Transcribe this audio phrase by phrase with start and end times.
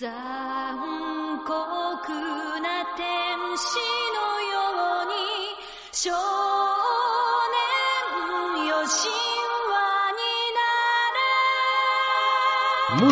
[0.00, 0.08] Muy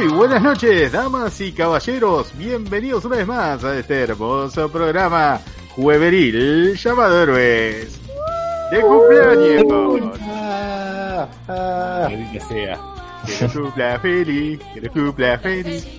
[0.09, 2.33] buenas noches, damas y caballeros.
[2.39, 5.43] Bienvenidos una vez más a este hermoso programa
[5.77, 8.01] jueveril llamado Héroes
[8.71, 10.19] de cumpleaños.
[10.23, 12.09] Ah, ah.
[12.33, 12.81] que sea.
[13.27, 15.98] Que lo cumpla feliz, que lo cumpla feliz.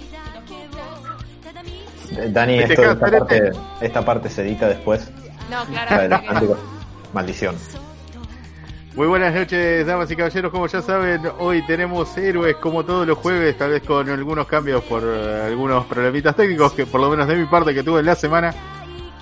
[2.27, 3.51] Dani, esto, esta, parte,
[3.81, 5.09] esta parte se edita después.
[5.49, 6.57] No, claro.
[7.13, 7.55] Maldición.
[8.95, 10.51] Muy buenas noches, damas y caballeros.
[10.51, 14.83] Como ya saben, hoy tenemos héroes como todos los jueves, tal vez con algunos cambios
[14.83, 18.07] por eh, algunos problemitas técnicos que por lo menos de mi parte que tuve en
[18.07, 18.53] la semana.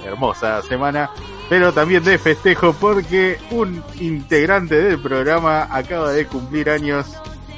[0.04, 1.10] Hermosa semana.
[1.50, 7.06] Pero también de festejo porque un integrante del programa acaba de cumplir años,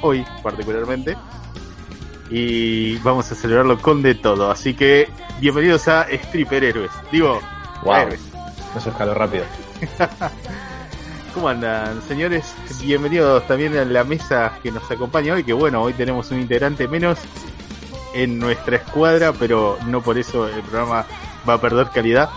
[0.02, 1.16] hoy particularmente.
[2.30, 4.50] Y vamos a celebrarlo con de todo.
[4.50, 5.08] Así que
[5.40, 6.90] bienvenidos a Stripper Héroes.
[7.10, 7.40] Digo,
[7.82, 7.94] Wow.
[7.96, 8.20] héroes.
[8.76, 9.44] Eso escaló rápido.
[11.34, 12.54] ¿Cómo andan, señores?
[12.82, 16.86] Bienvenidos también a la mesa que nos acompaña hoy, que bueno, hoy tenemos un integrante
[16.88, 17.18] menos
[18.14, 21.06] en nuestra escuadra, pero no por eso el programa
[21.48, 22.30] va a perder calidad.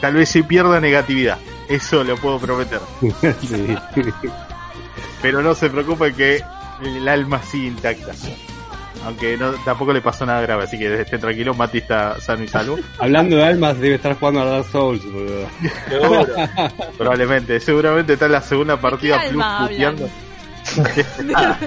[0.00, 2.80] Tal vez sí pierda negatividad, eso lo puedo prometer.
[3.40, 3.76] Sí.
[5.22, 6.42] Pero no se preocupen que
[6.82, 8.12] el alma sigue intacta.
[9.04, 12.48] Aunque no, tampoco le pasó nada grave, así que estén tranquilos, Mati está sano y
[12.48, 12.78] salvo.
[12.98, 15.46] Hablando de almas, debe estar jugando a Dark Souls, boludo.
[16.98, 20.08] Probablemente, seguramente está en la segunda partida ¿Qué plus puteando.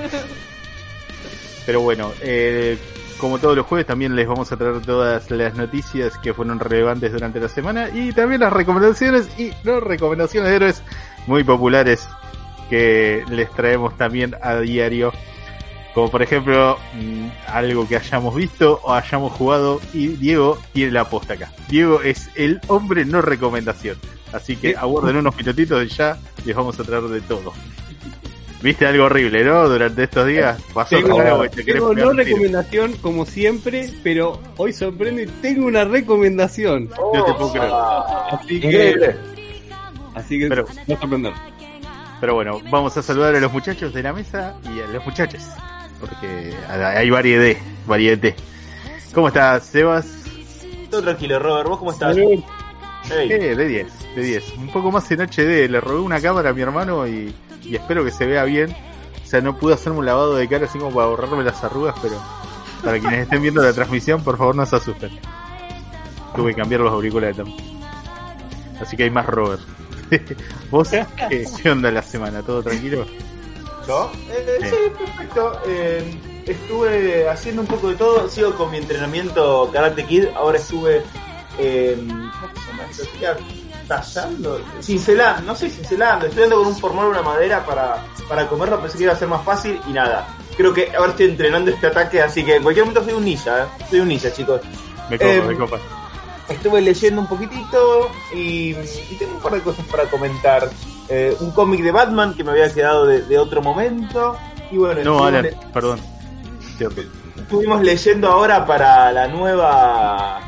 [1.66, 2.78] Pero bueno, eh,
[3.17, 7.11] como todos los jueves también les vamos a traer todas las noticias que fueron relevantes
[7.11, 10.84] durante la semana y también las recomendaciones y no recomendaciones de héroes
[11.26, 12.06] muy populares
[12.70, 15.14] que les traemos también a diario.
[15.94, 21.08] Como por ejemplo, mm, algo que hayamos visto o hayamos jugado y Diego tiene la
[21.09, 21.52] posta acá.
[21.69, 23.97] Diego es el hombre no recomendación.
[24.31, 27.53] Así que aguarden unos minutitos y ya les vamos a traer de todo.
[28.64, 29.67] Viste algo horrible, ¿no?
[29.67, 31.17] Durante estos días pasó Tengo,
[31.49, 36.89] te pegar no recomendación como siempre, pero hoy sorprende, tengo una recomendación.
[37.14, 37.71] No te puedo creer.
[38.32, 39.15] Así que, Increíble.
[40.15, 41.33] así que Pero- va a sorprender.
[42.21, 45.43] Pero bueno, vamos a saludar a los muchachos de la mesa y a los muchachos.
[46.03, 48.33] Porque hay variedad, variedad.
[49.14, 50.05] ¿Cómo estás, Sebas?
[50.91, 51.69] Todo tranquilo, Robert.
[51.69, 52.17] ¿Vos cómo estás?
[52.17, 52.43] Hey.
[53.09, 54.58] Eh, de 10, de 10.
[54.58, 55.69] Un poco más en HD.
[55.69, 58.75] Le robé una cámara a mi hermano y, y espero que se vea bien.
[59.23, 61.95] O sea, no pude hacerme un lavado de cara así como para borrarme las arrugas,
[62.02, 62.21] pero
[62.83, 65.11] para quienes estén viendo la transmisión, por favor no se asusten.
[66.35, 67.59] Tuve que cambiar los auriculares también.
[68.81, 69.61] Así que hay más Robert.
[70.70, 72.41] ¿Vos qué, qué onda la semana?
[72.41, 73.05] ¿Todo tranquilo?
[73.88, 74.11] ¿Yo?
[74.30, 74.70] Eh, Sí.
[74.70, 75.60] sí, perfecto.
[75.67, 78.30] Eh, estuve haciendo un poco de todo.
[78.30, 80.27] Sigo con mi entrenamiento Karate Kid.
[80.36, 81.04] Ahora estuve.
[81.60, 83.04] Eh, ¿Cómo se llama esto?
[83.04, 84.61] Estoy tallando.
[84.82, 85.42] Cincelando.
[85.44, 86.26] No sé, cincelando.
[86.27, 88.80] Estoy dando con un formol una madera para, para comerlo.
[88.80, 90.27] Pensé que iba a ser más fácil y nada.
[90.58, 92.21] Creo que ahora estoy entrenando este ataque.
[92.21, 93.64] Así que en cualquier momento soy un ninja.
[93.64, 93.86] ¿eh?
[93.89, 94.61] Soy un ninja, chicos.
[95.10, 95.77] Me copa, Eh, me copa.
[96.50, 100.70] Estuve leyendo un poquitito y, y tengo un par de cosas para comentar.
[101.09, 104.37] Eh, un cómic de Batman que me había quedado de, de otro momento.
[104.71, 105.99] Y bueno, No, estuvimos, Alan, le- perdón.
[107.37, 110.39] Estuvimos leyendo ahora para la nueva.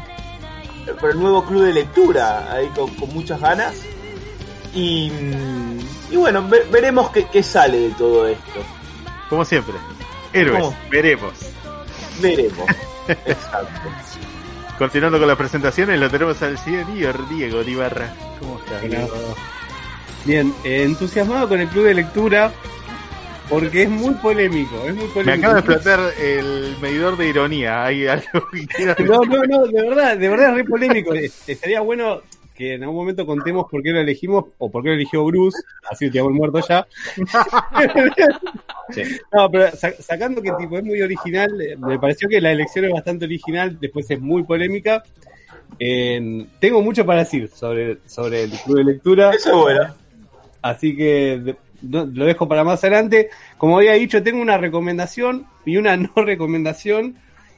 [0.99, 3.75] para el nuevo club de lectura, ahí con, con muchas ganas.
[4.73, 5.11] Y,
[6.11, 8.59] y bueno, ve- veremos qué, qué sale de todo esto.
[9.29, 9.75] Como siempre.
[10.33, 10.77] Héroes, ¿Cómo?
[10.89, 11.33] veremos.
[12.21, 12.65] Veremos.
[13.07, 13.89] Exacto.
[14.77, 16.85] Continuando con las presentaciones, lo tenemos al señor
[17.29, 18.13] Diego Ibarra.
[18.41, 18.81] ¿Cómo estás?
[18.81, 19.35] Diego?
[20.25, 22.51] Bien, eh, entusiasmado con el club de lectura
[23.49, 25.47] porque es muy polémico, es muy Me polémico.
[25.47, 27.85] acaba de explotar el medidor de ironía.
[27.85, 28.85] ¿Hay algo que?
[29.05, 31.13] No, no, no, de verdad, de verdad es re polémico.
[31.13, 32.21] Eh, Estaría bueno
[32.55, 35.57] que en algún momento contemos por qué lo elegimos o por qué lo eligió Bruce,
[35.91, 36.87] así tiramos el muerto ya.
[38.91, 39.01] Sí.
[39.33, 42.85] No, pero sa- sacando que tipo es muy original, eh, me pareció que la elección
[42.85, 45.03] es bastante original, después es muy polémica.
[45.79, 49.93] Eh, tengo mucho para decir sobre, sobre el club de lectura, Eso es bueno.
[50.69, 53.29] Así que de- no- lo dejo para más adelante.
[53.57, 57.15] Como había dicho, tengo una recomendación y una no recomendación.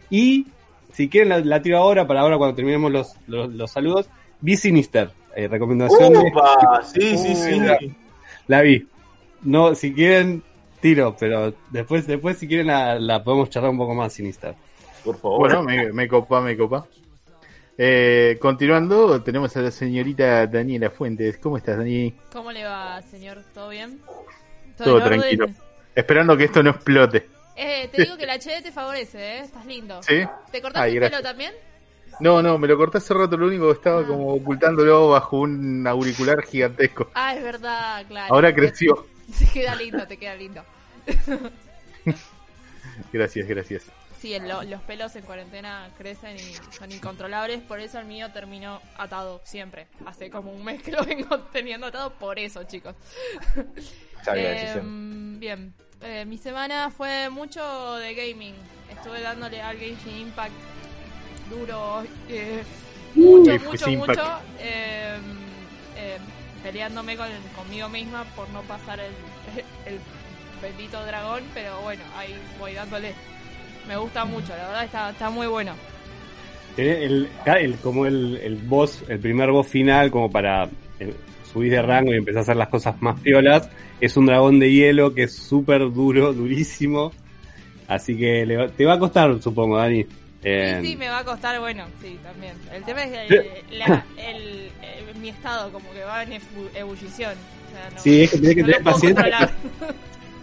[0.09, 0.47] Y
[0.93, 4.09] si quieren la, la tiro ahora, para ahora cuando terminemos los, los, los saludos.
[4.39, 6.31] Vi Sinister, eh, recomendación de-
[6.85, 7.59] sí, sí, sí.
[8.47, 8.85] La vi.
[9.43, 10.43] No, si quieren,
[10.79, 14.53] tiro, pero después, después si quieren la, la podemos charlar un poco más Sinister.
[15.03, 15.39] Por favor.
[15.39, 16.85] Bueno, me, me copa, me copa.
[17.77, 21.37] Eh, continuando, tenemos a la señorita Daniela Fuentes.
[21.37, 22.15] ¿Cómo estás, Dani?
[22.31, 23.43] ¿Cómo le va, señor?
[23.53, 23.99] ¿Todo bien?
[24.77, 25.19] Todo orden?
[25.19, 25.47] tranquilo.
[25.93, 27.27] Esperando que esto no explote.
[27.55, 29.39] Eh, te digo que el HD te favorece, ¿eh?
[29.41, 30.01] Estás lindo.
[30.03, 30.23] ¿Sí?
[30.51, 31.53] ¿Te cortaste Ay, el pelo también?
[32.19, 34.07] No, no, me lo corté hace rato, lo único que estaba Ah.
[34.07, 37.09] como ocultándolo bajo un auricular gigantesco.
[37.13, 38.33] Ah, es verdad, claro.
[38.33, 39.05] Ahora creció.
[39.39, 40.63] Te queda lindo, te queda lindo.
[43.13, 43.83] Gracias, gracias.
[44.19, 48.31] Sí, el- lo- los pelos en cuarentena crecen y son incontrolables, por eso el mío
[48.31, 49.87] terminó atado siempre.
[50.05, 52.95] Hace como un mes que lo vengo teniendo atado por eso, chicos.
[54.23, 55.39] Sabia Eh, decisión.
[55.39, 58.53] bien, Eh, mi semana fue mucho de gaming.
[58.91, 60.53] Estuve dándole al Genshin Impact
[61.49, 62.63] duro, eh,
[63.15, 64.39] mucho, Uy, mucho, mucho.
[64.59, 65.17] eh,
[65.95, 66.17] eh,
[66.61, 69.11] peleándome con, conmigo misma por no pasar el,
[69.87, 69.99] el
[70.61, 73.15] bendito dragón, pero bueno, ahí voy dándole.
[73.87, 75.73] Me gusta mucho, la verdad está, está muy bueno.
[76.77, 80.65] El, el- como el, el boss, el primer boss final, como para
[80.99, 81.13] eh,
[81.51, 83.69] subir de rango y empezar a hacer las cosas más piolas,
[83.99, 87.11] es un dragón de hielo que es súper duro, durísimo.
[87.87, 90.05] Así que le va- te va a costar, supongo, Dani.
[90.43, 92.53] Eh, Sí, sí, me va a costar, bueno, sí, también.
[92.71, 94.69] El tema es eh, la- el,
[95.19, 96.33] mi estado como que va en
[96.75, 97.31] ebullición.
[97.33, 99.51] O sea, no, Sí, es que tenés que no tener paciencia.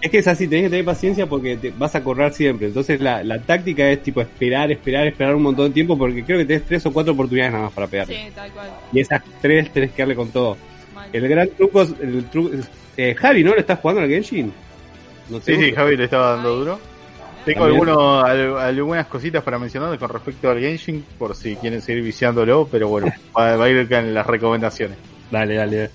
[0.04, 2.66] Es que es así, tenés que tener paciencia porque te vas a correr siempre.
[2.66, 6.36] Entonces la, la táctica es tipo esperar, esperar, esperar un montón de tiempo porque creo
[6.40, 8.14] que tenés tres o cuatro oportunidades nada más para pegarle.
[8.14, 8.68] Sí, tal cual.
[8.92, 10.58] Y esas tres tenés que darle con todo.
[10.94, 11.08] mal.
[11.10, 11.94] El gran truco es...
[12.02, 12.50] El truco,
[12.98, 13.54] eh, Javi, ¿no?
[13.54, 14.52] ¿Le estás jugando al Genshin?
[15.30, 16.58] No Sí, sí, Javi le estaba dando Ay.
[16.58, 16.80] duro.
[17.46, 22.68] Tengo algunos, algunas cositas para mencionar con respecto al Genshin, por si quieren seguir viciándolo,
[22.70, 23.06] pero bueno,
[23.38, 24.98] va, va a ir en las recomendaciones.
[25.30, 25.90] Dale, dale.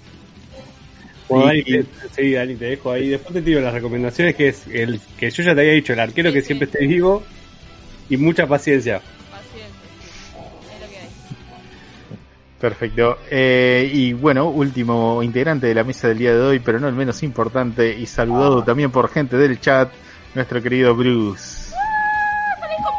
[1.30, 1.86] Bueno, Dani, Y- te-
[2.16, 3.10] sí, Dani, te dejo ahí.
[3.10, 6.00] Después te tiro las recomendaciones, que es el que yo ya te había dicho, el
[6.00, 6.48] arquero Sí, que sí.
[6.48, 7.24] siempre esté vivo
[8.10, 9.00] y mucha paciencia.
[9.00, 9.70] Paciencia,
[10.02, 10.74] sí.
[10.74, 11.10] Es lo que hay.
[12.60, 13.18] Perfecto.
[13.30, 16.96] Eh, y bueno, último integrante de la mesa del día de hoy, pero no el
[16.96, 19.92] menos importante, y saludado también por gente del chat,
[20.36, 21.70] nuestro querido Bruce.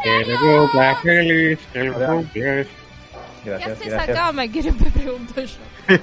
[0.03, 1.93] El cumpla feliz, el
[3.43, 4.17] cumpla- ¿Qué Gracias, haces gracias.
[4.17, 4.31] acá?
[4.31, 5.47] Me quiero me pregunto yo.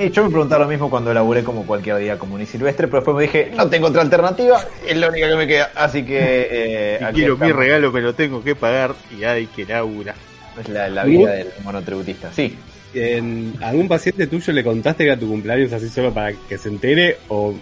[0.00, 2.98] Eh, yo me preguntaba lo mismo cuando laburé como cualquier día común y silvestre, pero
[3.00, 5.70] después me dije, no tengo otra alternativa, es la única que me queda.
[5.74, 6.48] Así que...
[6.50, 10.14] Eh, aquí quiero mi regalo, pero tengo que pagar y hay que laburar.
[10.58, 12.32] Es la, la vida del monotributista.
[12.32, 12.56] Sí,
[12.94, 16.68] ¿En ¿Algún paciente tuyo le contaste que era tu cumpleaños así solo para que se
[16.70, 17.18] entere?
[17.28, 17.54] ¿O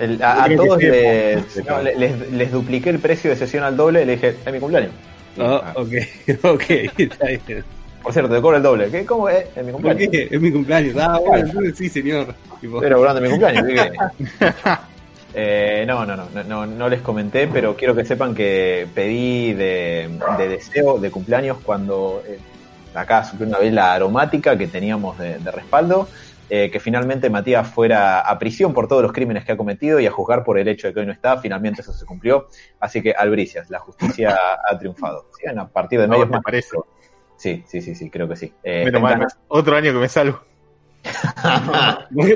[0.00, 4.06] El- a, todos les, no, les, les dupliqué el precio de sesión al doble y
[4.06, 4.90] le dije, es mi cumpleaños.
[5.36, 5.92] Y, Ah, ah, ok,
[6.42, 6.64] ok,
[6.98, 7.64] está bien.
[8.02, 8.90] Por cierto, te cobro el doble.
[8.90, 9.04] ¿Qué?
[9.04, 9.44] ¿Cómo es?
[9.56, 10.08] Es mi ¿Por cumpleaños.
[10.10, 10.28] qué?
[10.30, 10.96] Es mi cumpleaños.
[10.98, 12.34] Ah, bueno, entonces sí, señor.
[12.62, 13.64] Estoy laburando mi cumpleaños.
[15.34, 20.08] Eh, no, no, no, no, no, les comenté, pero quiero que sepan que pedí de,
[20.38, 22.38] de deseo de cumpleaños cuando eh,
[22.94, 26.08] acá subió una vela aromática que teníamos de, de respaldo,
[26.48, 30.06] eh, que finalmente Matías fuera a prisión por todos los crímenes que ha cometido y
[30.06, 31.36] a juzgar por el hecho de que hoy no está.
[31.36, 32.48] Finalmente eso se cumplió.
[32.80, 34.34] Así que albricias, la justicia
[34.68, 35.26] ha triunfado.
[35.38, 36.40] Sigan a partir de ¿No medios más.
[36.42, 36.70] parece?
[37.38, 38.52] Sí, sí, sí, sí, creo que sí.
[38.62, 40.40] Eh, Menos mal, otro año que me salvo.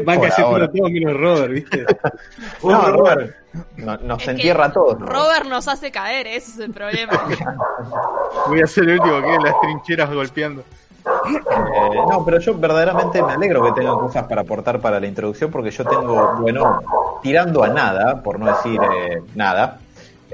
[0.04, 1.84] van cayendo todos menos Robert, ¿viste?
[2.62, 3.34] No, Robert,
[3.76, 5.00] no- nos entierra a todos.
[5.00, 7.12] Robert nos hace caer, ese es el problema.
[8.46, 10.62] Voy a ser el último que en las trincheras golpeando.
[11.04, 15.50] Eh, no, pero yo verdaderamente me alegro que tengan cosas para aportar para la introducción
[15.50, 16.80] porque yo tengo, bueno,
[17.20, 19.80] tirando a nada, por no decir eh, nada,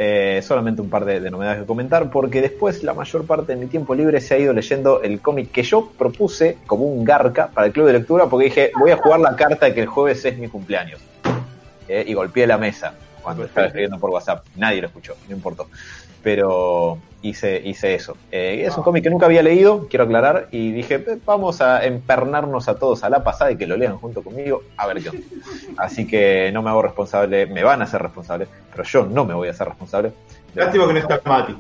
[0.00, 3.58] eh, solamente un par de, de novedades que comentar porque después la mayor parte de
[3.58, 7.49] mi tiempo libre se ha ido leyendo el cómic que yo propuse como un garca
[7.49, 9.88] para el club de lectura porque dije voy a jugar la carta de que el
[9.88, 11.00] jueves es mi cumpleaños
[11.88, 12.92] Eh, y golpeé la mesa
[13.23, 14.44] cuando estaba escribiendo por WhatsApp.
[14.56, 15.68] Nadie lo escuchó, no importó.
[16.28, 18.14] Pero hice, hice eso.
[18.30, 21.87] Eh, es un cómic que nunca había leído, quiero aclarar, y dije, "Eh, vamos a
[21.87, 25.08] empernarnos a todos a la pasada y que lo lean junto conmigo, a ver qué
[25.08, 25.23] onda.
[25.78, 29.32] Así que no me hago responsable, me van a hacer responsable, pero yo no me
[29.32, 30.12] voy a hacer responsable.
[30.54, 31.56] Lástima que no está Mati.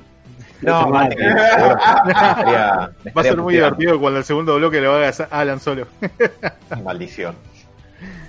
[0.60, 5.86] No, Mati, Va a ser muy divertido cuando el segundo bloque lo haga Alan solo.
[6.84, 7.34] Maldición.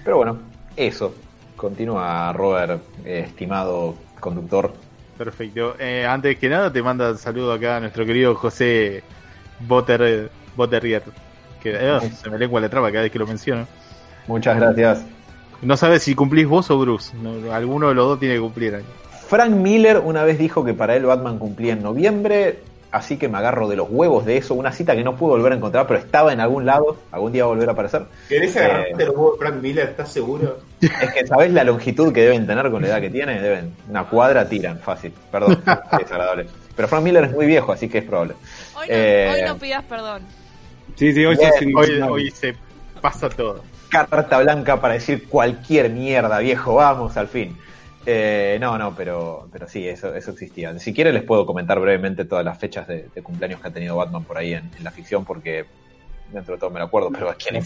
[0.06, 0.38] Pero bueno,
[0.78, 1.14] eso.
[1.58, 4.72] Continúa Robert, eh, estimado conductor.
[5.20, 5.76] Perfecto.
[5.78, 9.04] Eh, antes que nada, te manda saludo acá a nuestro querido José
[9.60, 11.04] Botter, Botterrier.
[11.62, 13.68] Que eh, se me lengua la traba cada vez que lo menciono.
[14.28, 15.06] Muchas gracias.
[15.62, 17.12] No sabes si cumplís vos o Bruce.
[17.18, 18.82] No, alguno de los dos tiene que cumplir.
[19.28, 22.60] Frank Miller una vez dijo que para él Batman cumplía en noviembre,
[22.92, 24.54] así que me agarro de los huevos de eso.
[24.56, 26.98] Una cita que no pude volver a encontrar, pero estaba en algún lado.
[27.12, 28.04] Algún día va a volver a aparecer.
[28.28, 28.60] ¿Querés Eh.
[28.60, 29.90] agarrarte los huevos de Frank Miller?
[29.90, 30.58] ¿Estás seguro?
[30.82, 33.40] Es que sabés la longitud que deben tener con la edad que tiene.
[33.42, 35.14] Deben una cuadra tiran, fácil.
[35.32, 36.48] Perdón, es desagradable.
[36.76, 38.36] Pero Frank Miller es muy viejo, así que es probable.
[38.76, 39.32] Hoy no, Eh.
[39.36, 40.22] hoy no pidas perdón.
[40.96, 42.56] Sí, sí, hoy Bien, hoy se
[43.02, 43.64] pasa todo.
[43.90, 46.76] Carta blanca para decir cualquier mierda, viejo.
[46.76, 47.58] Vamos, al fin.
[48.06, 50.78] Eh, no, no, pero, pero sí, eso, eso existía.
[50.80, 53.96] Si quiere les puedo comentar brevemente todas las fechas de, de cumpleaños que ha tenido
[53.98, 55.66] Batman por ahí en, en la ficción, porque
[56.32, 57.62] dentro de todo me lo acuerdo, pero a quién.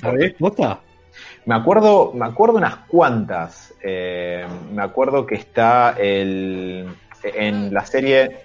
[1.46, 3.74] Me acuerdo, me acuerdo unas cuantas.
[3.84, 6.88] Eh, me acuerdo que está el,
[7.24, 8.40] en la serie,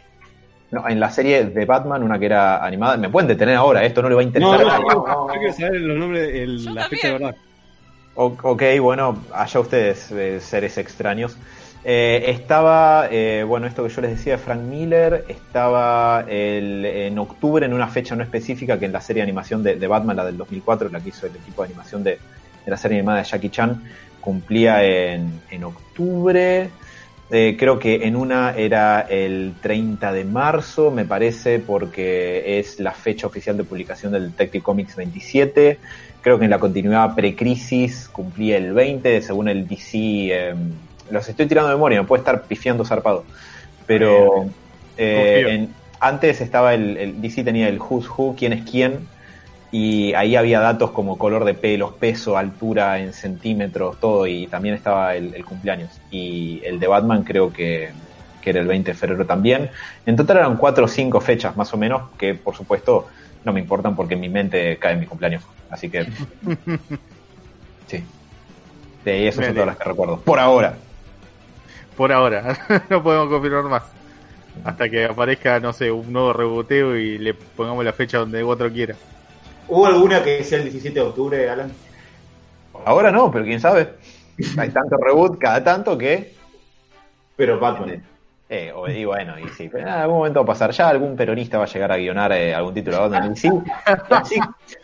[0.70, 2.96] no, en la serie de Batman, una que era animada.
[2.98, 4.60] Me pueden detener ahora, esto no le va a No, interesar.
[4.60, 4.94] no, a no, nadie.
[5.06, 7.36] no, yo quiero saber los nombres, el- la fecha de verdad.
[8.14, 11.38] O- ok, bueno, allá ustedes, eh, seres extraños.
[11.90, 17.64] Eh, estaba, eh, bueno, esto que yo les decía de Frank Miller, estaba en octubre
[17.64, 20.36] en una fecha no específica que en la serie de animación de, Batman, la del
[20.36, 22.18] 2004, la que hizo el equipo de animación de,
[22.66, 23.82] la serie animada de Jackie Chan,
[24.20, 26.68] cumplía en, octubre.
[27.30, 32.92] Eh, creo que en una era el 30 de marzo, me parece, porque es la
[32.92, 35.78] fecha oficial de publicación del Detective Comics 27.
[36.20, 40.54] Creo que en la continuidad pre-crisis cumplía el 20, según el DC.
[41.10, 43.28] Los estoy tirando de memoria, me puede estar pifiando zarpado.
[43.86, 44.28] Pero
[44.96, 49.10] eh, en- antes estaba el, el DC tenía el Who's Who, quién es quién,
[49.70, 54.74] y ahí había datos como color de pelos, peso, altura en centímetros, todo, y también
[54.74, 56.02] estaba el, el cumpleaños.
[56.08, 57.94] Y el de Batman creo que,
[58.40, 59.70] que era el 20 de febrero también.
[60.06, 63.08] En total eran cuatro o cinco fechas más o menos, que por supuesto
[63.44, 65.44] no me importan porque en mi mente cae mi cumpleaños.
[65.68, 66.08] Así que...
[67.86, 68.14] sí.
[69.04, 70.22] Sí, esas son todas las que recuerdo.
[70.24, 70.87] Por ahora.
[71.98, 72.56] Por ahora,
[72.88, 73.82] no podemos confirmar más.
[74.64, 78.72] Hasta que aparezca, no sé, un nuevo reboteo y le pongamos la fecha donde otro
[78.72, 78.94] quiera.
[79.68, 81.70] ¿Hubo alguna que sea el 17 de octubre, Alan?
[82.86, 83.88] Ahora no, pero quién sabe.
[84.56, 86.32] Hay tanto reboot cada tanto que...
[87.36, 88.02] Pero Batman.
[88.48, 90.70] Eh, o- y bueno, y sí, pero en algún momento va a pasar.
[90.70, 93.32] Ya algún peronista va a llegar a guionar eh, algún título de Batman.
[93.32, 93.48] Y sí,
[94.10, 94.36] así,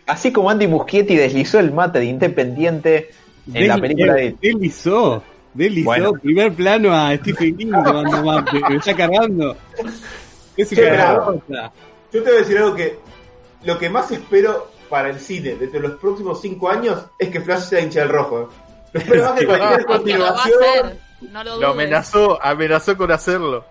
[0.07, 3.11] así como Andy Muschietti deslizó el mate de Independiente
[3.53, 4.37] en la película de...
[4.41, 5.23] Deslizó,
[5.55, 6.13] Bueno.
[6.15, 9.57] primer plano a Stephen King mate, me está cargando.
[10.57, 11.73] Es Che, una cosa.
[12.13, 12.99] Yo te voy a decir algo que
[13.65, 17.41] lo que más espero para el cine dentro de los próximos 5 años es que
[17.41, 18.43] Flash sea hincha del rojo.
[18.43, 18.47] ¿eh?
[18.93, 20.99] Lo espero más que cualquier continuación.
[21.33, 23.65] No lo amenazó, amenazó con hacerlo.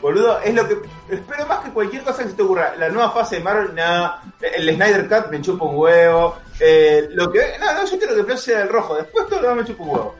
[0.00, 0.78] Boludo, es lo que
[1.10, 2.76] espero más que cualquier cosa que se te ocurra.
[2.76, 4.22] La nueva fase de Marvel, nada.
[4.40, 6.36] El Snyder Cut me chupa un huevo.
[6.60, 8.94] Eh, lo que, no, no, yo quiero que Flash sea del rojo.
[8.94, 10.14] Después todo lo demás me chupa un huevo.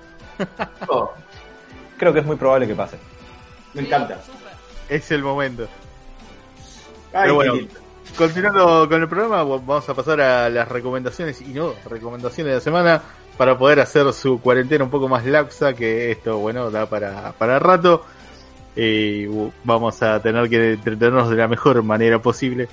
[0.86, 1.12] Todo.
[1.96, 2.98] Creo que es muy probable que pase.
[3.74, 4.20] Me encanta.
[4.88, 5.68] Es el momento.
[7.12, 7.54] Ay, Pero bueno.
[8.16, 12.60] Continuando con el programa, vamos a pasar a las recomendaciones y no recomendaciones de la
[12.60, 13.02] semana
[13.38, 17.58] para poder hacer su cuarentena un poco más laxa, que esto, bueno, da para, para
[17.58, 18.04] rato.
[18.76, 22.68] Y uh, vamos a tener que entretenernos de la mejor manera posible.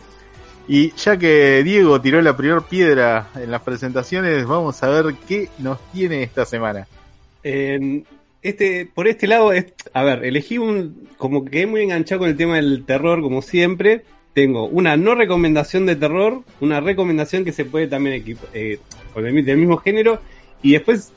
[0.68, 5.50] Y ya que Diego tiró la primera piedra en las presentaciones, vamos a ver qué
[5.58, 6.86] nos tiene esta semana.
[7.44, 12.30] Este, por este lado, es, a ver, elegí un, como que quedé muy enganchado con
[12.30, 14.04] el tema del terror, como siempre.
[14.34, 18.80] Tengo una no recomendación de terror, una recomendación que se puede también eh,
[19.14, 20.22] con el, del mismo género,
[20.62, 21.12] y después,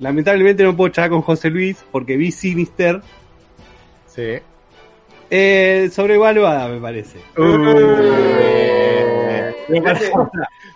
[0.00, 3.02] lamentablemente no puedo charlar con José Luis porque vi Sinister,
[4.08, 4.38] Sí.
[5.30, 7.18] eh, sobrevaluada me parece.
[9.70, 10.30] Pero, no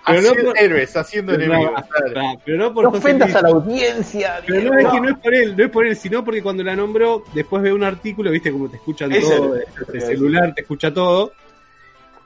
[0.04, 1.72] Haciendo por- héroes, haciendo pero enemigos.
[2.14, 3.36] no, pero no por No ofendas Luis.
[3.36, 4.40] a la audiencia.
[4.46, 6.62] Pero no es que no es por él, no es por él, sino porque cuando
[6.62, 9.56] la nombró, después veo un artículo, viste como te escuchan todo,
[9.92, 11.32] el celular te escucha todo,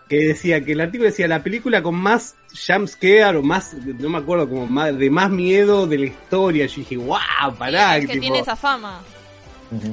[0.09, 2.35] que decía que el artículo decía la película con más
[2.67, 6.67] jumpscare o más, no me acuerdo, como más, de más miedo de la historia.
[6.67, 7.19] Yo dije, wow,
[7.59, 9.01] pará, Sí, es que tipo, tiene esa fama.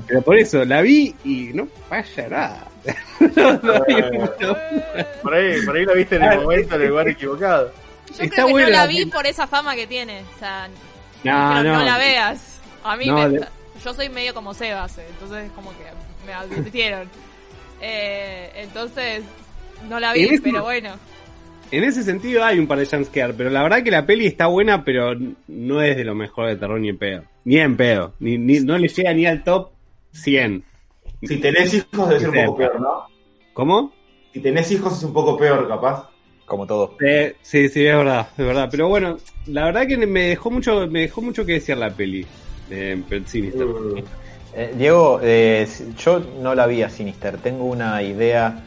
[0.08, 2.65] Pero por eso la vi y no pasa nada.
[3.36, 4.58] No, no.
[5.22, 7.72] Por ahí, por ahí la viste en el momento, en el lugar equivocado.
[8.18, 10.22] Yo Está creo que buena no la vi por esa fama que tiene.
[10.36, 10.68] O sea,
[11.24, 11.86] No, pero no, no.
[11.86, 12.60] la veas.
[12.84, 13.39] A mí No, me,
[13.84, 15.84] yo soy medio como Sebas, eh, entonces como que
[16.27, 17.10] me advirtieron.
[17.82, 19.24] Eh, entonces
[19.89, 20.92] no la vi, ese- pero bueno.
[21.72, 24.46] En ese sentido hay un par de jumpscare, pero la verdad que la peli está
[24.48, 25.15] buena, pero
[25.48, 27.24] no es de lo mejor de terror ni en pedo.
[27.44, 28.13] Ni en pedo.
[28.20, 29.72] Ni, ni- no le llega ni al top
[30.12, 30.63] 100.
[31.27, 33.05] Si tenés hijos debe ser un poco peor, ¿no?
[33.53, 33.94] ¿Cómo?
[34.34, 36.10] Si tenés hijos es un poco peor, capaz.
[36.46, 36.96] Como todo.
[37.05, 38.67] Eh, sí, sí, es verdad, es verdad.
[38.70, 39.17] Pero bueno,
[39.48, 42.25] la verdad que me dejó mucho, me dejó mucho que decir la peli.
[42.70, 43.65] Eh, Sinister.
[43.65, 44.03] Mm.
[44.53, 45.67] Eh, Diego, eh,
[45.98, 47.38] yo no la vi a Sinister.
[47.38, 48.63] Tengo una idea,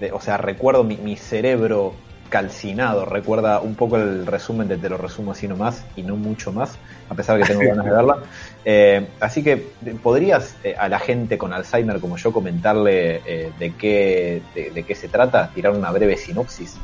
[0.00, 1.94] de, o sea, recuerdo mi, mi cerebro
[2.30, 6.52] calcinado, recuerda un poco el resumen de Te lo resumo así nomás y no mucho
[6.52, 6.78] más,
[7.10, 8.18] a pesar de que tengo ganas de verla.
[8.64, 9.56] Eh, así que,
[10.02, 14.94] ¿podrías eh, a la gente con Alzheimer como yo comentarle eh, de, qué, de, qué
[14.94, 15.50] se trata?
[15.52, 16.78] Tirar una breve sinopsis.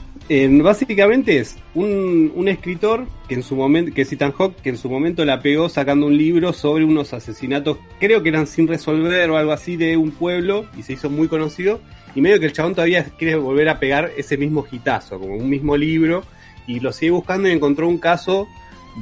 [0.62, 4.78] básicamente es un, un escritor que en su momento, que es Ethan Hawke, que en
[4.78, 9.30] su momento la pegó sacando un libro sobre unos asesinatos, creo que eran sin resolver
[9.30, 11.80] o algo así de un pueblo y se hizo muy conocido.
[12.16, 15.48] Y medio que el chabón todavía quiere volver a pegar ese mismo hitazo, como un
[15.48, 16.24] mismo libro,
[16.66, 18.48] y lo sigue buscando y encontró un caso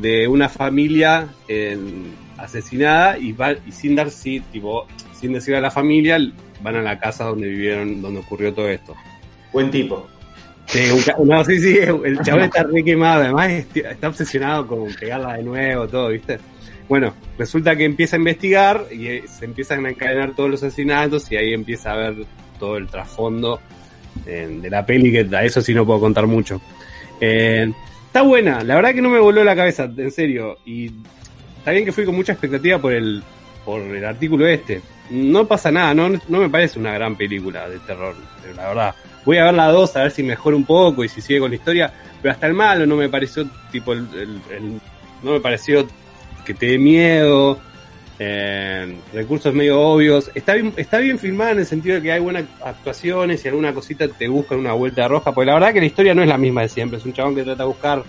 [0.00, 1.28] de una familia
[2.38, 4.86] asesinada y, va, y sin dar sí, tipo,
[5.18, 6.18] sin decir a la familia,
[6.62, 8.94] van a la casa donde vivieron, donde ocurrió todo esto.
[9.52, 10.06] Buen tipo.
[10.66, 14.86] Sí, un no, sí, sí, el chabón está re quemado, además est- está obsesionado con
[14.94, 16.38] pegarla de nuevo, todo, ¿viste?
[16.88, 21.30] Bueno, resulta que empieza a investigar y eh, se empiezan a encadenar todos los asesinatos
[21.30, 22.14] y ahí empieza a ver
[22.58, 23.60] todo el trasfondo
[24.26, 26.60] eh, de la peli, que a eso sí no puedo contar mucho.
[27.20, 27.70] Eh,
[28.14, 30.86] está buena, la verdad que no me voló la cabeza, en serio, y
[31.58, 33.24] está bien que fui con mucha expectativa por el,
[33.64, 34.80] por el artículo este.
[35.10, 38.14] No pasa nada, no, no me parece una gran película de terror,
[38.54, 38.94] la verdad.
[39.24, 41.50] Voy a ver la 2 a ver si mejora un poco y si sigue con
[41.50, 41.92] la historia,
[42.22, 44.80] pero hasta el malo no me pareció tipo el, el- el-
[45.24, 45.84] no me pareció
[46.46, 47.58] que te dé miedo,
[48.18, 50.30] eh, recursos medio obvios.
[50.34, 53.72] Está bien, está bien filmada en el sentido de que hay buenas actuaciones y alguna
[53.74, 56.38] cosita te buscan una vuelta roja, porque la verdad que la historia no es la
[56.38, 58.02] misma de siempre, es un chabón que trata de buscar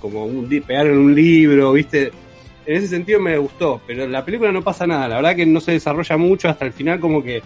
[0.00, 2.10] como un pegar en un libro, ¿viste?
[2.66, 5.46] En ese sentido me gustó, pero en la película no pasa nada, la verdad que
[5.46, 7.42] no se desarrolla mucho hasta el final como que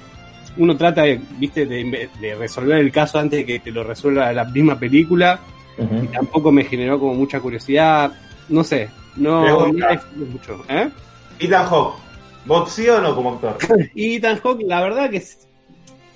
[0.56, 1.66] uno trata de, ¿viste?
[1.66, 5.40] De, de resolver el caso antes de que te lo resuelva la misma película
[5.76, 8.12] y tampoco me generó como mucha curiosidad,
[8.48, 10.88] no sé, no, no mucho, ¿eh?
[11.38, 11.96] Ethan Hawke,
[12.44, 13.58] ¿vos o no como actor?
[13.94, 15.22] Y Ethan Hawke, la verdad que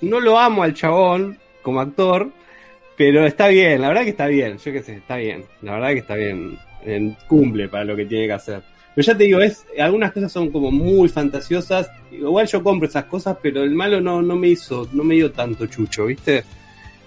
[0.01, 2.29] no lo amo al chabón como actor,
[2.95, 5.89] pero está bien, la verdad que está bien, yo qué sé, está bien, la verdad
[5.89, 8.61] que está bien, en- cumple para lo que tiene que hacer.
[8.95, 13.05] Pero ya te digo, es algunas cosas son como muy fantasiosas, igual yo compro esas
[13.05, 16.43] cosas, pero el malo no, no me hizo, no me dio tanto chucho, ¿viste?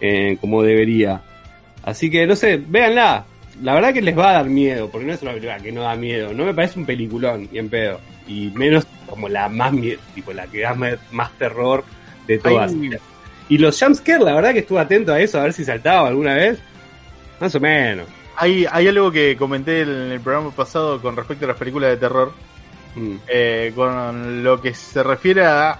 [0.00, 1.22] Eh, como debería.
[1.82, 3.26] Así que no sé, véanla.
[3.62, 5.82] La verdad que les va a dar miedo, porque no es una película que no
[5.82, 6.32] da miedo.
[6.34, 8.00] No me parece un peliculón, y en pedo.
[8.26, 9.72] Y menos como la más
[10.14, 10.74] tipo la que da
[11.12, 11.84] más terror
[12.26, 12.72] de todas.
[13.48, 16.34] Y los jumpscares, la verdad que estuve atento a eso, a ver si saltaba alguna
[16.34, 16.58] vez.
[17.40, 18.06] Más o menos.
[18.36, 21.96] Hay, hay algo que comenté en el programa pasado con respecto a las películas de
[21.96, 22.32] terror,
[22.94, 23.16] Mm.
[23.26, 25.78] eh, con lo que se refiere a,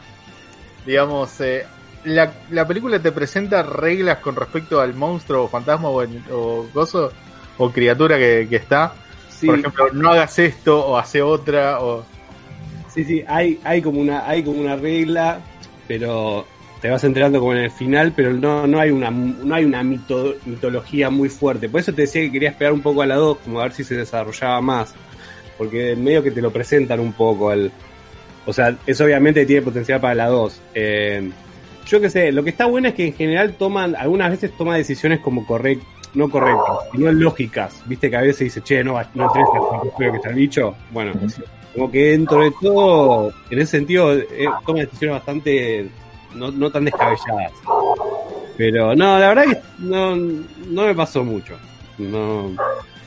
[0.87, 1.67] digamos, eh,
[2.05, 7.13] la, la película te presenta reglas con respecto al monstruo o fantasma o, o gozo
[7.59, 8.95] o criatura que, que está.
[9.29, 12.05] Sí, Por ejemplo, no hagas esto o hace otra o...
[12.95, 15.41] sí, sí, hay, hay como una, hay como una regla,
[15.89, 16.47] pero
[16.81, 19.83] te vas enterando como en el final, pero no, no hay una, no hay una
[19.83, 21.69] mito- mitología muy fuerte.
[21.69, 23.73] Por eso te decía que quería esperar un poco a la 2, como a ver
[23.73, 24.95] si se desarrollaba más.
[25.59, 27.71] Porque medio que te lo presentan un poco al.
[28.47, 30.61] O sea, eso obviamente tiene potencial para la 2.
[30.75, 31.31] Eh,
[31.87, 34.77] yo qué sé, lo que está bueno es que en general toman, algunas veces toma
[34.77, 37.83] decisiones como correctas, no correctas, sino lógicas.
[37.87, 39.47] Viste que a veces dice, che, no, no entres
[39.99, 40.75] que está el bicho.
[40.91, 41.13] Bueno,
[41.75, 45.89] como que dentro de todo, en ese sentido, eh, toma decisiones bastante
[46.35, 47.53] no, no tan descabelladas.
[48.57, 51.57] Pero no, la verdad que no, no me pasó mucho.
[51.99, 52.47] No.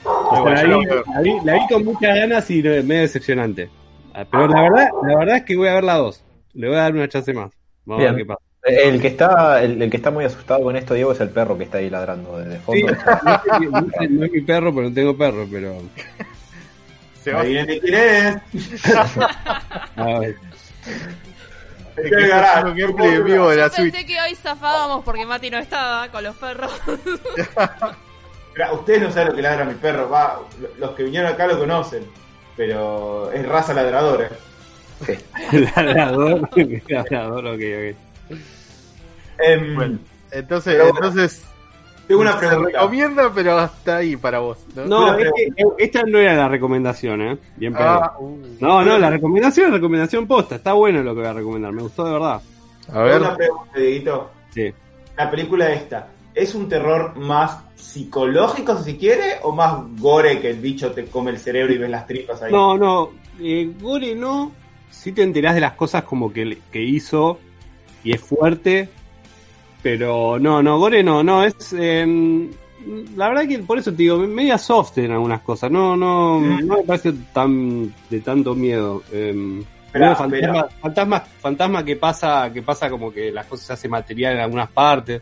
[0.03, 1.03] O sea, bueno, la, vi, lo veo.
[1.13, 3.69] la vi- la vi con muchas ganas y medio decepcionante.
[4.13, 6.23] Ah, Pero la verdad, la verdad es que voy a ver la 2.
[6.53, 7.51] Le voy a dar una chance más.
[7.85, 8.41] Vamos a ver qué pasa.
[8.65, 11.55] El que está, el, el que está muy asustado con esto, Diego, es el perro
[11.55, 12.93] que está ahí ladrando desde Sí, fondo.
[14.09, 15.75] no, es mi perro, pero no tengo perro, pero.
[17.23, 18.37] Se va, de quién es.
[19.95, 20.35] a ver.
[21.95, 22.87] es que de la Yo
[23.69, 23.91] Switch.
[23.91, 26.71] pensé que hoy zafábamos porque Mati no estaba con los perros.
[28.73, 30.09] Ustedes no saben lo que ladra mi perro.
[30.09, 30.39] Va,
[30.79, 32.03] los que vinieron acá lo conocen.
[32.57, 34.29] Pero es raza ladradora.
[35.51, 36.49] Ladrador,
[36.87, 37.97] ladrador, ok, ok.
[39.37, 39.99] Em, Bueno,
[40.31, 41.45] entonces, Pero- entonces
[42.07, 42.69] tengo una se pregunta.
[42.79, 44.59] recomienda, pero hasta ahí para vos.
[44.75, 44.85] ¿no?
[44.85, 47.37] No, Una es que, eh, esta no era la recomendación, ¿eh?
[47.57, 47.73] Bien.
[47.77, 48.37] Ah, uh.
[48.59, 50.55] No, no, la recomendación es recomendación posta.
[50.55, 51.71] Está bueno lo que voy a recomendar.
[51.73, 52.41] Me gustó de verdad.
[52.87, 54.31] A Tengo ver, una pregunta, Dieguito.
[54.51, 54.73] Sí.
[55.17, 60.59] La película esta, ¿es un terror más psicológico, si quiere, o más gore que el
[60.59, 62.51] bicho te come el cerebro y ves las tripas ahí?
[62.51, 63.11] No, no.
[63.39, 64.51] Eh, Gore no.
[64.91, 67.39] Sí te enterás de las cosas como que, que hizo
[68.05, 68.87] y es fuerte.
[69.83, 71.21] Pero no, no, Gore no.
[71.23, 71.73] No, es.
[71.77, 72.47] eh,
[73.15, 75.69] la verdad que por eso te digo, media soft en algunas cosas.
[75.71, 79.03] No, no, no me parece tan de tanto miedo.
[79.11, 83.73] Eh, Esperá, medio fantasma, fantasma, fantasma que pasa, que pasa como que las cosas se
[83.73, 85.21] hacen material en algunas partes.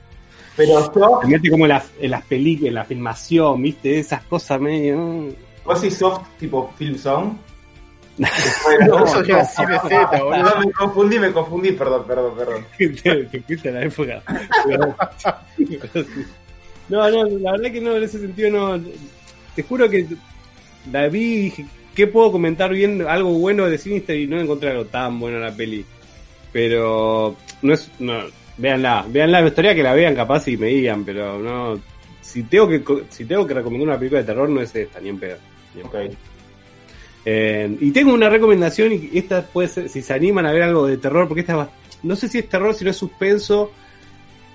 [0.55, 4.21] Pero soft, Se mete como en las, en las películas, en la filmación, viste, esas
[4.23, 5.29] cosas medio.
[5.65, 7.33] vos decís soft tipo film song.
[8.17, 10.43] No, eso ya es cine Z, boludo.
[10.43, 12.65] No, me confundí, me confundí, perdón, perdón, perdón.
[12.77, 14.23] te, te fuiste a la época.
[16.89, 18.83] No, no, la verdad que no, en ese sentido no.
[19.55, 20.05] Te juro que
[20.91, 23.01] la vi y dije, ¿qué puedo comentar bien?
[23.07, 25.85] Algo bueno de Sinister y no encontré algo tan bueno en la peli.
[26.51, 27.89] Pero no es.
[27.99, 28.19] No,
[28.57, 31.79] véanla, véanla, me gustaría que la vean capaz y me digan, pero no.
[32.21, 35.09] Si tengo que si tengo que recomendar una película de terror, no es esta, ni
[35.09, 35.37] en pedo.
[35.73, 36.03] ni en pedo.
[36.03, 36.11] Ok.
[37.25, 40.87] Eh, y tengo una recomendación, y esta puede ser, si se animan a ver algo
[40.87, 41.69] de terror, porque esta
[42.03, 43.71] no sé si es terror, si no es suspenso,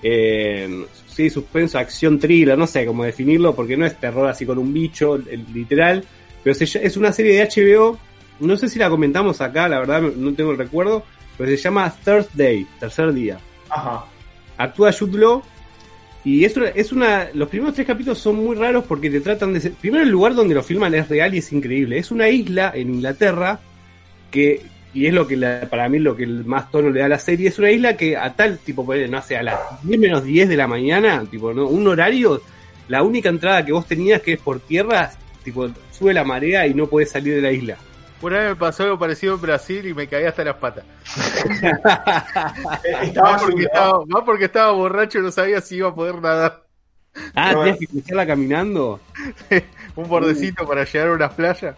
[0.02, 4.58] eh, sí, suspenso, acción, thriller, no sé cómo definirlo, porque no es terror así con
[4.58, 5.18] un bicho,
[5.54, 6.04] literal,
[6.42, 7.98] pero se es una serie de HBO,
[8.40, 11.04] no sé si la comentamos acá, la verdad no tengo el recuerdo,
[11.36, 13.38] pero se llama Thursday, tercer día.
[13.70, 14.04] Ajá.
[14.58, 15.42] Actúa Jude Law
[16.36, 19.52] y es una, es una, los primeros tres capítulos son muy raros porque te tratan
[19.52, 22.28] de ser, primero el lugar donde lo filman es real y es increíble, es una
[22.28, 23.60] isla en Inglaterra
[24.30, 24.62] que,
[24.94, 27.18] y es lo que la- para mí lo que más tono le da a la
[27.18, 30.48] serie, es una isla que a tal tipo, no sé, a las 10 menos 10
[30.48, 31.66] de la mañana, tipo, ¿no?
[31.66, 32.42] un horario,
[32.88, 35.10] la única entrada que vos tenías que es por tierra,
[35.44, 37.76] tipo, sube la marea y no podés salir de la isla.
[38.20, 40.84] Una vez me pasó algo parecido en Brasil y me caí hasta las patas.
[43.02, 46.20] Estaba Más porque estaba, más porque estaba borracho y no sabía si iba a poder
[46.20, 46.64] nadar.
[47.34, 49.00] Ah, Pero- tenías que cruzarla caminando.
[49.96, 51.76] Un bordecito para llegar a unas playas.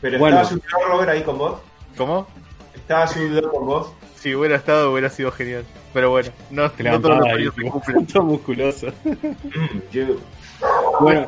[0.00, 0.40] Pero Bueno.
[0.42, 1.60] estaba Law, Robert ahí con vos.
[1.96, 2.26] ¿Cómo?
[2.74, 3.92] Estaba Law con vos.
[4.16, 5.64] Si hubiera estado, hubiera sido genial.
[5.92, 8.06] Pero bueno, no, Te no todos los ahí, se cumplen.
[8.12, 8.88] todo musculoso.
[9.04, 11.00] Mm.
[11.00, 11.26] Bueno,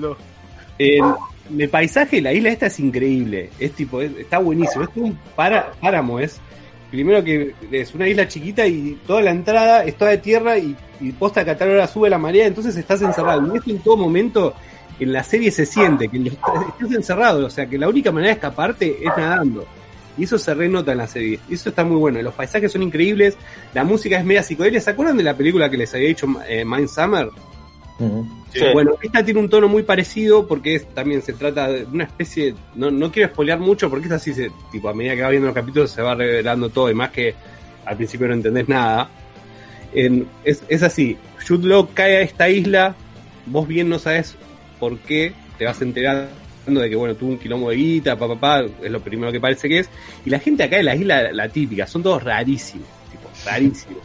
[0.00, 0.16] Law.
[0.78, 1.00] Eh,
[1.56, 3.50] el paisaje de la isla esta es increíble.
[3.58, 4.84] Es tipo, es- está buenísimo.
[4.84, 6.40] Es un páramo, es.
[6.90, 10.74] Primero que es una isla chiquita y toda la entrada es toda de tierra y,
[11.00, 13.52] y posta que a tal hora sube la marea, entonces estás encerrado.
[13.54, 14.54] Y esto en todo momento
[14.98, 18.34] en la serie se siente, que estás encerrado, o sea que la única manera de
[18.36, 19.66] escaparte es nadando.
[20.16, 21.38] Y eso se renota en la serie.
[21.48, 22.20] Y eso está muy bueno.
[22.22, 23.36] Los paisajes son increíbles,
[23.74, 24.80] la música es media psicodélica.
[24.80, 27.28] ¿Se acuerdan de la película que les había dicho eh, Mind Summer?
[28.52, 28.60] Sí.
[28.72, 32.54] Bueno, esta tiene un tono muy parecido porque es, también se trata de una especie,
[32.76, 35.46] no, no quiero spoilear mucho porque esta sí se, tipo, a medida que va viendo
[35.48, 37.34] los capítulos se va revelando todo y más que
[37.84, 39.10] al principio no entendés nada.
[39.92, 42.94] En- es, es así, Jude Law cae a esta isla,
[43.46, 44.36] vos bien no sabes
[44.78, 46.28] por qué, te vas enterando
[46.66, 49.40] de que bueno, tuvo un quilombo de guita, papá, pa, pa, es lo primero que
[49.40, 49.88] parece que es,
[50.24, 54.02] y la gente acá de la isla, la típica, son todos rarísimos, tipo, rarísimos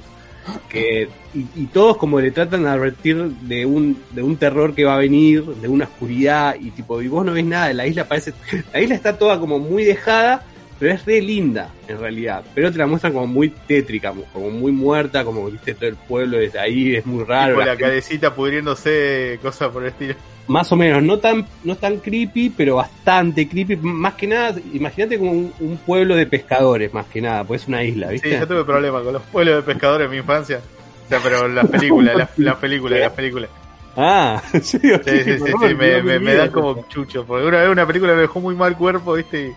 [0.70, 4.84] que y, y todos como le tratan de advertir de un de un terror que
[4.84, 8.08] va a venir de una oscuridad y tipo y vos no ves nada la isla
[8.08, 8.34] parece
[8.74, 10.44] la isla está toda como muy dejada
[10.80, 14.72] pero es re linda en realidad pero te la muestran como muy tétrica como muy
[14.72, 17.84] muerta como viste todo el pueblo desde ahí es muy raro Tipo la la gente-
[17.86, 20.16] cabecita pudriéndose, cosas por el estilo.
[20.48, 25.18] Más o menos no tan no tan creepy pero bastante creepy más que nada imagínate
[25.18, 28.32] como un, un pueblo de pescadores más que nada pues es una isla Sí, viste
[28.32, 30.60] yo tuve problemas con los pueblos de pescadores en mi infancia.
[31.06, 33.50] O sea, pero las películas, las, las películas, las películas.
[33.96, 35.02] ah ¿en serio?
[35.04, 37.26] Sí, sí, sí, sí, me, me, me dan como chucho.
[37.26, 39.48] Porque una vez una película me dejó muy mal cuerpo, viste.
[39.48, 39.54] y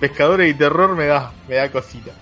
[0.00, 2.12] pescadores y terror me da, me da cosita.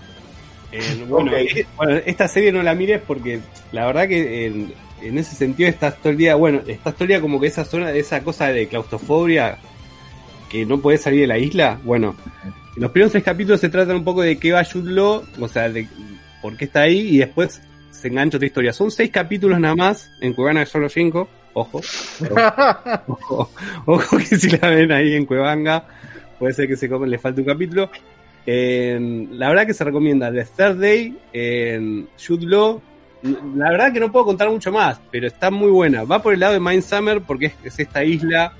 [0.71, 3.39] Eh, bueno, eh, bueno, esta serie no la mires porque
[3.71, 4.67] la verdad que
[5.07, 7.65] en ese sentido estás todo el día, bueno, estás todo el día como que esa
[7.65, 9.57] zona, esa cosa de claustrofobia
[10.49, 11.79] que no puedes salir de la isla.
[11.83, 12.15] Bueno,
[12.75, 15.69] en los primeros tres capítulos se tratan un poco de qué va Law, o sea,
[15.69, 15.87] de
[16.41, 17.61] por qué está ahí y después
[17.91, 18.73] se engancha otra historia.
[18.73, 21.81] Son seis capítulos nada más, en Cuevana solo cinco, ojo,
[23.07, 23.49] ojo,
[23.85, 25.85] ojo que si la ven ahí en Cuevanga,
[26.39, 27.89] puede ser que se comen, le falte un capítulo.
[28.45, 32.81] En- la verdad que se recomienda The Third Day en Jude Law.
[33.55, 36.03] La verdad que no puedo contar mucho más, pero está muy buena.
[36.03, 38.53] Va por el lado de Mind Summer porque es, es esta isla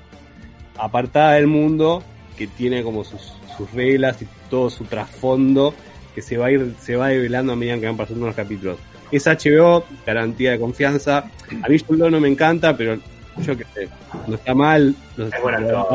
[0.76, 2.02] apartada del mundo
[2.36, 5.74] que tiene como sus, sus reglas y todo su trasfondo
[6.14, 8.78] que se va a ir, se va develando a medida que van pasando los capítulos.
[9.12, 11.24] Es HBO, garantía de confianza.
[11.62, 12.96] A mí Law no me encanta, pero
[13.42, 13.88] yo qué sé,
[14.26, 14.94] no está mal.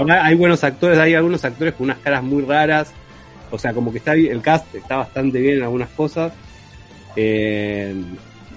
[0.06, 2.94] No- hay buenos actores, hay algunos actores con unas caras muy raras.
[3.52, 6.32] O sea, como que está bien- el cast está bastante bien en algunas cosas.
[7.16, 7.96] Eh,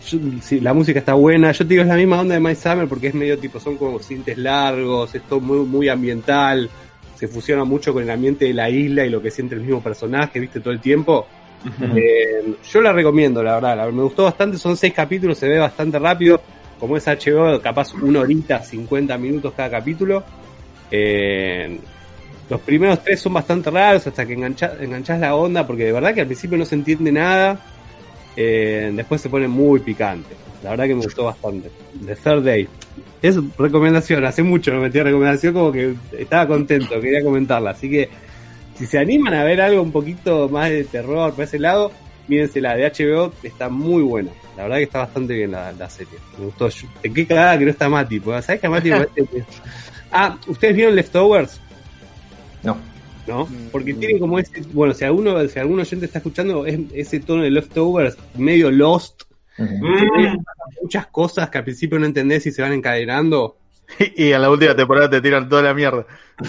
[0.06, 1.52] yo- sí, la música está buena.
[1.52, 3.76] Yo te digo, es la misma onda de My Summer porque es medio tipo, son
[3.76, 6.68] como cintes largos, es todo muy, muy ambiental.
[7.16, 9.80] Se fusiona mucho con el ambiente de la isla y lo que siente el mismo
[9.82, 11.26] personaje, viste, todo el tiempo.
[11.96, 13.76] Eh, yo la recomiendo, la verdad.
[13.76, 14.58] la- me gustó bastante.
[14.58, 16.40] Son seis capítulos, se ve bastante rápido.
[16.80, 20.24] Como es HBO, capaz una horita, 50 minutos cada capítulo.
[20.90, 21.78] Eh,
[22.50, 26.12] los primeros tres son bastante raros hasta que engancha, enganchás la onda, porque de verdad
[26.12, 27.58] que al principio no se entiende nada.
[28.36, 30.34] Eh, después se pone muy picante.
[30.62, 31.70] La verdad que me gustó bastante.
[32.06, 32.68] The Third Day.
[33.20, 37.70] Es recomendación, hace mucho no metí recomendación, como que estaba contento, quería comentarla.
[37.70, 38.08] Así que
[38.76, 41.92] si se animan a ver algo un poquito más de terror por ese lado,
[42.28, 44.30] mírensela de HBO, está muy buena.
[44.56, 46.14] La verdad que está bastante bien la, la serie.
[46.38, 46.68] Me gustó.
[46.68, 48.20] Yo- Qué cagada que no está Mati.
[48.20, 48.90] ¿Sabes que a Mati
[50.10, 51.60] Ah, ¿ustedes vieron Leftovers?
[52.62, 52.76] No.
[53.26, 53.48] ¿No?
[53.70, 54.62] Porque tiene como ese.
[54.72, 59.22] Bueno, si alguno, si algún oyente está escuchando, es ese tono de Leftovers medio lost.
[59.58, 60.38] Mm.
[60.82, 63.56] Muchas cosas que al principio no entendés y se van encadenando.
[64.16, 66.06] Y en la última temporada te tiran toda la mierda.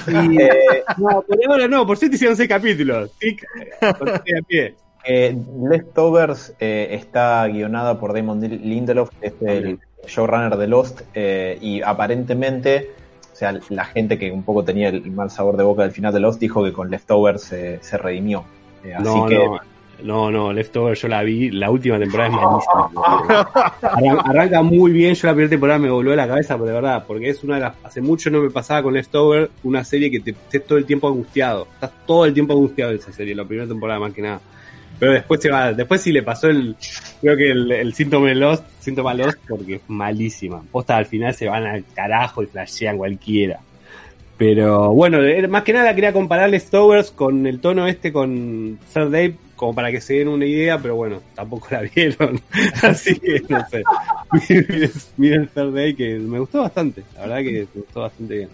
[0.07, 0.11] Y,
[0.97, 3.11] no, por ahora no, por cierto hicieron seis capítulos.
[3.19, 3.37] Sí.
[5.05, 5.35] Eh,
[5.69, 11.81] Leftovers eh, está guionada por Damon Lindelof, que es el showrunner de Lost, eh, y
[11.81, 12.91] aparentemente,
[13.51, 16.19] sea, la gente que un poco tenía el mal sabor de boca del final de
[16.19, 18.43] Lost dijo que con Leftovers eh, se redimió.
[18.83, 19.59] Eh, así No, que no,
[20.03, 22.89] no, no, Leftover yo la vi, la última temporada es malísima.
[23.81, 27.03] Arran- arranca muy bien, yo la primera temporada me volvió la cabeza, pero de verdad,
[27.07, 30.19] porque es una de las, hace mucho no me pasaba con Leftover, una serie que
[30.19, 33.45] te estés todo el tiempo angustiado, estás todo el tiempo angustiado de esa serie, la
[33.45, 34.41] primera temporada más que nada.
[34.99, 36.75] Pero después se va, después sí le pasó el,
[37.21, 40.63] creo que el, el síntoma Lost, síntoma Lost, porque es malísima.
[40.71, 43.59] Posta al final se van al carajo y flashean cualquiera.
[44.37, 49.35] Pero bueno, más que nada quería comparar Leftovers con el tono este con Third Day,
[49.55, 52.41] como para que se den una idea, pero bueno, tampoco la vieron.
[52.81, 53.83] Así que no sé.
[54.49, 57.03] Miren, miren Third Day, que me gustó bastante.
[57.15, 58.49] La verdad que me gustó bastante bien.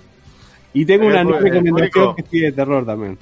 [0.73, 3.17] Y tengo una el recomendación que sí de terror también.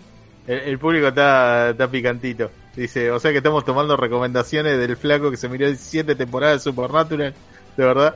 [0.47, 2.49] El, el público está, está picantito.
[2.75, 6.71] Dice, o sea que estamos tomando recomendaciones del flaco que se miró siete temporadas de
[6.71, 7.33] Supernatural.
[7.75, 8.15] ¿De verdad?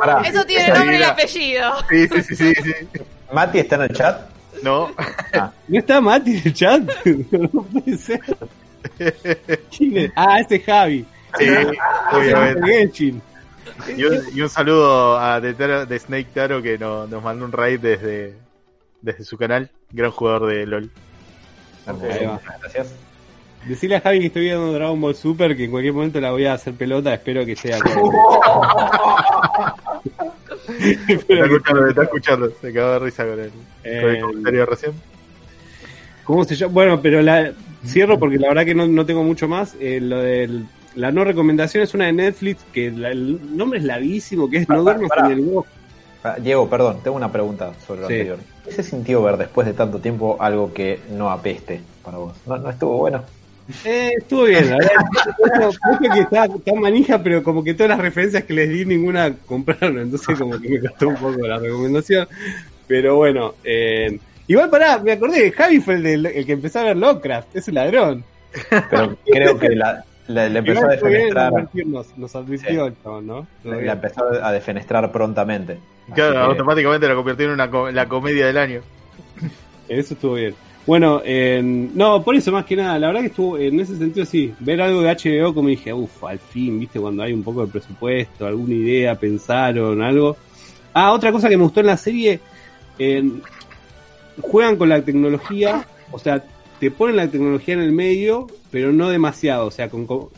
[0.00, 1.72] Pará, Eso tiene nombre y apellido.
[1.88, 2.54] Sí, sí, sí, sí.
[2.62, 2.72] sí.
[3.32, 4.28] Mati está en el chat.
[4.62, 4.90] No.
[5.68, 6.82] ¿No está Mati en el chat?
[7.32, 8.20] no puede ser.
[9.76, 10.12] ¿Quién es?
[10.16, 11.04] Ah, ese es Javi.
[11.38, 11.46] Sí,
[12.12, 12.66] obviamente.
[12.66, 13.22] Genshin.
[13.96, 17.44] Y un, y un saludo a de, Taro- de Snake Taro que no- nos mandó
[17.44, 18.34] un raid desde,
[19.02, 19.70] desde su canal.
[19.92, 20.90] Gran jugador de LOL.
[21.86, 22.94] Gracias.
[23.66, 26.46] Decirle a Javi que estoy viendo Dragon Ball Super, que en cualquier momento la voy
[26.46, 27.92] a hacer pelota, espero que sea con...
[31.08, 32.52] Está que- escuchando, está escuchando.
[32.60, 34.92] Se acabó de risa con el, con el Eh, comentario de recién.
[36.24, 36.72] ¿Cómo se llama?
[36.74, 37.52] Bueno, pero la
[37.86, 39.74] cierro porque la verdad que no, no tengo mucho más.
[39.80, 40.62] Eh, lo de
[40.94, 44.68] la no recomendación es una de Netflix, que la- el nombre es larguísimo, que es
[44.68, 45.70] No duermas en el bosque.
[46.24, 48.14] Ah, Diego, perdón, tengo una pregunta sobre lo Sí.
[48.14, 48.38] anterior.
[48.64, 52.34] ¿Qué se sintió ver después de tanto tiempo algo que no apeste para vos?
[52.46, 53.22] ¿No, no estuvo bueno?
[53.84, 54.90] Eh, estuvo bien, la verdad.
[55.98, 59.34] Creo que está tan manija, pero como que todas las referencias que les di, ninguna
[59.46, 59.98] compraron.
[59.98, 62.26] Entonces, como que me costó un poco la recomendación.
[62.86, 67.56] Pero bueno, eh, igual pará, me acordé, Javi fue el que empezó a ver Lovecraft,
[67.56, 68.24] es un ladrón.
[68.90, 71.52] Pero creo que la, la- la empezó a defenestrar,
[72.16, 73.46] nos advirtió el chabón, ¿no?
[73.62, 75.78] Todo la empezó a defenestrar prontamente.
[76.14, 78.80] Claro, que- automáticamente la convirtió en una co- la comedia del año.
[79.88, 80.54] Eso estuvo bien.
[80.86, 84.24] Bueno, eh, no, por eso más que nada, la verdad que estuvo, en ese sentido
[84.24, 87.66] sí, ver algo de HBO como dije, uff, al fin, viste, cuando hay un poco
[87.66, 90.38] de presupuesto, alguna idea, pensaron, algo.
[90.94, 92.40] Ah, otra cosa que me gustó en la serie,
[92.98, 93.22] eh,
[94.40, 96.42] juegan con la tecnología, o sea,
[96.80, 100.28] te ponen la tecnología en el medio, pero no demasiado, o sea, con, con-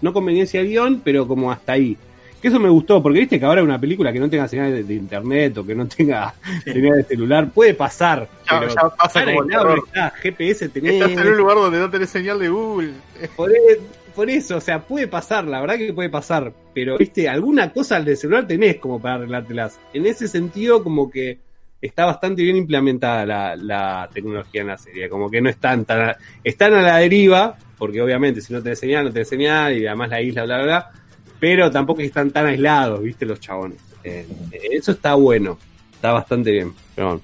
[0.00, 1.96] no conveniencia al guion, pero como hasta ahí.
[2.40, 4.84] Que eso me gustó, porque viste que ahora una película que no tenga señal de,
[4.84, 6.34] de internet o que no tenga
[6.64, 8.28] señal de celular puede pasar.
[8.48, 11.90] Ya- pero ya pasa como el está, GPS tenés, Estás en un lugar donde no
[11.90, 12.92] tenés señal de Google.
[13.36, 13.80] por, e-
[14.14, 17.96] por eso, o sea, puede pasar, la verdad que puede pasar, pero viste, alguna cosa
[17.96, 19.78] al de celular tenés como para arreglártelas.
[19.92, 21.38] En ese sentido, como que
[21.80, 26.74] está bastante bien implementada la, tecnología en la serie, como que no están tan, están
[26.74, 30.20] a la deriva, porque obviamente si no tenés señal, no tenés señal, y además la
[30.20, 30.90] isla, bla, bla, bla,
[31.38, 33.78] pero tampoco están tan aislados, viste, los chabones.
[34.02, 34.26] Eh,
[34.72, 35.58] eso está bueno,
[35.94, 37.20] está bastante bien, bueno.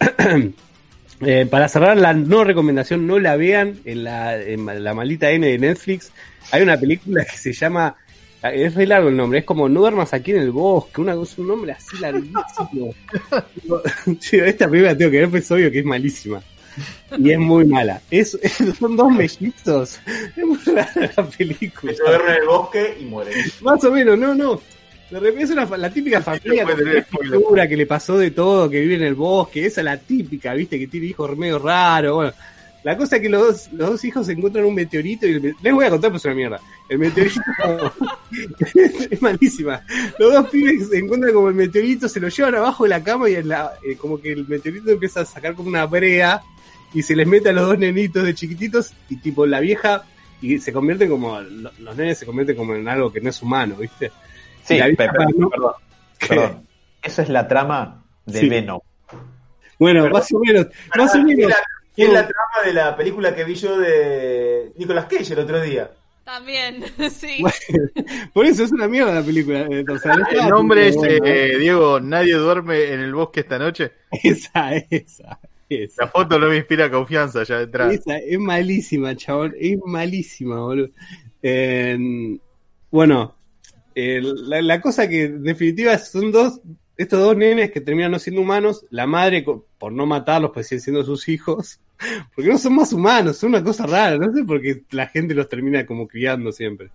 [1.22, 5.46] Eh, para cerrar la no recomendación, no la vean en la, en la maldita N
[5.46, 6.12] de Netflix.
[6.52, 7.96] Hay una película que se llama,
[8.52, 11.40] es re largo el nombre, es como No duermas aquí en el bosque, una cosa,
[11.42, 12.94] un nombre así larguísimo.
[14.32, 16.42] Esta película tengo que ver, pues es obvio que es malísima.
[17.18, 18.00] Y es muy mala.
[18.10, 19.98] Es, es- son dos mellizos.
[20.36, 21.94] Es muy rara la película.
[21.94, 23.30] Se duerme en el bosque y muere.
[23.62, 24.60] Más o menos, no, no.
[25.10, 26.96] De repente es una, la típica familia spoiler.
[26.98, 30.52] estructura que le pasó de todo, que vive en el bosque, esa es la típica,
[30.52, 32.32] viste, que tiene hijos medio raros, bueno.
[32.84, 35.54] La cosa es que los dos, los dos hijos se encuentran un meteorito y el
[35.60, 36.60] les voy a contar pues una mierda.
[36.88, 37.40] El meteorito
[39.10, 39.82] es malísima.
[40.18, 43.28] Los dos pibes se encuentran como el meteorito, se lo llevan abajo de la cama
[43.28, 46.40] y en la, eh, como que el meteorito empieza a sacar como una brea
[46.94, 50.04] y se les mete a los dos nenitos de chiquititos y tipo la vieja
[50.40, 53.42] y se convierte como, lo- los nenes se convierten como en algo que no es
[53.42, 54.12] humano, ¿viste?
[54.64, 55.50] Sí, perdón,
[56.28, 56.66] perdón.
[57.02, 58.48] Eso es la trama de Sí.
[58.48, 58.80] Venom.
[59.78, 61.52] Bueno, más o menos, más o menos.
[61.96, 65.60] La, es la trama de la película que vi yo de Nicolas Cage el otro
[65.60, 65.90] día.
[66.24, 66.82] También,
[67.12, 67.42] sí.
[68.32, 69.60] Por eso es una mierda la película.
[69.70, 71.24] eh, o sea, no El nombre es, bueno.
[71.24, 73.92] eh, Diego, nadie duerme en el bosque esta noche.
[74.10, 76.04] Esa, esa, esa.
[76.04, 77.94] La foto no me inspira confianza ya detrás.
[77.94, 79.54] Esa es malísima, chabón.
[79.58, 80.88] Es malísima, boludo.
[81.42, 81.96] Eh,
[82.90, 83.36] bueno,
[83.94, 86.60] eh, la, la cosa que en definitiva son dos,
[86.96, 89.44] estos dos nenes que terminan no siendo humanos, la madre
[89.78, 91.78] por no matarlos pues siguen siendo sus hijos,
[92.34, 95.34] porque no son más humanos, son una cosa rara, no sé por qué la gente
[95.34, 96.90] los termina como criando siempre.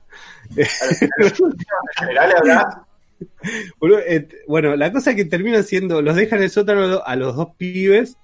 [4.47, 8.17] bueno, la cosa que terminan siendo, los dejan en el sótano a los dos pibes,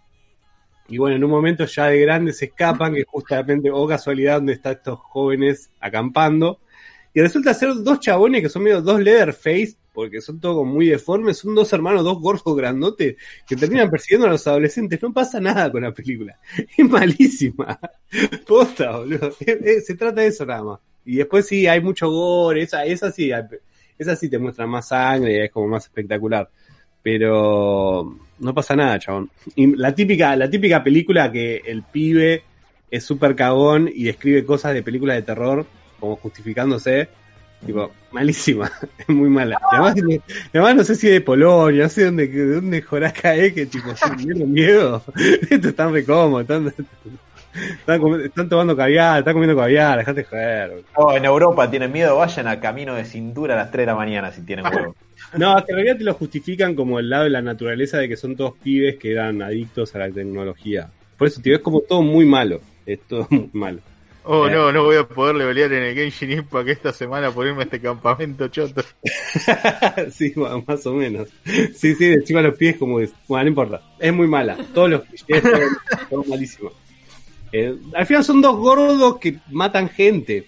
[0.89, 4.53] y bueno, en un momento ya de grandes se escapan, que justamente, o casualidad, donde
[4.53, 6.59] están estos jóvenes acampando,
[7.13, 11.39] y resulta ser dos chabones que son medio dos leatherface, porque son todos muy deformes,
[11.39, 13.15] son dos hermanos, dos gordos grandotes,
[13.47, 15.01] que terminan persiguiendo a los adolescentes.
[15.01, 16.37] No pasa nada con la película.
[16.77, 17.79] Es malísima.
[18.47, 19.31] Posta, boludo.
[19.83, 20.79] Se trata de eso nada más.
[21.03, 23.31] Y después sí, hay mucho gore, esa, esa sí,
[23.97, 26.47] esa sí te muestra más sangre, es como más espectacular.
[27.01, 29.31] Pero no pasa nada, chabón.
[29.55, 32.43] Y la típica, la típica película que el pibe
[32.91, 35.65] es súper cagón y describe cosas de películas de terror,
[35.99, 37.09] como justificándose.
[37.65, 39.57] Tipo, malísima, es muy mala.
[39.71, 39.95] Y además,
[40.53, 43.89] además no sé si de Polonia, no sé dónde, de dónde Joraca es, que tipo,
[44.17, 45.03] ¿tienen miedo?
[45.49, 46.73] Esto están re cómodo, están,
[48.23, 50.83] están, tomando caviar, están comiendo caviar, dejate joder.
[50.95, 53.95] Oh, en Europa tienen miedo, vayan a camino de cintura a las 3 de la
[53.95, 54.95] mañana si tienen huevo.
[55.35, 58.15] No, que en realidad te lo justifican como el lado de la naturaleza de que
[58.15, 60.89] son todos pibes que eran adictos a la tecnología.
[61.17, 62.61] Por eso, tío, es como todo muy malo.
[62.85, 63.79] Es todo muy malo.
[64.29, 64.51] Oh, Eh.
[64.51, 67.63] no, no voy a poder levelear en el Genshin Impact esta semana por irme a
[67.65, 68.83] este campamento choto.
[70.11, 70.33] sí,
[70.67, 71.29] más o menos.
[71.75, 73.11] Sí, sí, encima los pies como es.
[73.27, 73.81] Bueno, no importa.
[73.99, 74.57] Es muy mala.
[74.73, 75.59] Todos los clichés, todo,
[76.09, 76.71] todo malísimo.
[77.51, 80.47] Eh, al final son dos gordos que matan gente.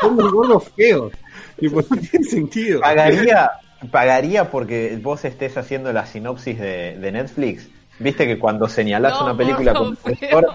[0.00, 1.12] Son dos gordos feos.
[1.58, 2.80] Tipo, no tiene sentido.
[2.80, 3.50] Pagaría,
[3.90, 7.68] pagaría porque vos estés haciendo la sinopsis de, de Netflix.
[7.98, 9.96] Viste que cuando señalás No, una película no, feo.
[10.04, 10.46] profesor,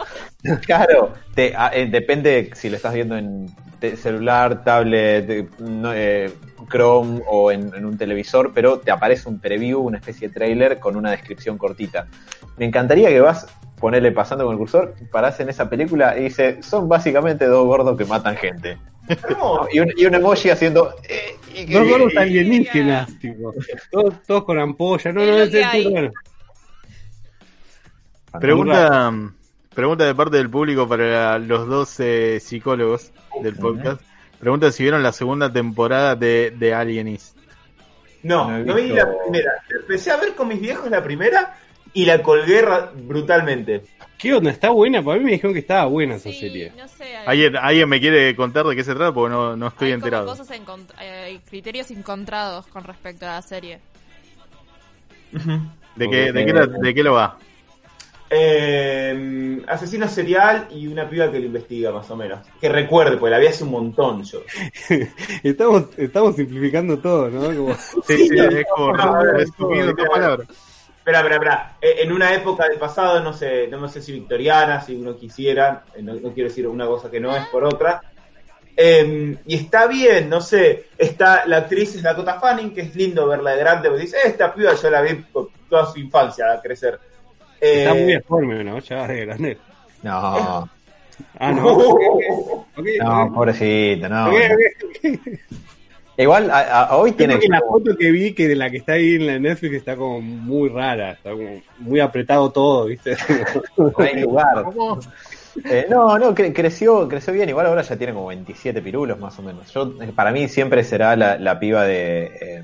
[0.65, 3.47] claro, te, a- eh, depende si lo estás viendo en
[3.79, 6.31] te- celular, tablet, eh, no, eh,
[6.71, 10.79] Chrome o en, en un televisor, pero te aparece un preview, una especie de trailer
[10.79, 12.07] con una descripción cortita.
[12.57, 13.45] Me encantaría que vas,
[13.79, 17.97] ponerle pasando con el cursor, parás en esa película y dice, son básicamente dos gordos
[17.97, 18.77] que matan gente.
[19.37, 19.67] ¿Cómo?
[19.73, 20.95] Y un, y un emoji haciendo...
[21.09, 23.53] eh, y que- Dos gordos y- alienígenas, tipo.
[23.91, 25.11] Todos, todos con ampolla.
[25.11, 26.11] No, Es no, es
[28.39, 29.13] Pregunta,
[29.73, 34.01] pregunta de parte del público para los dos eh, psicólogos del podcast.
[34.39, 37.37] Pregunta si vieron la segunda temporada de, de Alienist.
[38.23, 39.51] No, No vi la primera.
[39.81, 41.57] Empecé a ver con mis viejos la primera
[41.93, 42.65] y la colgué
[42.95, 43.83] brutalmente.
[44.17, 44.49] ¿Qué onda?
[44.51, 45.03] ¿Está buena?
[45.03, 46.71] Para mí me dijeron que estaba buena esa Sí, serie.
[46.77, 47.03] no sé.
[47.17, 49.13] hay- ¿Alguien, ¿Alguien me quiere contar de qué se trata?
[49.13, 50.25] Porque no, no estoy hay enterado.
[50.25, 53.79] cosas encont- eh, hay criterios encontrados con respecto a la serie.
[55.95, 57.37] ¿De qué, de, qué de qué lo va?
[58.35, 62.39] Eh, asesino serial y una piba que lo investiga, más o menos.
[62.59, 64.41] Que recuerde, pues la vi hace un montón yo.
[65.43, 67.41] Estamos, estamos simplificando todo, ¿no?
[67.55, 67.75] Como-
[68.07, 68.93] Sí, sí, no, es como
[69.23, 70.47] resumido palabras.
[70.97, 71.77] Espera, espera, espera.
[71.81, 75.83] Eh, En una época del pasado, no sé, no sé si victoriana, si uno quisiera,
[75.95, 78.01] eh, no, no quiero decir una cosa que no es por otra.
[78.75, 83.27] Eh, y está bien, no sé, está la actriz es Dakota Fanning, que es lindo
[83.27, 86.59] verla de grande, porque dice, esta piba yo la vi por toda su infancia a
[86.61, 86.99] crecer.
[87.63, 88.79] Eh, Está muy deforme, ¿no?
[88.79, 89.57] Ya de grande.
[90.01, 90.69] No,
[91.39, 92.65] Ah, no.
[92.99, 94.31] No, pobrecito, no.
[96.17, 98.77] Igual a, a- hoy Creo tiene que la foto que vi, que de la que
[98.77, 101.11] está ahí en la Netflix, está como muy rara.
[101.13, 103.15] Está como muy apretado todo, ¿viste?
[103.77, 104.65] no hay lugar.
[105.65, 107.47] Eh, no, no, cre- creció, creció bien.
[107.47, 109.71] Igual ahora ya tiene como 27 pirulos más o menos.
[109.71, 112.63] Yo, eh, para mí siempre será la, la piba de eh,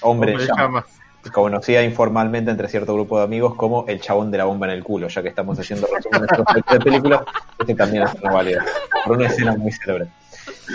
[0.00, 0.84] Hombre, Hombre, Llamas, llamas.
[1.32, 4.84] Conocida informalmente entre cierto grupo de amigos como el chabón de la bomba en el
[4.84, 6.28] culo, ya que estamos haciendo resúmenes
[6.70, 7.22] de películas,
[7.58, 8.64] este también es una válida,
[9.04, 10.06] por una escena muy célebre.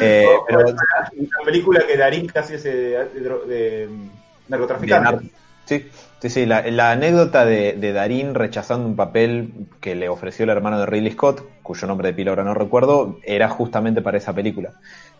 [0.01, 4.09] Eh, pero Una película que Darín casi de, de dro- de, mm, de
[4.49, 5.15] narcotraficante.
[5.15, 5.21] nar-
[5.65, 5.87] sí,
[6.19, 10.49] sí, sí, la, la anécdota de, de Darín rechazando un papel que le ofreció el
[10.49, 14.33] hermano de Ridley Scott, cuyo nombre de pila ahora no recuerdo, era justamente para esa
[14.33, 14.71] película,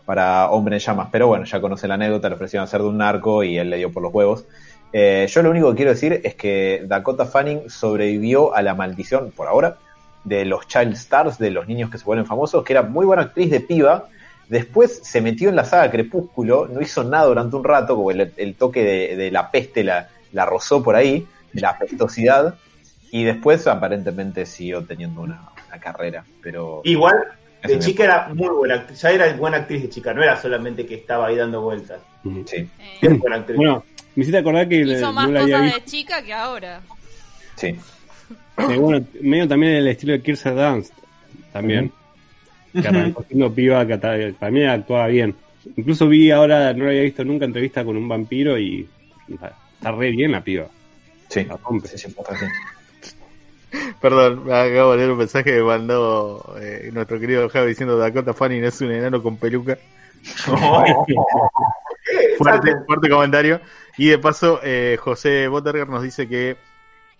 [0.04, 1.08] para Hombre en Llamas.
[1.10, 3.78] Pero bueno, ya conoce la anécdota, le ofrecieron hacer de un narco y él le
[3.78, 4.44] dio por los huevos.
[4.96, 9.32] Eh, yo lo único que quiero decir es que Dakota Fanning sobrevivió a la maldición,
[9.32, 9.76] por ahora,
[10.22, 13.22] de los child stars, de los niños que se vuelven famosos, que era muy buena
[13.22, 14.06] actriz de piba.
[14.48, 18.32] Después se metió en la saga Crepúsculo, no hizo nada durante un rato, como el,
[18.36, 22.54] el toque de, de la peste la, la rozó por ahí, de la pestosidad,
[23.10, 26.24] y después aparentemente siguió teniendo una, una carrera.
[26.40, 27.16] Pero Igual,
[27.64, 30.86] De chica era muy buena actriz, ya era buena actriz de chica, no era solamente
[30.86, 32.00] que estaba ahí dando vueltas.
[32.46, 32.68] Sí,
[33.02, 33.56] Era buena actriz.
[33.56, 33.82] Bueno,
[34.14, 36.80] me hiciste acordar que hizo no más cosas de chica que ahora.
[37.56, 37.76] sí.
[38.56, 40.92] Eh, bueno, medio también el estilo de Kirsten Dunst
[41.52, 41.90] también.
[42.72, 45.34] Que arrancó siendo piba, que para mí actuaba bien.
[45.76, 48.88] Incluso vi ahora, no lo había visto nunca, entrevista con un vampiro y
[49.28, 50.66] está, está re bien la piba.
[51.28, 51.88] Sí, La rompe.
[51.88, 52.14] sí, sí.
[54.00, 58.62] Perdón, acabo de leer un mensaje que mandó eh, nuestro querido Javi diciendo Dakota Fanning
[58.64, 59.76] es un enano con peluca.
[62.38, 63.60] Fuerte, fuerte comentario.
[63.96, 66.56] Y de paso, eh, José Botterger nos dice que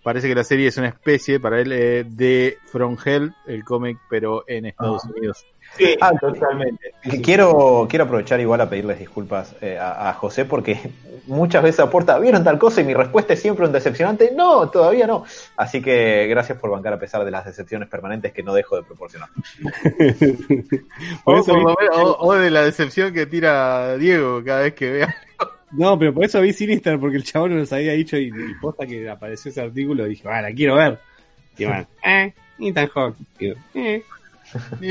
[0.03, 3.97] parece que la serie es una especie para él eh, de From Hell, el cómic,
[4.09, 5.09] pero en Estados Ah.
[5.15, 5.45] Unidos.
[5.77, 6.93] Sí, Ah, totalmente.
[7.03, 7.21] Sí, Que sí.
[7.23, 10.79] Quiero, quiero aprovechar igual a pedirles disculpas eh, a, a José porque
[11.27, 12.81] muchas veces aporta, ¿vieron tal cosa?
[12.81, 15.25] Y mi respuesta es siempre un decepcionante, no, todavía no.
[15.57, 18.83] Así que gracias por bancar a pesar de las decepciones permanentes que no dejo de
[18.83, 19.29] proporcionar.
[21.23, 21.63] Por O, eso vi-
[21.93, 25.15] o- o de la decepción que tira Diego cada vez que vea.
[25.71, 28.85] no, pero por eso vi Sinister, porque el chabón nos había dicho y, y posta
[28.85, 30.99] que apareció ese artículo, dije, ah, la quiero ver.
[31.57, 33.17] Y bueno, eh, Ethan Hawke.
[33.39, 34.03] Digo, eh.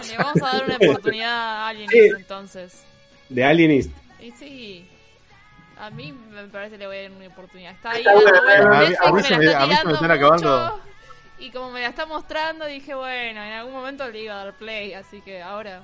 [0.08, 1.98] Le vamos a dar una oportunidad a alguien Sí.
[2.16, 2.84] entonces.
[3.28, 3.90] De Alienist.
[4.20, 4.88] Y sí.
[5.78, 7.72] A mí me parece que le voy a dar una oportunidad.
[7.72, 10.80] Está ahí bueno, vueltas, a mí- se me- están acabando.
[11.38, 14.54] Y como me la está mostrando, dije, bueno, en algún momento le iba a dar
[14.54, 15.82] play, así que ahora.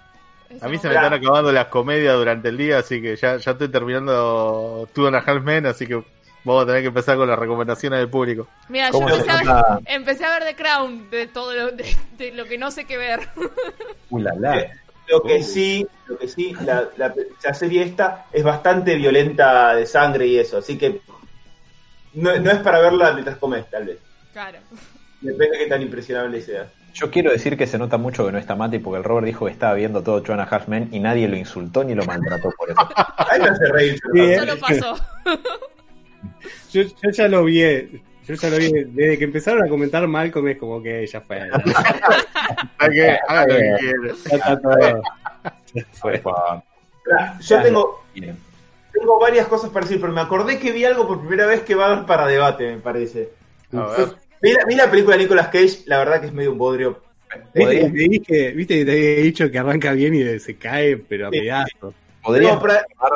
[0.63, 3.51] A mí se me están acabando las comedias durante el día, así que ya, ya
[3.53, 6.03] estoy terminando Two and a Half Men, así que
[6.49, 8.49] vamos a tener que empezar con las recomendaciones del público.
[8.69, 11.71] Mira, yo ¿Cómo se empecé a, ver, empecé a ver The Crown de todo lo,
[11.73, 13.21] de, de lo que no sé qué ver.
[14.11, 14.67] Uy, la, la.
[15.09, 19.87] Lo que sí, lo que sí, la, la, la serie esta es bastante violenta de
[19.87, 21.01] sangre y eso, así que
[22.15, 23.99] no, no es para verla mientras comes, tal vez.
[24.33, 24.59] Claro.
[25.21, 26.67] Depende de qué tan impresionable sea.
[26.95, 29.47] Yo quiero decir que se nota mucho que no está Mati porque el Robert dijo
[29.47, 32.81] que estaba viendo todo Joanna Halfman y nadie lo insultó ni lo maltrató por eso.
[33.17, 34.01] Ahí me hace reír.
[34.13, 34.39] Sí, ¿eh?
[34.39, 34.97] Solo pasó.
[36.73, 40.07] Yo, yo ya lo vi, eh, yo ya lo vi, desde que empezaron a comentar
[40.07, 41.41] Malcolm es como que ya fue.
[42.95, 43.21] Ya
[44.25, 45.03] está todo.
[45.75, 48.05] Ya Yo tengo,
[48.93, 51.75] tengo varias cosas para decir, pero me acordé que vi algo por primera vez que
[51.75, 53.31] va a haber para debate, me parece.
[53.73, 54.09] A ver.
[54.41, 57.01] Vi la, vi la película de Nicolas Cage, la verdad que es medio un bodrio.
[57.55, 60.97] ¿Viste que, te dije, viste que te había dicho que arranca bien y se cae,
[60.97, 61.41] pero a Sí.
[61.41, 61.69] pedazos.
[61.81, 62.08] ¿Podrías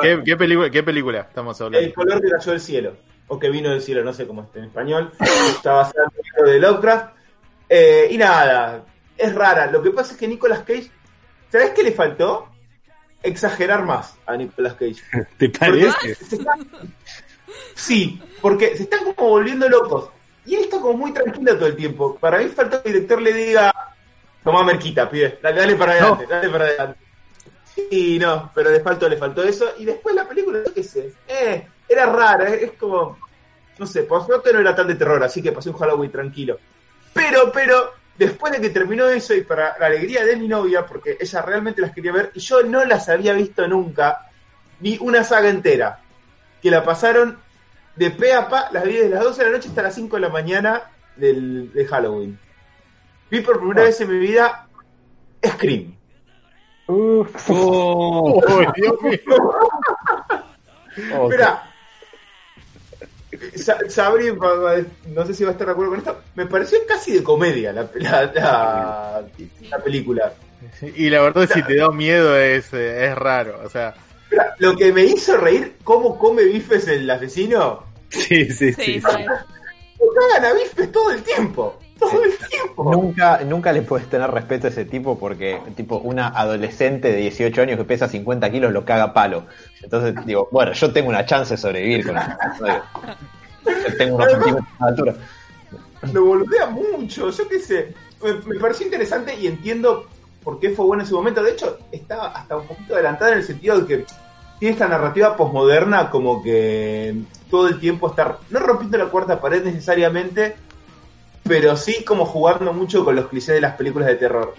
[0.01, 1.85] ¿Qué, qué película, ¿Qué película estamos hablando?
[1.85, 2.97] El color que cayó del cielo,
[3.27, 5.11] o que vino del cielo, no sé cómo está en español.
[5.19, 7.15] Está basado en el libro de Lovecraft.
[7.69, 8.83] Eh, y nada,
[9.17, 9.67] es rara.
[9.71, 10.89] Lo que pasa es que Nicolas Cage,
[11.49, 12.49] ¿sabes qué le faltó?
[13.21, 15.01] Exagerar más a Nicolas Cage.
[15.37, 16.15] ¿Te parece?
[16.15, 16.53] se está-
[17.75, 20.09] Sí, porque se están como volviendo locos.
[20.45, 22.15] Y él está como muy tranquilo todo el tiempo.
[22.17, 23.73] Para mí falta que el director le diga,
[24.43, 26.99] toma merquita, pibe, dale, dale para adelante, dale para adelante.
[27.75, 29.65] Sí, no, pero le faltó, le faltó eso.
[29.77, 33.17] Y después la película, yo qué sé, eh, era rara, es, es como,
[33.79, 36.59] no sé, por suerte no era tan de terror, así que pasé un Halloween tranquilo.
[37.13, 41.17] Pero, pero, después de que terminó eso y para la alegría de mi novia, porque
[41.19, 44.29] ella realmente las quería ver y yo no las había visto nunca,
[44.79, 45.99] vi una saga entera,
[46.61, 47.39] que la pasaron
[47.95, 50.15] de pe a pa, las vi desde las 12 de la noche hasta las 5
[50.15, 50.83] de la mañana
[51.15, 52.39] del, de Halloween.
[53.29, 53.85] Vi por primera Ah.
[53.85, 54.67] vez en mi vida
[55.45, 55.95] Scream.
[56.87, 57.25] Oh,
[58.47, 59.19] Uy, Dios mío.
[61.15, 61.63] Oh, Mira,
[63.55, 64.31] Sa- Sabri,
[65.07, 67.73] no sé si va a estar de acuerdo con esto, me pareció casi de comedia
[67.73, 69.23] la, la, la-
[69.69, 70.33] la película.
[70.95, 73.59] Y la verdad, si te da miedo, es, eh, es raro.
[73.65, 73.93] O sea,
[74.29, 78.73] Mira, lo que me hizo reír, cómo come bifes el asesino, sí, sí, sí.
[78.73, 79.01] Sí, sí.
[79.01, 79.23] sí.
[79.99, 81.79] lo cagan a bifes todo el tiempo.
[81.99, 82.91] Todo el tiempo.
[82.91, 87.61] Nunca, nunca le puedes tener respeto a ese tipo porque, tipo, una adolescente de 18
[87.61, 89.45] años que pesa 50 kilos lo caga a palo.
[89.81, 92.31] Entonces, digo, bueno, yo tengo una chance de sobrevivir con eso.
[93.97, 95.15] tengo unos centímetros de altura.
[96.11, 97.93] lo boludea mucho, yo qué sé.
[98.23, 100.07] Me, me pareció interesante y entiendo
[100.43, 101.41] por qué fue bueno en su momento.
[101.43, 104.05] De hecho, estaba hasta un poquito adelantada en el sentido de que
[104.59, 107.15] tiene esta narrativa posmoderna como que
[107.49, 110.55] todo el tiempo está, no rompiendo la cuarta pared necesariamente,
[111.43, 114.53] pero sí como jugando mucho con los clichés de las películas de terror.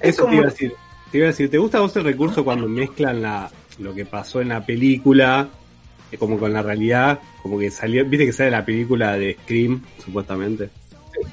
[0.00, 0.74] Es Eso como- te iba a decir.
[1.10, 4.04] Te iba a decir, ¿te gusta a vos el recurso cuando mezclan la, lo que
[4.04, 5.48] pasó en la película
[6.12, 7.18] eh, como con la realidad?
[7.42, 10.68] Como que salió, viste que sale la película de Scream, supuestamente.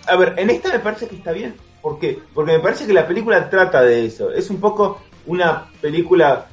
[0.07, 1.55] A ver, en esta me parece que está bien.
[1.81, 2.17] ¿Por qué?
[2.33, 4.31] Porque me parece que la película trata de eso.
[4.31, 6.47] Es un poco una película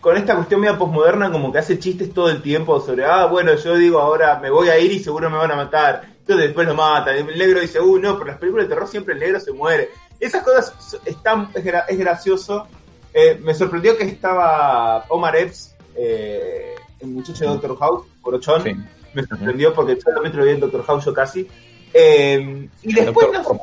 [0.00, 3.54] con esta cuestión media posmoderna como que hace chistes todo el tiempo sobre, ah, bueno,
[3.56, 6.02] yo digo ahora me voy a ir y seguro me van a matar.
[6.28, 7.16] Entonces después lo matan.
[7.16, 9.88] El negro dice, uh, no, pero las películas de terror siempre el negro se muere.
[10.20, 12.66] esas cosas están, es, gra- es gracioso.
[13.14, 18.62] Eh, me sorprendió que estaba Omar Epps, eh, el muchacho de Doctor House, Corochón.
[18.62, 18.76] Sí.
[19.14, 21.48] Me sorprendió porque solamente lo vi en Doctor House yo casi.
[21.94, 23.58] Eh, y después Doctor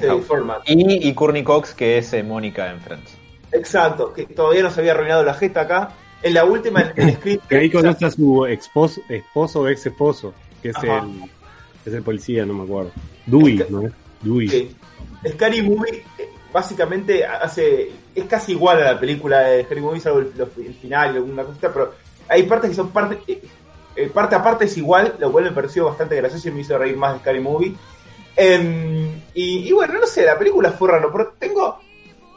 [0.00, 0.60] no Forman.
[0.64, 0.72] Sí.
[0.74, 3.18] Y, y Courtney Cox, que es eh, Mónica en Friends.
[3.52, 5.90] Exacto, que todavía no se había arruinado la jeta acá.
[6.22, 7.46] En la última, en el script.
[7.48, 10.32] Que ahí conoce a su esposo, esposo o ex esposo,
[10.62, 11.00] que es Ajá.
[11.00, 11.30] el,
[11.90, 12.90] es el policía, no me acuerdo.
[13.26, 13.82] Dewey, Es que- ¿no?
[14.22, 14.48] Dewey.
[14.48, 14.76] Sí.
[15.28, 20.18] Scary Movie eh, básicamente hace es casi igual a la película de Scary Movie salvo
[20.18, 21.94] el, final y alguna cosita pero
[22.28, 23.40] hay partes que son parte eh,
[23.96, 26.76] eh, parte a parte es igual lo cual me pareció bastante gracioso y me hizo
[26.76, 27.74] reír más de Scary Movie
[28.34, 31.78] Em, y, y bueno no sé la película fue raro pero tengo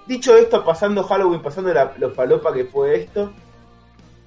[0.05, 3.31] dicho esto pasando Halloween pasando la, lo falopa que fue esto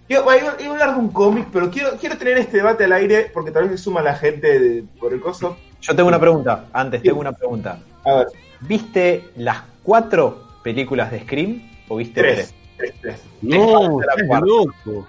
[0.09, 2.85] yo bueno, iba, iba a hablar de un cómic pero quiero quiero tener este debate
[2.85, 6.09] al aire porque tal vez se suma la gente de- por el coso Yo tengo
[6.09, 6.65] una pregunta.
[6.73, 7.79] Antes, tengo una pregunta.
[8.05, 8.27] a ver
[8.61, 13.23] ¿Viste las cuatro películas de Scream o viste tres tres, tres.
[13.43, 14.47] No, La estás cuarta.
[14.47, 15.07] loco.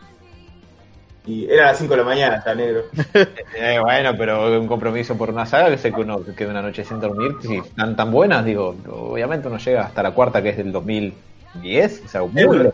[1.25, 2.83] Y era a las 5 de la mañana, está negro.
[3.55, 6.83] Eh, bueno, pero un compromiso por una saga que sé que uno queda una noche
[6.83, 7.33] sin dormir.
[7.41, 12.03] Si están tan buenas, digo, obviamente uno llega hasta la cuarta que es del 2010,
[12.05, 12.71] o sea, muy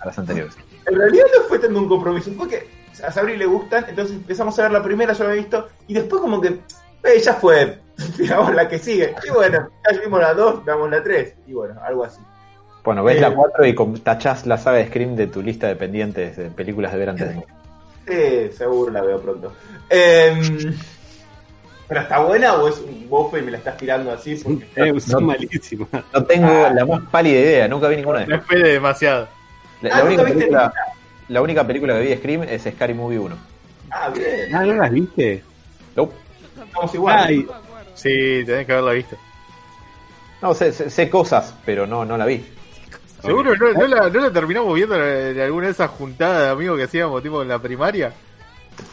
[0.00, 0.54] a las anteriores.
[0.86, 2.68] En realidad no fue tanto un compromiso, fue que
[3.04, 5.94] a Sabri le gustan, entonces empezamos a ver la primera, yo la había visto, y
[5.94, 7.78] después como que, eh, ya fue,
[8.18, 9.14] digamos la que sigue.
[9.26, 12.20] Y bueno, ya vimos la 2, damos la 3, y bueno, algo así.
[12.84, 13.20] Bueno, ves Eh.
[13.20, 16.50] la 4 y com- tachás la saga de Scream de tu lista de pendientes de
[16.50, 17.48] películas de ver antes de morir.
[18.06, 19.50] Sí, seguro la veo pronto.
[19.88, 20.74] Em,
[21.88, 24.36] ¿Pero está buena o es un bofe y me la estás tirando así?
[24.36, 25.20] Porque Eh, no-.
[26.12, 28.50] No tengo la más pálida idea, nunca vi ninguna de No estas.
[28.50, 29.28] espere demasiado.
[29.82, 30.72] La, Ah, la ¿nunca única película,
[31.28, 33.36] la única película que vi de Scream es Scary Movie 1.
[33.90, 35.42] Ah, bien, Ah, ¿no las viste?
[36.64, 37.46] Estamos igual.
[37.94, 39.16] Sí, tenés que haberla visto.
[40.42, 42.44] No, sé, sé, sé cosas, pero no, no la vi.
[43.22, 46.76] Seguro no, no la, no la terminamos viendo en alguna de esas juntadas de amigos
[46.76, 48.12] que hacíamos tipo en la primaria.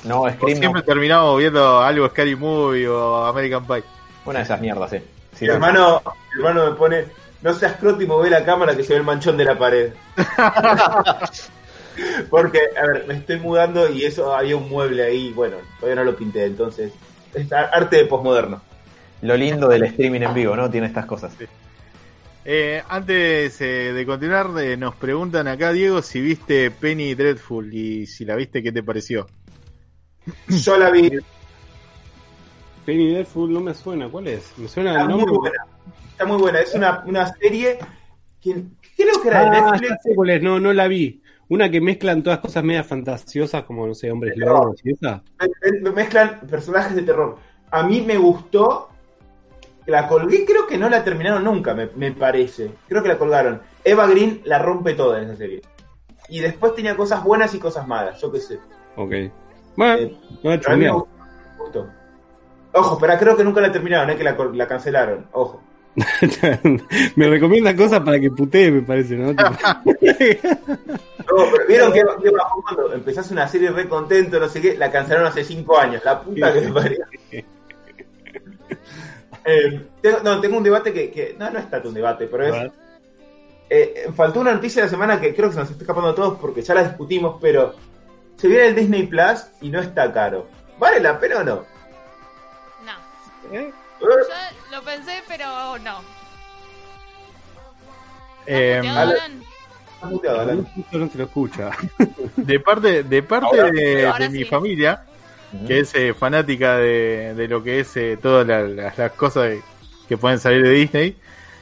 [0.05, 0.59] No, O Scream no.
[0.59, 3.83] siempre terminábamos viendo algo Scary Movie o American Pie.
[4.25, 4.91] Una de esas mierdas.
[4.91, 4.99] Sí,
[5.41, 6.01] Mi hermano,
[6.35, 7.05] mi hermano me pone,
[7.41, 9.93] no seas croto y mueve la cámara que se ve el manchón de la pared.
[12.29, 16.11] Porque, a ver, me estoy mudando y eso había un mueble ahí, bueno, todavía no
[16.11, 16.93] lo pinté, entonces,
[17.33, 18.61] es arte de posmoderno.
[19.21, 20.69] Lo lindo del streaming en vivo, ¿no?
[20.69, 21.33] Tiene estas cosas.
[22.43, 28.07] Eh, antes eh, de continuar, eh, nos preguntan acá, Diego, si viste Penny Dreadful y
[28.07, 29.27] si la viste, ¿qué te pareció?
[30.47, 31.11] Yo la vi,
[32.85, 34.53] Penny Dreadful no me suena, ¿cuál es?
[34.57, 35.37] Me suena el muy nombre.
[35.37, 35.67] buena,
[36.21, 37.79] está muy buena, es una, una serie
[38.39, 38.63] que
[38.95, 41.21] creo que era de Ah, Netflix, no, no la vi.
[41.49, 45.21] Una que mezclan todas cosas medias fantasiosas, como, no sé, hombres lobos y esa.
[45.81, 47.37] me mezclan personajes de terror.
[47.71, 48.89] A mí me gustó,
[49.85, 52.71] la colgué, creo que no la terminaron nunca, me, me parece.
[52.87, 53.61] Creo que la colgaron.
[53.83, 55.61] Eva Green la rompe toda en esa serie.
[56.29, 58.59] Y después tenía cosas buenas y cosas malas, yo qué sé.
[58.95, 59.11] Ok.
[59.75, 61.89] Bueno, Eh, no he Pero a mí me gustó.
[62.73, 65.27] Ojo, pero creo que nunca la terminaron, es que la, la cancelaron.
[65.33, 65.61] Ojo.
[67.15, 69.33] me recomiendan cosas para que putee, me parece, ¿no?
[71.31, 74.75] No, pero vieron que, que bajó cuando empezás una serie re contento, no sé qué,
[74.77, 76.01] la cancelaron hace cinco años.
[76.03, 77.05] La puta que me parió.
[79.43, 82.45] Eh, tengo, no, tengo un debate que, que- No, no es tanto un debate, pero
[82.45, 82.71] es.
[83.69, 86.15] Eh, faltó una noticia de la semana que creo que se nos está escapando a
[86.15, 87.73] todos porque ya la discutimos, pero
[88.35, 90.47] se viene el Disney Plus y no está caro.
[90.77, 91.55] ¿Vale la pena o no?
[92.85, 93.55] No.
[93.57, 93.71] ¿Eh?
[93.99, 94.07] Yo
[94.71, 96.01] lo pensé, pero no.
[98.47, 98.81] Eh,
[100.91, 101.69] no se lo escucha.
[102.35, 105.03] de parte, de, parte Ahora- de, ahora de mi familia,
[105.67, 109.49] que es eh, fanática de, de lo que es eh, todas la- la- las cosas
[109.49, 109.61] que-
[110.07, 111.17] que pueden salir de Disney,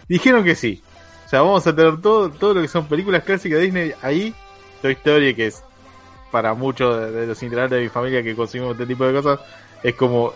[0.07, 0.81] dijeron que sí.
[1.25, 4.33] O sea, vamos a tener todo, todo lo que son películas clásicas de Disney ahí.
[4.81, 5.61] Toy Story, que es
[6.31, 9.39] para muchos de, de los integrantes de mi familia que consumimos este tipo de cosas,
[9.83, 10.33] es como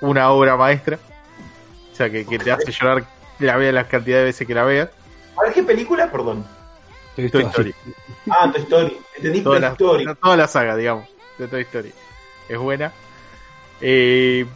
[0.00, 0.98] una obra maestra.
[2.00, 3.04] Sea, que, que te hace llorar
[3.40, 4.88] la veas las cantidades de veces que la veas.
[5.36, 6.10] ¿Ahora qué película?
[6.10, 6.46] Perdón.
[7.14, 7.74] Toy Story.
[8.30, 8.96] Ah, Toy Story.
[9.16, 10.06] Entendí toda Toy la, Story.
[10.22, 11.92] toda la saga, digamos, de Toy Story.
[12.48, 12.90] Es buena.
[13.82, 14.46] Eh,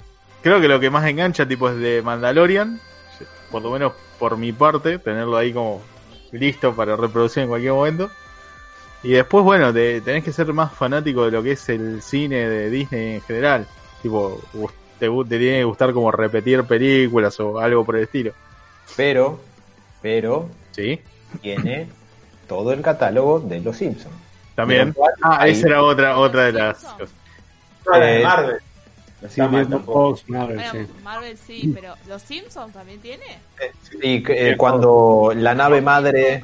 [0.43, 2.81] creo que lo que más engancha, tipo, es de Mandalorian.
[3.51, 5.83] Por lo menos por mi parte, tenerlo ahí como
[6.33, 8.11] listo para reproducir en cualquier momento.
[9.03, 12.49] Y después, bueno, te- tenés que ser más fanático de lo que es el cine
[12.49, 13.67] de Disney en general.
[14.03, 14.41] Tipo,
[14.99, 18.33] te, te tiene que gustar como repetir películas o algo por el estilo.
[18.97, 19.41] Pero,
[20.03, 21.01] pero, ¿Sí?
[21.41, 21.89] tiene
[22.49, 24.15] todo el catálogo de Los Simpsons.
[24.55, 24.93] También.
[24.93, 27.11] Cual, Ah, ahí- esa era otra, otra de las cosas.
[27.97, 28.57] Eh, Marvel.
[29.29, 30.17] Sí, Marvel, Bueno,
[30.71, 30.87] sí.
[31.03, 33.25] Marvel sí, pero ¿los Simpsons también tiene?
[34.03, 36.43] Y eh, cuando la nave madre.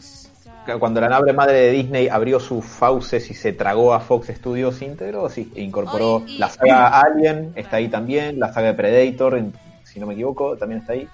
[0.78, 4.80] Cuando la nave madre de Disney abrió sus fauces y se tragó a Fox Studios
[4.82, 9.36] íntegro, sí, e incorporó y- la saga Alien, está ahí también, la saga de Predator,
[9.38, 9.52] en-
[9.84, 11.08] si no me equivoco, también está ahí.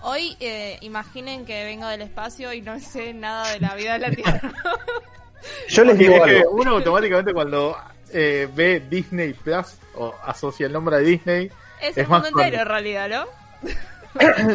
[0.00, 3.98] Hoy eh, imaginen que vengo del espacio y no sé nada de la vida de
[3.98, 4.40] la Tierra.
[5.68, 7.76] Yo les digo es que uno automáticamente cuando
[8.12, 11.46] eh, ve Disney Plus o asocia el nombre a Disney,
[11.80, 13.26] es, Es el más mundo con- entero en realidad, ¿no?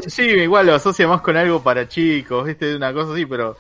[0.07, 2.75] sí, igual lo asocia más con algo para chicos, ¿viste?
[2.75, 3.57] Una cosa así, pero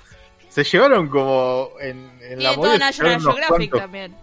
[0.63, 4.15] se llevaron como en, en Y la se National Geographic cuantos- también.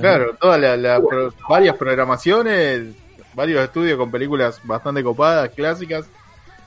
[0.00, 2.94] Claro, todas la- la pro- varias programaciones,
[3.34, 6.06] varios estudios con películas bastante copadas, clásicas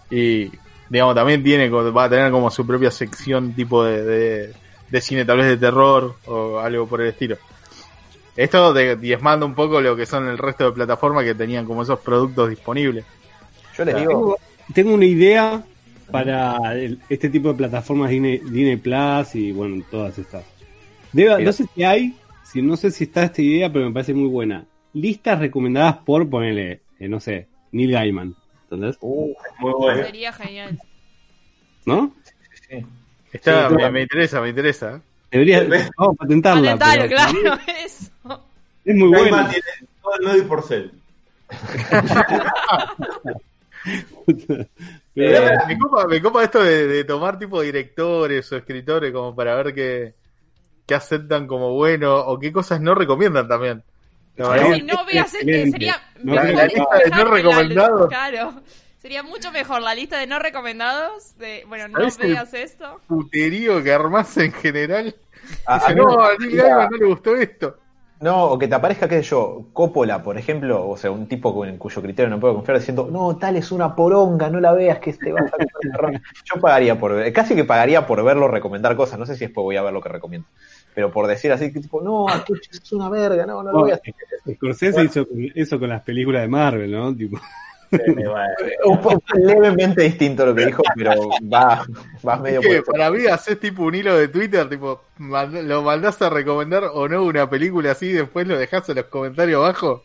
[0.10, 0.52] y
[0.90, 4.54] digamos también tiene va a tener como su propia sección tipo de, de,
[4.90, 7.38] de cine tal vez de terror o algo por el estilo.
[8.38, 11.82] Esto de, diezmando un poco lo que son el resto de plataformas que tenían como
[11.84, 13.06] esos productos disponibles.
[13.76, 14.38] Yo les digo, Tengo,
[14.74, 15.64] tengo una idea
[16.12, 20.44] para el- este tipo de plataformas Disney, Disney Plus y bueno, todas estas.
[21.14, 21.40] Debe- Mira.
[21.40, 24.28] no sé si hay, si no sé si está esta idea, pero me parece muy
[24.30, 24.66] buena.
[24.94, 28.36] Listas recomendadas por ponerle, eh, no sé, Neil Gaiman.
[28.64, 28.98] ¿Entendés?
[29.02, 30.04] uh, Muy bueno.
[30.06, 30.80] Sería genial.
[31.86, 32.14] ¿No?
[32.70, 32.78] sí.
[33.32, 35.02] Está, Sí, me, interesa, me interesa.
[35.30, 35.64] Debería,
[35.98, 36.78] vamos a patentarla.
[36.78, 37.16] Patentalo, pero-
[37.52, 38.44] claro, eso.
[38.86, 39.50] Es muy Gaiman buena.
[39.50, 39.66] tiene
[40.02, 40.92] todo el medio por cel.
[45.14, 49.34] Pero- Eh, me, copa, me copa esto de, de tomar tipo directores o escritores como
[49.36, 50.14] para ver qué,
[50.86, 53.84] qué aceptan como bueno o qué cosas no recomiendan también.
[54.36, 54.42] Si
[54.82, 58.08] no veas este, sería No, mejor la lista de no dejar que la- recomendados.
[58.10, 58.54] Claro.
[59.02, 61.38] Sería mucho mejor la lista de no recomendados.
[61.38, 63.00] De, bueno, no ¿Sabes el- veas esto.
[63.08, 65.16] puterío que armás en general.
[65.66, 67.78] A- a Dice, no, a Neil Gaiman no le gustó esto.
[68.22, 71.54] No, o que te aparezca, qué sé yo, Coppola, por ejemplo, o sea, un tipo
[71.54, 74.72] con, en cuyo criterio no puedo confiar, diciendo, no, tal es una poronga, no la
[74.72, 76.12] veas, que te vas a comer el terror".
[76.46, 79.64] Yo pagaría por ver, casi que pagaría por verlo recomendar cosas, no sé si después
[79.64, 80.48] voy a ver lo que recomiendo,
[80.94, 83.96] pero por decir así, que tipo, no, es una verga, no, no lo voy a
[83.96, 84.14] hacer.
[84.56, 87.14] Scorsese hizo eso con las películas de Marvel, ¿no?
[87.14, 87.38] Tipo.
[88.86, 91.12] Un poco levemente distinto lo que dijo, pero
[91.52, 91.86] va,
[92.28, 95.82] va medio Es que por para mí haces tipo un hilo de Twitter, tipo, lo
[95.82, 100.04] mandás a recomendar o no una película así, después lo dejás en los comentarios abajo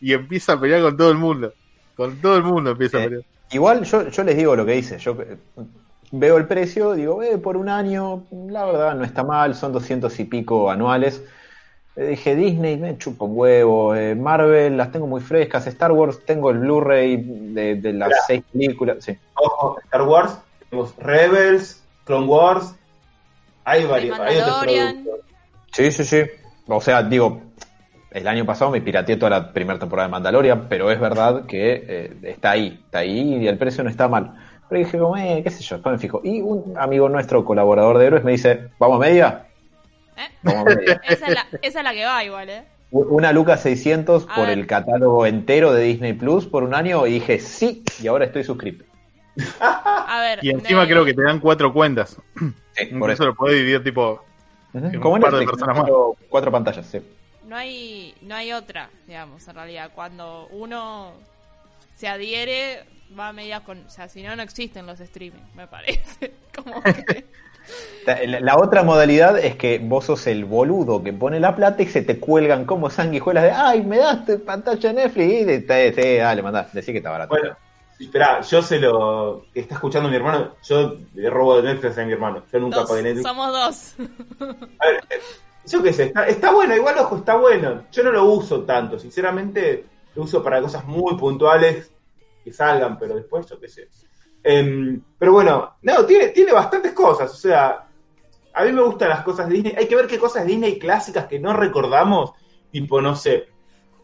[0.00, 1.52] y empieza a pelear con todo el mundo.
[1.94, 3.22] Con todo el mundo empieza a Eh, pelear.
[3.50, 4.98] Igual yo, yo les digo lo que hice.
[4.98, 5.38] Yo eh,
[6.10, 10.18] veo el precio, digo, eh, por un año, la verdad no está mal, son 200
[10.20, 11.22] y pico anuales.
[11.96, 16.50] Dije, Disney me chupa un huevo, eh, Marvel las tengo muy frescas, Star Wars tengo
[16.50, 18.98] el Blu-ray de, de las seis películas.
[19.00, 19.16] Sí.
[19.34, 20.38] Ojo, Star Wars,
[20.68, 22.74] tenemos Rebels, Clone Wars,
[23.64, 25.20] hay varios, hay otros productos.
[25.72, 26.22] sí, sí, sí.
[26.68, 27.40] O sea, digo,
[28.10, 31.84] el año pasado me pirateé toda la primera temporada de Mandalorian, pero es verdad que
[31.88, 34.34] eh, está ahí, está ahí y el precio no está mal.
[34.68, 36.20] Pero dije, como, eh, qué sé yo, después me fijo.
[36.24, 39.45] Y un amigo nuestro, colaborador de Héroes, me dice, ¿vamos a media?
[40.44, 40.98] ¿Eh?
[41.08, 42.64] Esa es, la, esa es la que va igual, ¿eh?
[42.90, 44.58] Una Luca 600 A por ver.
[44.58, 48.44] el catálogo entero de Disney Plus por un año y dije sí, y ahora estoy
[48.44, 48.84] suscrito.
[49.60, 50.38] A ver.
[50.42, 52.16] Y encima de- creo que te dan cuatro cuentas.
[52.74, 53.24] Sí, por eso.
[53.26, 54.24] lo podés dividir tipo.
[54.72, 54.86] Ujú.
[54.86, 55.78] un Como par de personas más.
[55.88, 57.00] cuatro, cuatro pantallas, sí.
[57.46, 59.90] no hay no hay otra, digamos, en realidad.
[59.94, 61.12] Cuando uno
[61.96, 62.84] se adhiere,
[63.18, 63.84] va a medida con.
[63.86, 66.32] O sea, si no, no existen los streaming, me parece.
[66.54, 67.24] Como que.
[68.06, 71.86] La, la otra modalidad es que vos sos el boludo que pone la plata y
[71.86, 75.58] se te cuelgan como sanguijuelas de ay, me das tu pantalla de Netflix y de,
[75.60, 77.30] te- te- dale, mandá, decí que está barato.
[77.30, 77.56] Bueno,
[77.98, 82.04] espera, yo se lo que está escuchando mi hermano, yo le robo de Netflix a
[82.04, 82.44] mi hermano.
[82.52, 83.26] Yo nunca dos, pagué Netflix.
[83.26, 83.94] somos dos.
[84.78, 85.20] A ver, eh,
[85.66, 87.82] yo qué sé, está, está bueno, igual ojo, está bueno.
[87.90, 91.90] Yo no lo uso tanto, sinceramente lo uso para cosas muy puntuales
[92.44, 93.88] que salgan, pero después yo qué sé.
[94.48, 97.84] Em, pero bueno, no, tiene, tiene bastantes cosas, o sea,
[98.54, 99.74] a mí me gustan las cosas Disney.
[99.76, 102.30] Hay que ver qué cosas Disney clásicas que no recordamos,
[102.70, 103.46] tipo, no sé,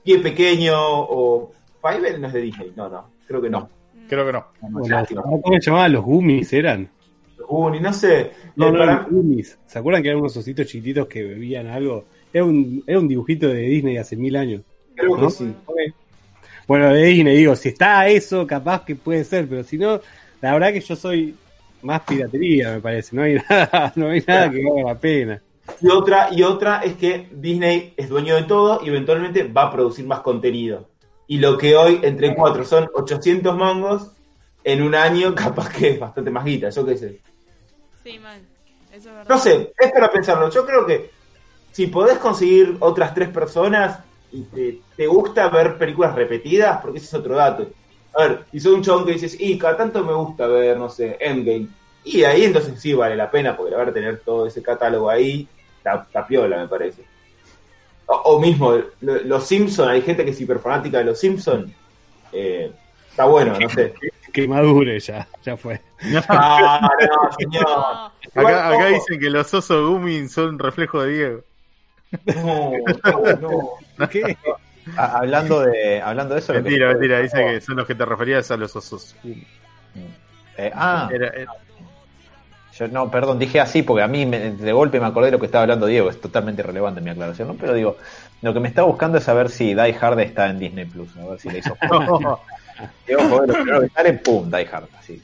[0.03, 1.53] Pie Pequeño o...
[1.80, 3.68] Fievel no es de Disney, no, no, creo que no.
[4.09, 4.47] Creo que no.
[4.61, 5.07] bueno,
[5.43, 6.53] ¿cómo se llamaban los gummies?
[6.53, 6.90] ¿Eran?
[7.49, 8.32] Uni, no sé.
[8.57, 9.59] No, eh, no, para- gummies.
[9.66, 12.05] ¿Se acuerdan que eran unos ositos chiquititos que bebían algo?
[12.32, 14.62] Era un, era un dibujito de Disney hace mil años.
[14.97, 15.28] creo que ¿no?
[16.66, 20.01] Bueno, de Disney, digo, si está eso, capaz que puede ser, pero si no,
[20.43, 21.34] la verdad que yo soy
[21.82, 23.14] más piratería, me parece.
[23.16, 25.43] No hay nada, no hay nada que valga la pena.
[25.80, 29.70] Y otra, y otra es que Disney es dueño de todo y eventualmente va a
[29.70, 30.88] producir más contenido.
[31.28, 34.11] Y lo que hoy entre cuatro son 800 mangos,
[34.64, 37.20] en un año capaz que es bastante más guita, yo qué sé.
[38.03, 38.40] Sí, mal.
[38.90, 39.28] Eso es verdad.
[39.28, 40.51] No sé, es para pensarlo.
[40.51, 41.11] Yo creo que
[41.70, 44.01] si podés conseguir otras tres personas,
[44.32, 47.68] y te, te gusta ver películas repetidas, porque ese es otro dato.
[48.14, 50.88] A ver, y soy un chabón que dices, y cada tanto me gusta ver, no
[50.88, 51.68] sé, Endgame.
[52.04, 55.48] Y ahí entonces sí vale la pena, porque la verdad tener todo ese catálogo ahí,
[55.78, 57.02] está, está piola, me parece.
[58.06, 61.70] O, o mismo, lo- los Simpsons, hay gente que es hiperfanática de los Simpsons.
[62.32, 62.70] Eh,
[63.08, 63.94] está bueno, no sé.
[64.32, 65.80] Que madure ya, ya fue.
[66.28, 67.64] Ah, no, señor.
[67.66, 71.40] No, Igual, Acá, dicen que los osos Gumi son reflejo de Diego.
[72.34, 72.72] No,
[73.04, 74.08] no, no.
[74.08, 74.36] ¿Qué?
[74.97, 76.53] A- hablando de hablando de eso.
[76.53, 79.14] lo que- Mentira, mentira, dice que son los que te referías a los osos.
[80.57, 81.53] Eh, ah, Era- era-
[82.74, 85.39] yo no, perdón, dije así porque a mí me- de golpe me acordé de lo
[85.39, 87.55] que estaba hablando Diego, es totalmente irrelevante mi aclaración, ¿no?
[87.55, 87.97] Pero digo,
[88.41, 91.26] lo que me está buscando es saber si Die Hard está en Disney Plus, a
[91.26, 91.76] ver si le hizo
[93.07, 95.22] Diego, joder, lo primero que sale, pum, Die Hard, así.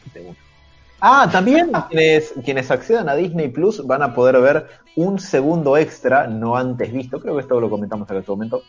[1.01, 6.27] Ah, también quienes, quienes accedan a Disney Plus van a poder ver un segundo extra,
[6.27, 8.63] no antes visto, creo que esto lo comentamos en este momento,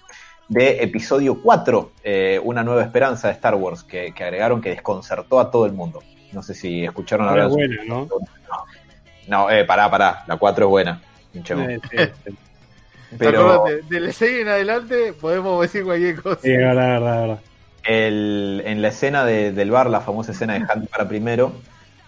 [0.50, 5.40] de episodio 4, eh, Una nueva esperanza de Star Wars, que, que agregaron que desconcertó
[5.40, 6.02] a todo el mundo.
[6.34, 8.08] No sé si escucharon Ahora es buena, ¿no?
[9.28, 11.02] No, eh, pará, pará, la 4 es buena.
[11.34, 12.36] Eh, sí, sí.
[13.18, 16.42] Pero Acordate, de la serie en adelante podemos decir cualquier cosa.
[16.42, 17.40] Sí, verdad, verdad, verdad.
[17.84, 21.54] el, en la escena de- del bar, la famosa escena de Hunt para primero,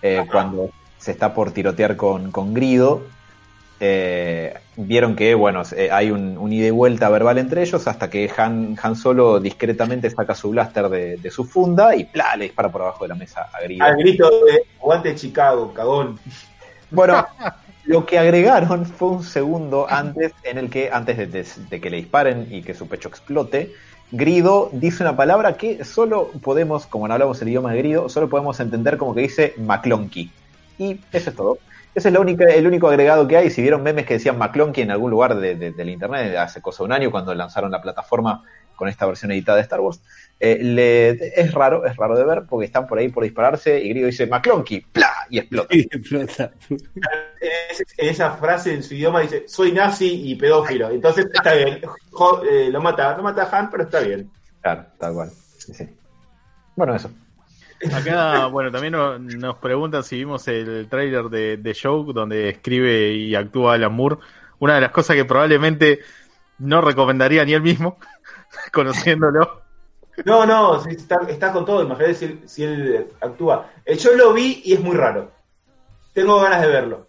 [0.04, 3.04] eh, cuando se está por tirotear con, con Grido,
[3.84, 8.10] eh, vieron que, bueno, eh, hay un, un ida y vuelta verbal entre ellos hasta
[8.10, 12.36] que Han, Han Solo discretamente saca su blaster de, de su funda y ¡plá!
[12.38, 13.84] le dispara por abajo de la mesa a Grido.
[13.84, 16.20] Al grito de aguante Chicago, cagón.
[16.92, 17.26] Bueno,
[17.86, 21.90] lo que agregaron fue un segundo antes en el que, antes de, de- de que
[21.90, 23.72] le disparen y que su pecho explote,
[24.12, 28.30] Grido dice una palabra que solo podemos, como no hablamos el idioma de Grido, solo
[28.30, 30.30] podemos entender como que dice McClonky.
[30.78, 31.58] Y eso es todo.
[31.94, 33.50] Ese es la única, el único agregado que hay.
[33.50, 36.84] Si vieron memes que decían McClonky en algún lugar de, de- del internet hace cosa
[36.84, 38.44] de un año, cuando lanzaron la plataforma
[38.76, 40.02] con esta versión editada de Star Wars,
[40.40, 43.90] eh, le- es raro, es raro de ver, porque están por ahí por dispararse y
[43.90, 45.12] Grido dice McClonky, ¡plá!
[45.30, 45.68] y explota.
[45.76, 46.52] Y explota.
[47.40, 50.90] Es- en esa frase en su idioma dice, soy nazi y pedófilo.
[50.90, 51.82] Entonces está bien.
[52.12, 54.30] Jo- eh, lo mata, lo mata Han, pero está bien.
[54.62, 55.32] Claro, tal cual.
[55.58, 55.90] Sí, sí.
[56.76, 57.12] Bueno, eso.
[57.90, 63.14] Acá, bueno, también no- nos preguntan si vimos el tráiler de, de Show donde escribe
[63.14, 64.18] y actúa Alan Moore.
[64.60, 66.00] Una de las cosas que probablemente
[66.60, 67.98] no recomendaría ni él mismo,
[68.74, 69.62] conociéndolo.
[70.26, 71.82] No, no, está, con todo.
[71.84, 73.72] Imagínate si, si él actúa.
[73.86, 75.32] Eh, yo lo vi y es muy raro.
[76.14, 77.08] Tengo ganas de verlo.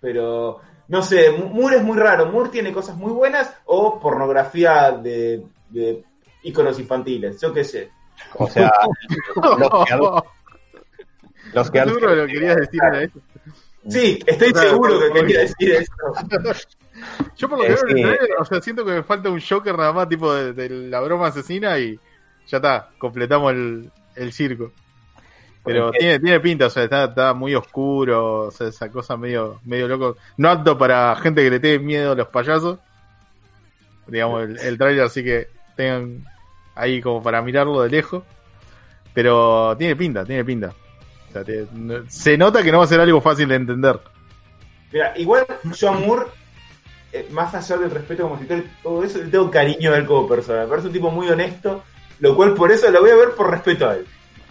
[0.00, 2.26] Pero, no sé, Moore es muy raro.
[2.26, 6.04] Moore tiene cosas muy buenas o pornografía de, de
[6.42, 7.40] infantiles.
[7.40, 7.90] Yo qué sé.
[8.34, 8.70] O sea,
[9.34, 9.94] los que,
[11.52, 13.18] los que Seguro lo que querías decir era eso.
[13.88, 15.92] Sí, estoy Claro, seguro que quería decir eso.
[17.36, 18.02] Yo por lo que Eh, veo en el sí.
[18.16, 21.00] trailer, o sea, siento que me falta un Joker nada más, tipo de, de la
[21.00, 21.98] broma asesina y
[22.48, 24.72] ya está, completamos el, el circo.
[25.64, 29.16] Pero Porque- tiene, tiene pinta, o sea, está, está muy oscuro, o sea, esa cosa
[29.16, 30.16] medio, medio loco.
[30.38, 32.78] No apto para gente que le tiene miedo a los payasos.
[34.06, 36.24] Digamos, el, el trailer así que tengan
[36.76, 38.22] ahí como para mirarlo de lejos.
[39.12, 40.68] Pero tiene pinta, tiene pinta.
[41.28, 43.98] O sea, te- no- se nota que no va a ser algo fácil de entender.
[44.92, 46.26] Mira, igual yo a Moore,
[47.12, 50.28] eh, más allá del respeto como escritor todo eso, le tengo cariño a él como
[50.28, 50.62] persona.
[50.62, 51.82] Me parece un tipo muy honesto,
[52.20, 54.06] lo cual por eso lo voy a ver por respeto a él.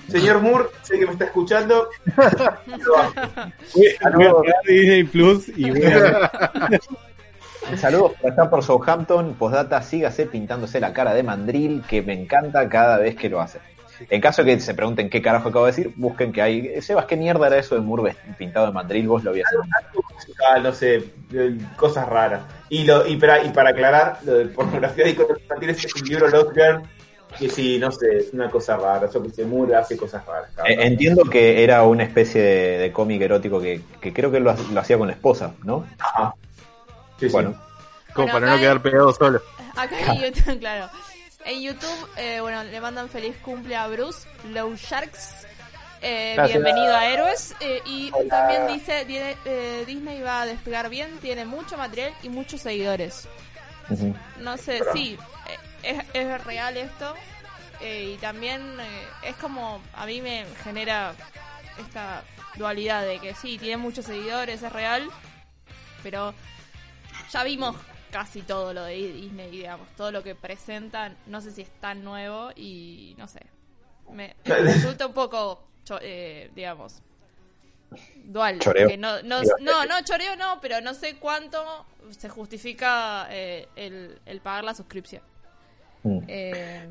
[0.09, 1.88] Señor Moore, sé que me está escuchando.
[3.73, 3.88] Voy
[4.47, 6.30] a Disney Plus y voy a ver.
[7.78, 9.34] Saludos por acá por Southampton.
[9.34, 13.59] Postdata, sígase pintándose la cara de mandril, que me encanta cada vez que lo hace.
[14.09, 16.82] En caso de que se pregunten qué carajo acabo de decir, busquen que hay.
[16.82, 19.07] Sebas, ¿qué mierda era eso de vest- pintado de mandril?
[19.07, 19.47] Vos lo habías
[20.51, 21.03] Ah, no sé,
[21.78, 22.41] cosas raras.
[22.70, 26.28] Y, lo, y, para, y para aclarar, lo de pornografía de infantiles es un libro
[26.28, 26.82] Lost Girl,
[27.39, 29.09] que sí, no sé, es una cosa rara.
[29.09, 30.49] Yo que sé, Moore hace cosas raras.
[30.55, 34.39] cada Eh, entiendo que era una especie de, de cómic erótico que, que creo que
[34.41, 35.86] lo, lo hacía con la esposa, ¿no?
[35.99, 36.34] Ajá.
[37.20, 37.32] Sí, sí.
[37.32, 37.55] Bueno,
[38.13, 39.41] Como Bueno, para no quedar pegado solo.
[39.76, 40.89] Acá en YouTube, claro.
[41.45, 45.45] En YouTube, eh, bueno, le mandan feliz cumple a Bruce, Low Sharks.
[46.01, 47.55] Eh, bienvenido a Héroes.
[47.59, 48.30] Eh, y Hola.
[48.30, 53.28] también dice, tiene, eh, Disney va a despegar bien, tiene mucho material y muchos seguidores.
[54.39, 55.18] No sé, sí,
[55.84, 57.13] eh, es, es real esto.
[57.80, 61.13] eh, y también eh, es como, a mí me genera
[61.80, 62.24] esta
[62.55, 65.07] dualidad de que sí, tiene muchos seguidores, es real.
[66.01, 66.34] Pero
[67.32, 67.76] ya vimos
[68.11, 72.03] casi todo lo de Disney, digamos, todo lo que presentan, no sé si es tan
[72.03, 73.41] nuevo y no sé,
[74.11, 77.01] me me resulta un poco, cho- eh, digamos,
[78.26, 78.59] dual.
[78.59, 78.88] Choreo.
[78.88, 81.86] que no, no, no, no, choreo no, pero no sé cuánto
[82.17, 85.21] se justifica eh, el, el pagar la suscripción.
[86.03, 86.19] Mm.
[86.28, 86.89] Eh,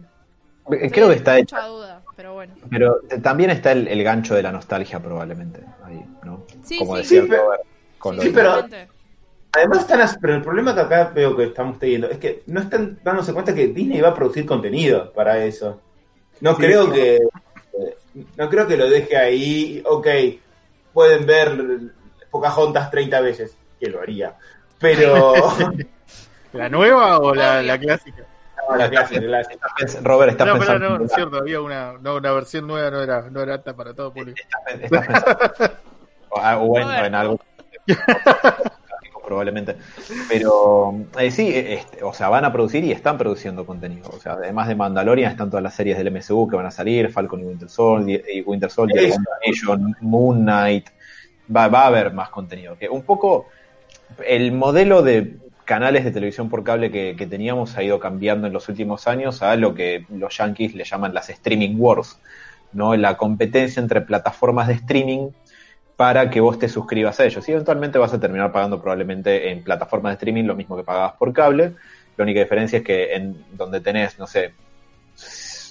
[0.71, 1.57] Eh, sí, Creo que está hecho.
[1.57, 2.55] Mucha duda, pero bueno.
[2.71, 5.61] Pero t- también está el, el gancho de la nostalgia, probablemente.
[5.85, 6.47] Ahí, ¿no?
[6.65, 7.63] Sí, Como sí, decía sí, Robert,
[7.99, 8.67] con lo sí, de- pero-.
[9.57, 12.61] Además están, as- pero el problema que acá veo que estamos teniendo es que no
[12.61, 15.81] están dándose cuenta que Disney va a producir contenido para eso.
[16.41, 16.93] No Sí, creo sí.
[16.93, 17.19] que
[18.37, 20.07] no creo que lo deje ahí, ok,
[20.93, 21.57] pueden ver
[22.31, 24.37] Pocahontas 30 veces, que lo haría.
[24.79, 25.35] Pero
[26.53, 28.25] ¿La nueva o la, clásica?
[28.69, 29.43] no, la clásica, la
[30.03, 33.03] Robert, estás No, pero pensando, no, es cierto, había una, no, una versión nueva, no
[33.03, 34.39] era, no era apta para todo público.
[36.31, 37.41] o, ah, o bueno, en algo
[39.35, 39.77] probablemente.
[40.29, 44.11] Pero eh, sí, eh, este, o sea, van a producir y están produciendo contenido.
[44.13, 47.11] O sea, además de Mandalorian, están todas las series del MCU que van a salir,
[47.11, 49.11] Falcon y Winter Soldier, y Winter Soldier.
[49.11, 50.89] WandaVision, Moon Knight.
[51.55, 52.79] Va, va a haber más contenido.
[52.79, 53.47] Que un poco
[54.25, 58.53] el modelo de canales de televisión por cable que, que teníamos ha ido cambiando en
[58.53, 62.21] los últimos años a lo que los yankees le llaman las streaming wars,
[62.73, 62.95] ¿no?
[62.97, 65.31] La competencia entre plataformas de streaming
[65.97, 67.49] para que vos te suscribas a ellos.
[67.49, 71.15] Y eventualmente vas a terminar pagando probablemente en plataformas de streaming lo mismo que pagabas
[71.15, 71.75] por cable.
[72.17, 74.53] La única diferencia es que en donde tenés, no sé,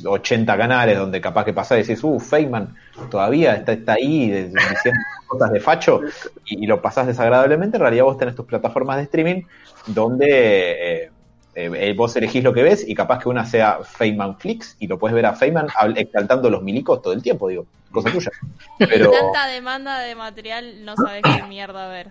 [0.03, 2.75] 80 canales donde capaz que pasás y decís, uh, Feynman
[3.09, 6.01] todavía está, está ahí diciendo cosas de facho
[6.45, 9.43] y, y lo pasás desagradablemente, en realidad vos tenés tus plataformas de streaming
[9.87, 11.11] donde eh,
[11.55, 14.87] eh, eh, vos elegís lo que ves y capaz que una sea Feynman Flix y
[14.87, 18.31] lo puedes ver a Feynman exaltando los milicos todo el tiempo, digo, cosa tuya.
[18.79, 22.07] Pero Tanta demanda de material, no sabes qué mierda ver.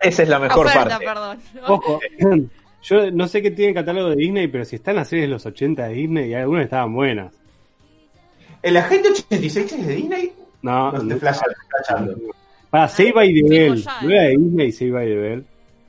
[0.00, 1.04] esa es la mejor Oferta, parte.
[1.04, 1.38] perdón.
[1.66, 2.00] Ojo,
[2.82, 5.32] yo no sé qué tiene el catálogo de Disney, pero si están las series de
[5.32, 7.34] los 80 de Disney, y algunas estaban buenas.
[8.62, 10.32] ¿El agente 86 es de Disney?
[10.62, 11.16] No, No te no.
[11.18, 12.16] flashan, flashando.
[12.70, 13.84] Para Save by the Bell.
[14.02, 15.46] ¿No era de Disney Save by the Bell?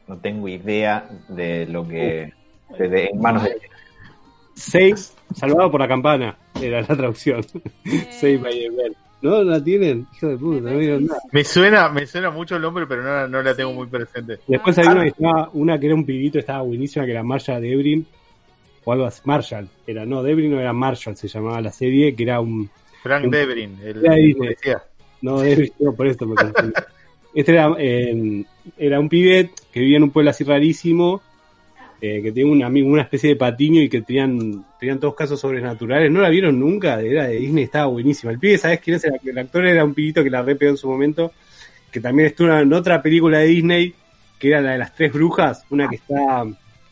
[0.08, 2.34] No tengo idea de lo que...
[2.78, 3.58] de- de- en manos de...
[4.56, 4.96] Save,
[5.36, 7.44] salvado por la campana, era la traducción.
[8.12, 8.96] Save by the Bell.
[9.22, 10.06] ¿No la tienen?
[10.16, 11.20] Hijo de puta, no vieron nada.
[11.32, 14.40] Me suena, me suena mucho el nombre, pero no, no la tengo muy presente.
[14.48, 17.62] Después había una que estaba, una que era un pibito, estaba buenísima, que era Marshall
[17.62, 18.06] Debrin,
[18.84, 19.22] o algo así.
[19.26, 22.70] Marshall, era, no, Debrin no era Marshall, se llamaba la serie, que era un,
[23.02, 24.34] Frank Debrin, el Era Disney.
[24.34, 24.84] policía.
[25.22, 25.42] No,
[25.80, 26.36] no, por esto me.
[27.34, 28.44] Este era, eh,
[28.78, 31.22] era un pibet que vivía en un pueblo así rarísimo,
[32.02, 35.40] eh, que tenía un amigo, una especie de patiño y que tenían, tenían todos casos
[35.40, 36.12] sobrenaturales.
[36.12, 37.02] ¿No la vieron nunca?
[37.02, 38.32] Era de Disney, estaba buenísima.
[38.32, 39.04] El pibe, ¿sabes quién es?
[39.06, 41.32] El, el actor era un pibito que la re pegó en su momento,
[41.92, 43.94] que también estuvo en otra película de Disney,
[44.38, 46.46] que era la de las tres brujas, una que está...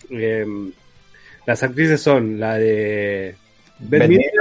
[0.10, 0.46] eh,
[1.46, 3.36] las actrices son la de...
[3.78, 4.32] Beth Midler.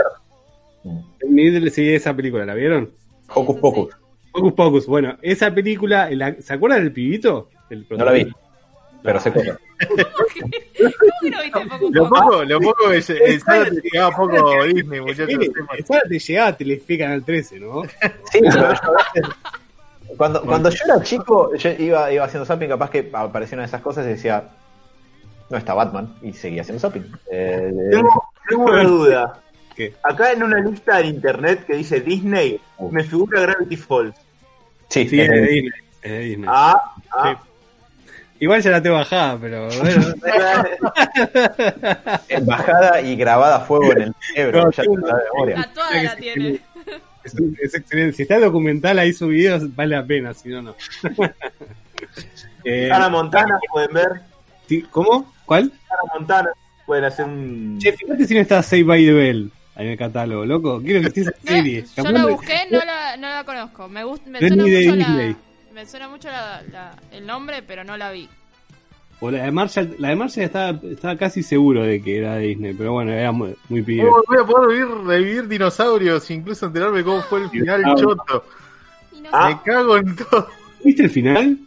[0.84, 2.90] Beth Midler, sí, esa película, ¿la vieron?
[3.28, 3.94] Hocus Pocus.
[4.32, 4.86] Pocus Pocus.
[4.86, 7.50] Bueno, esa película, la- ¿se acuerdan del pibito?
[7.68, 8.26] El No la vi.
[9.04, 9.58] Pero sé cosas.
[9.86, 10.26] ¿Cómo
[11.22, 12.44] que no viste poco Lo poco?
[12.44, 15.28] lo poco que se- el sábado te llegaba poco Disney, muchachos.
[15.28, 17.82] Eh, esa te llegaba Telefe Canal 13, ¿no?
[18.32, 18.80] Sí, pero yo
[20.16, 24.06] cuando, cuando yo era chico, yo iba, iba haciendo zapping, capaz que aparecían esas cosas
[24.06, 24.48] y decía,
[25.50, 27.04] no está Batman, y seguía haciendo zapping.
[27.30, 29.40] Eh, Tengo, tengo una duda.
[29.76, 29.92] ¿Qué?
[30.02, 32.58] Acá en una lista de internet que dice Disney,
[32.90, 34.14] me figura Gravity Falls.
[34.88, 35.70] sí, Sí, es de Disney.
[36.02, 36.48] Es de Disney.
[36.50, 36.80] Ah,
[37.12, 37.42] ah.
[38.40, 40.14] Igual ya la tengo bajada, pero bueno.
[42.28, 45.60] en bajada y grabada a fuego en el cerebro, No, ya tengo de memoria.
[45.60, 46.60] A toda la tiene.
[47.24, 48.16] Es, es excelente.
[48.16, 50.74] Si está el documental ahí subido, vale la pena, si no, no.
[52.66, 54.08] Eh, Hannah Montana, pueden ver.
[54.66, 55.32] sí, ¿Cómo?
[55.44, 55.70] ¿Cuál?
[55.90, 56.50] Hannah Montana,
[56.86, 57.78] pueden hacer un.
[57.78, 60.80] Che, fíjate si no está Save by the Bell en el catálogo, loco.
[60.82, 61.84] Quiero que esté esa No, serie.
[61.96, 63.88] yo la busqué, no la, no la conozco.
[63.88, 64.98] Me, gust, me suena mucho, Disney.
[64.98, 65.36] la,
[65.74, 68.28] me suena mucho la, la- el nombre, pero no la vi.
[69.20, 72.48] O la de Marshall, la de Marshall estaba, estaba casi seguro de que era de
[72.48, 74.04] Disney, pero bueno, era muy, muy pibe.
[74.08, 77.94] ¿Cómo voy a poder revivir, revivir dinosaurios, incluso enterarme cómo fue el final Ah.
[77.96, 78.44] choto?
[79.32, 79.48] Ah.
[79.48, 80.48] Me cago en todo.
[80.84, 81.58] ¿Viste el final?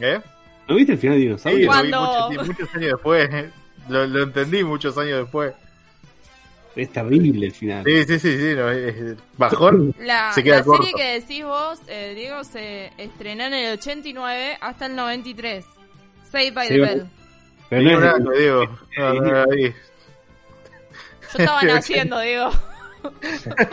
[0.00, 0.20] ¿Eh?
[0.68, 1.72] ¿No viste el final de Sí, Dinosaurio?
[1.72, 1.82] lo
[2.28, 3.30] vi muchos, muchos años después.
[3.88, 5.54] Lo, lo entendí muchos años después.
[6.76, 7.84] Es terrible el final.
[7.86, 8.54] Sí, sí, sí, sí.
[8.54, 9.94] no, es- bajón.
[10.00, 10.82] La, Se queda la corto.
[10.84, 15.64] serie que decís vos, eh, Diego, se estrenó en el 89 hasta el 93.
[16.30, 17.06] Saved by the Bell.
[17.70, 18.64] Pero Digo, no es nada, te digo.
[18.98, 19.62] No, no la vi.
[19.70, 19.72] Yo
[21.38, 22.50] estaba naciendo, Diego.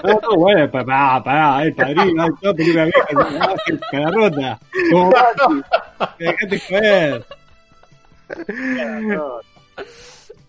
[0.04, 4.60] No, no, bueno, pará, pará, el padrino, hay toda película vieja, que cara rota.
[4.92, 5.64] Como Basti,
[6.20, 7.26] dejate joder.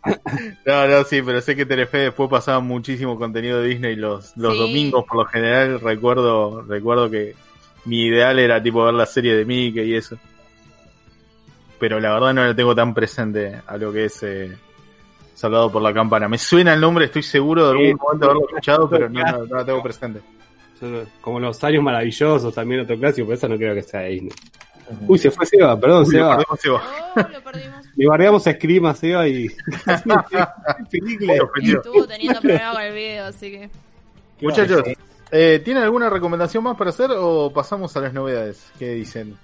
[0.66, 4.52] No, no, sí, pero sé que Telefe después pasaba muchísimo contenido de Disney los, los
[4.54, 4.58] Sí.
[4.58, 5.80] domingos por lo general.
[5.80, 7.34] Recuerdo, recuerdo que
[7.86, 10.16] mi ideal era tipo ver la serie de Mickey y eso.
[11.78, 14.56] Pero la verdad no la tengo tan presente a lo que es eh,
[15.34, 16.28] Salvado por la campana.
[16.28, 19.46] Me suena el nombre, estoy seguro de algún Sí, momento haberlo escuchado, pero no, no,
[19.46, 20.20] no la tengo presente.
[21.20, 24.30] Como los años maravillosos, también otro clásico, pero eso no creo que sea Disney.
[25.06, 26.36] Uy, se fue Seba, perdón, Uy, lo Seba.
[26.36, 26.82] perdimos, Seba.
[27.16, 27.86] Oh, lo perdimos.
[27.96, 29.46] Le bardeamos a Scream a Seba y.
[30.92, 33.70] Estuvo teniendo problemas con el video, así que.
[34.40, 34.82] Muchachos,
[35.30, 38.66] eh, ¿tienen alguna recomendación más para hacer o pasamos a las novedades?
[38.78, 39.36] ¿Qué dicen?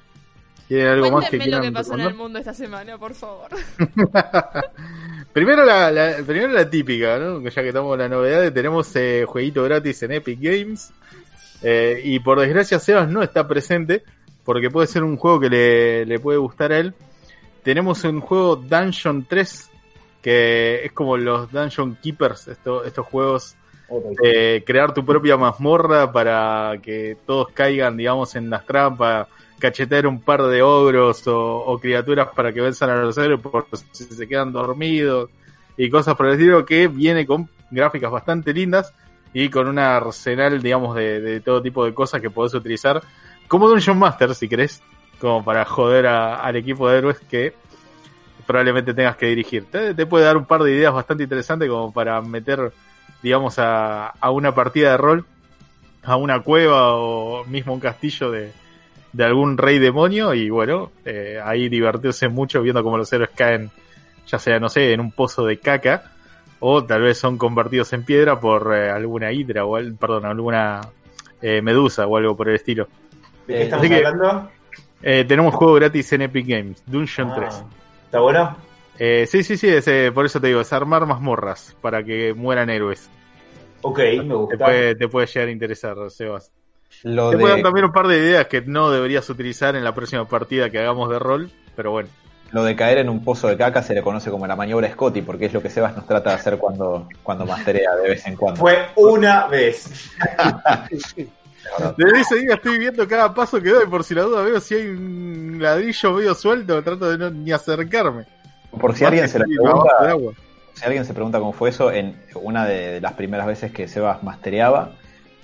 [0.68, 3.49] ¿Tienen algo más que lo que pasó en el mundo esta semana, por favor.
[5.32, 7.41] Primero la, la- primero la típica, ¿no?
[7.49, 10.93] Ya que estamos en la novedad, tenemos eh, jueguito gratis en Epic Games.
[11.62, 14.03] Eh, y por desgracia Sebas no está presente,
[14.45, 16.95] porque puede ser un juego que le, le puede gustar a él.
[17.62, 19.70] Tenemos un juego Dungeon 3,
[20.22, 23.57] que es como los Dungeon Keepers, esto- estos juegos
[24.22, 29.26] eh, crear tu propia mazmorra para que todos caigan, digamos, en las trampas,
[29.59, 33.66] cachetear un par de ogros o, o criaturas para que venzan a los héroes por
[33.93, 35.28] si se quedan dormidos
[35.76, 38.95] y cosas por el estilo, que viene con gráficas bastante lindas
[39.34, 43.03] y con un arsenal, digamos, de, de todo tipo de cosas que podés utilizar
[43.51, 44.81] como Dungeon Master, si querés,
[45.21, 47.53] como para joder a- al equipo de héroes que
[48.47, 49.65] probablemente tengas que dirigir.
[49.67, 52.73] Te, puede dar un par de ideas bastante interesantes como para meter
[53.23, 55.27] digamos, a, una partida de rol,
[56.05, 58.53] a una cueva o mismo un castillo de,
[59.13, 63.71] de algún rey demonio y bueno, eh, ahí divertirse mucho viendo cómo los héroes caen,
[64.29, 66.13] ya sea, no sé, en un pozo de caca
[66.61, 70.81] o tal vez son convertidos en piedra por eh, alguna hidra o, al- perdón, alguna
[71.43, 72.89] eh, medusa o algo por el estilo.
[73.51, 74.51] ¿De qué Eh, estamos así que- hablando?
[75.03, 77.65] Eh, tenemos juego gratis en Epic Games, Dungeon Ah, 3.
[78.05, 78.57] ¿Está bueno?
[78.99, 82.35] Eh, sí, sí, sí, es, eh, por eso te digo, es armar mazmorras para que
[82.35, 83.09] mueran héroes.
[83.83, 84.65] Ok, me Te gusta.
[84.67, 86.53] puede, te puede llegar a interesar, Sebas.
[87.05, 90.27] Lo Te de, también un par de ideas que no deberías utilizar en la próxima
[90.29, 92.09] partida que hagamos de rol, pero bueno.
[92.53, 95.23] lo de caer en un pozo de caca se le conoce como la maniobra Scotty,
[95.23, 98.37] porque es lo que Sebas nos trata de hacer cuando, cuando masterea de vez en
[98.37, 98.61] cuando.
[98.61, 100.11] Fue una vez.
[101.97, 104.75] Desde ese día estoy viendo cada paso que doy, por si la duda veo si
[104.75, 108.25] hay un ladrillo medio suelto, trato de no ni acercarme.
[108.79, 110.33] Por si alguien se del pregunta, agua.
[110.75, 114.23] si alguien se pregunta cómo fue eso, en una de, las primeras veces que Sebas
[114.23, 114.93] mastereaba,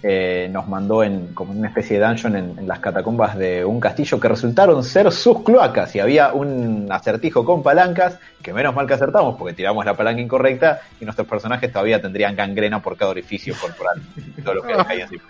[0.02, 3.80] eh, nos mandó en como una especie de dungeon en, en las catacumbas de un
[3.80, 8.86] castillo que resultaron ser sus cloacas y había un acertijo con palancas que menos mal
[8.86, 13.10] que acertamos porque tiramos la palanca incorrecta y nuestros personajes todavía tendrían gangrena por cada
[13.10, 14.02] orificio corporal
[14.44, 15.24] todo lo que caía encima.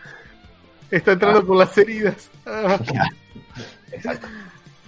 [0.91, 2.31] Está entrando por las heridas.
[2.47, 2.79] Ah.
[3.93, 4.27] Exacto.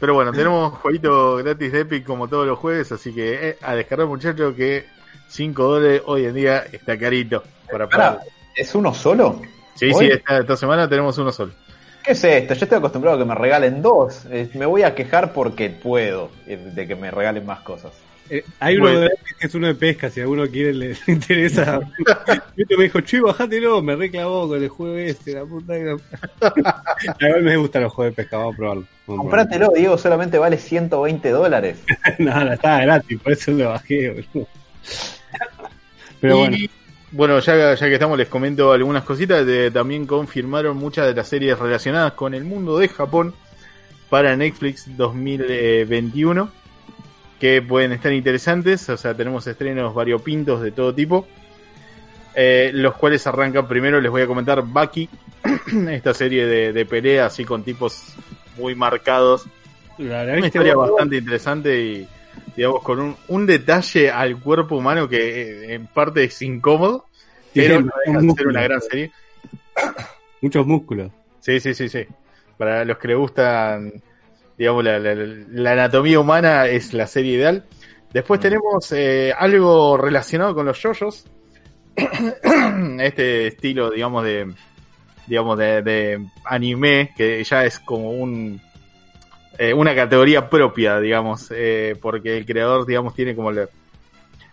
[0.00, 3.74] Pero bueno, tenemos jueguito gratis de Epic como todos los jueves, así que eh, a
[3.74, 4.86] descargar muchachos que
[5.28, 8.20] 5 dólares hoy en día está carito para pagar.
[8.54, 9.42] ¿Es uno solo?
[9.74, 10.06] Sí, ¿Hoy?
[10.06, 11.52] sí, esta, esta semana tenemos uno solo.
[12.02, 12.54] ¿Qué es esto?
[12.54, 14.24] Yo estoy acostumbrado a que me regalen dos.
[14.30, 17.92] Eh, me voy a quejar porque puedo eh, de que me regalen más cosas.
[18.30, 19.00] Eh, hay uno Bueno.
[19.00, 21.80] de que es uno de pesca, si a alguno quiere le, interesa.
[22.56, 25.96] Viste, me dijo, che, bajátelo, me reclamó con el juego este, la puta que...
[26.40, 26.54] A
[27.36, 28.84] mí me gustan los juegos de pesca, vamos a probarlo.
[29.06, 31.78] Vamos Comprátelo, Diego, solamente vale 120 dólares.
[32.18, 34.48] no, no, estaba gratis, por eso lo bajé, boludo.
[36.20, 36.56] Pero Y, bueno,
[37.12, 39.46] bueno, ya, ya que estamos, les comento algunas cositas.
[39.46, 43.34] De- también confirmaron muchas de las series relacionadas con el mundo de Japón
[44.10, 46.50] para Netflix 2021
[47.40, 48.88] que pueden estar interesantes.
[48.88, 51.26] O sea, tenemos estrenos variopintos de todo tipo.
[52.34, 55.08] eh, los cuales arrancan primero, les voy a comentar Baki,
[55.90, 58.14] esta serie de, de pelea así con tipos
[58.56, 59.46] muy marcados
[59.98, 60.90] la, una historia vos?
[60.90, 62.08] bastante interesante y,
[62.56, 67.06] digamos, con un, un detalle al cuerpo humano que eh, en parte es incómodo,
[67.52, 69.12] Sí, pero no deja de ser una gran serie.
[70.40, 71.10] Muchos músculos.
[71.40, 72.06] Sí, sí, sí, sí.
[72.56, 73.92] Para los que le gustan,
[74.58, 77.64] digamos, la, la- la anatomía humana es la serie ideal.
[78.12, 81.24] Después tenemos eh, algo relacionado con los yoyos.
[83.00, 84.52] este estilo, digamos, de
[85.26, 88.60] digamos de, de anime que ya es como un
[89.58, 93.68] eh, una categoría propia, digamos, eh, porque el creador, digamos, tiene como la,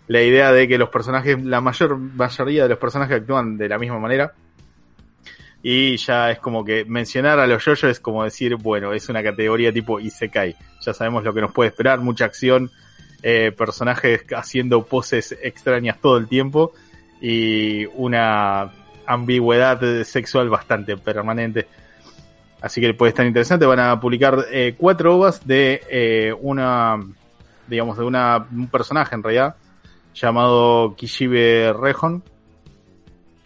[0.07, 3.77] la idea de que los personajes, la mayor mayoría de los personajes actúan de la
[3.79, 4.33] misma manera.
[5.67, 9.23] Y ya es como que mencionar a los yoyos es como decir, bueno, es una
[9.23, 10.55] categoría tipo Isekai.
[10.79, 12.69] Ya sabemos lo que nos puede esperar, mucha acción,
[13.23, 16.73] eh, personajes haciendo poses extrañas todo el tiempo
[17.19, 18.73] y una
[19.07, 21.65] ambigüedad sexual bastante permanente.
[22.61, 23.65] Así que puede estar interesante.
[23.65, 27.03] Van a publicar eh, cuatro ovas de eh, una,
[27.65, 29.55] digamos, de una, un personaje en realidad
[30.13, 32.21] llamado Kishibe Rejon.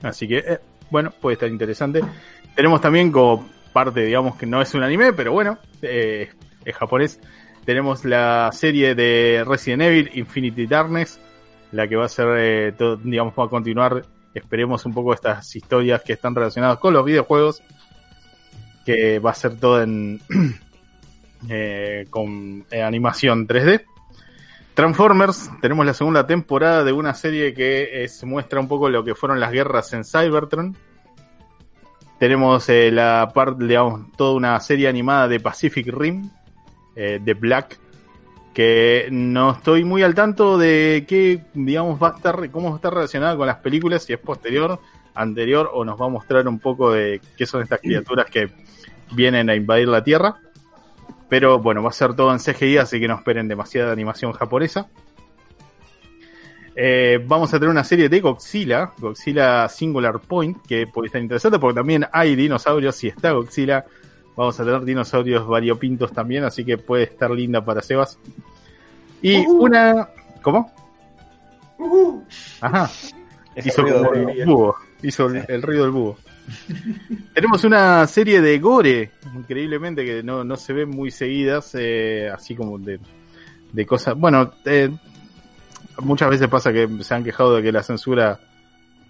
[0.01, 0.59] Así que, eh,
[0.89, 2.01] bueno, puede estar interesante.
[2.55, 6.29] Tenemos también como parte, digamos, que no es un anime, pero bueno, eh,
[6.65, 7.19] es japonés.
[7.65, 11.19] Tenemos la serie de Resident Evil, Infinity Darkness,
[11.71, 12.73] la que va a ser, eh,
[13.03, 17.61] digamos, va a continuar, esperemos un poco estas historias que están relacionadas con los videojuegos,
[18.85, 20.19] que va a ser todo en
[21.49, 23.83] eh, con eh, animación 3D.
[24.79, 29.13] Transformers, tenemos la segunda temporada de una serie que es, muestra un poco lo que
[29.13, 30.73] fueron las guerras en Cybertron.
[32.17, 36.29] Tenemos eh, la parte, digamos, toda una serie animada de Pacific Rim,
[36.95, 37.77] eh, de Black,
[38.53, 43.35] que no estoy muy al tanto de qué, digamos, va a estar, cómo está relacionada
[43.35, 44.79] con las películas, si es posterior,
[45.13, 48.49] anterior, o nos va a mostrar un poco de qué son estas criaturas que
[49.11, 50.37] vienen a invadir la Tierra.
[51.29, 54.87] Pero bueno, va a ser todo en CGI, así que no esperen demasiada animación japonesa.
[56.75, 61.59] Eh, vamos a tener una serie de Godzilla, Godzilla Singular Point, que puede estar interesante
[61.59, 63.85] porque también hay dinosaurios y está Godzilla.
[64.35, 68.17] Vamos a tener dinosaurios variopintos también, así que puede estar linda para Sebas.
[69.21, 70.07] Y una.
[70.41, 70.71] ¿Cómo?
[72.61, 72.89] Ajá.
[73.55, 74.75] Ese Hizo ruido como el búho.
[75.01, 76.17] Hizo el, el ruido del búho.
[77.33, 82.55] Tenemos una serie de gore, increíblemente, que no, no se ven muy seguidas, eh, así
[82.55, 82.99] como de,
[83.71, 84.15] de cosas.
[84.15, 84.89] Bueno, eh,
[85.99, 88.39] muchas veces pasa que se han quejado de que la censura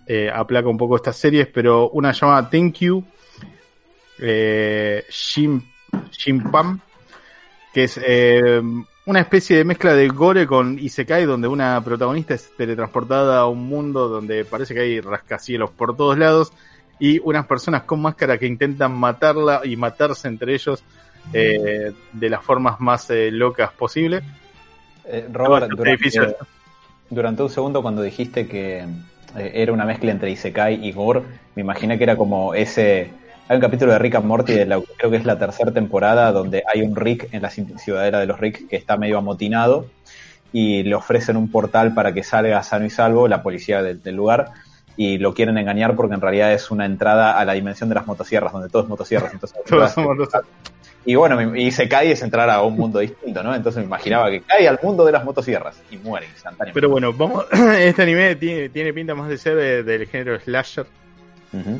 [0.06, 3.04] eh, aplaca un poco estas series, pero una llamada Thank You,
[6.12, 6.80] Shinpam,
[7.74, 8.00] que es
[9.06, 13.66] una especie de mezcla de gore con Isekai, donde una protagonista es teletransportada a un
[13.66, 16.52] mundo donde parece que hay rascacielos por todos lados
[17.00, 20.84] y unas personas con máscara que intentan matarla y matarse entre ellos
[21.34, 24.22] eh, de las formas más eh, locas posible.
[25.06, 26.36] Eh, Robert, durante,
[27.10, 28.80] durante un segundo cuando dijiste que
[29.38, 31.22] eh, era una mezcla entre Isekai y Gore,
[31.56, 33.12] me imaginé que era como ese...
[33.47, 36.32] Hay un capítulo de Rick and Morty, de la- creo que es la tercera temporada,
[36.32, 39.88] donde hay un Rick en la ci- ciudadela de los Rick que está medio amotinado
[40.54, 44.16] y le ofrecen un portal para que salga sano y salvo la policía del, del
[44.16, 44.52] lugar
[45.02, 48.06] y lo quieren engañar porque en realidad es una entrada a la dimensión de las
[48.06, 49.34] motosierras, donde todo es motosierras.
[49.34, 50.28] Entonces, Todos somos los-
[51.06, 53.56] y bueno, y se cae es entrar a un mundo distinto, ¿no?
[53.56, 56.74] Entonces me imaginaba que cae al mundo de las motosierras y muere instantáneamente.
[56.74, 57.45] Pero bueno, vamos,
[57.80, 60.86] este anime tiene, tiene pinta más de ser de- del género slasher,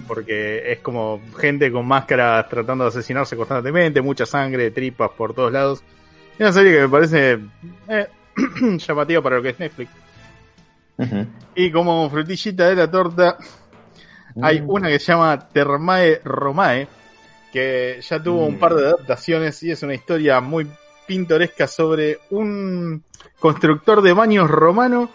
[0.08, 5.52] porque es como gente con máscaras tratando de asesinarse constantemente, mucha sangre, tripas por todos
[5.52, 5.84] lados.
[6.36, 7.38] Es una serie que me parece
[7.90, 8.08] eh,
[8.88, 9.92] llamativa para lo que es Netflix.
[11.56, 13.38] Y como frutillita de la torta,
[14.42, 14.70] hay Mm.
[14.70, 16.88] una que se llama Termae Romae,
[17.52, 18.60] que ya tuvo un Mm.
[18.60, 20.68] par de adaptaciones y es una historia muy
[21.08, 23.04] pintoresca sobre un
[23.40, 25.10] constructor de baños romano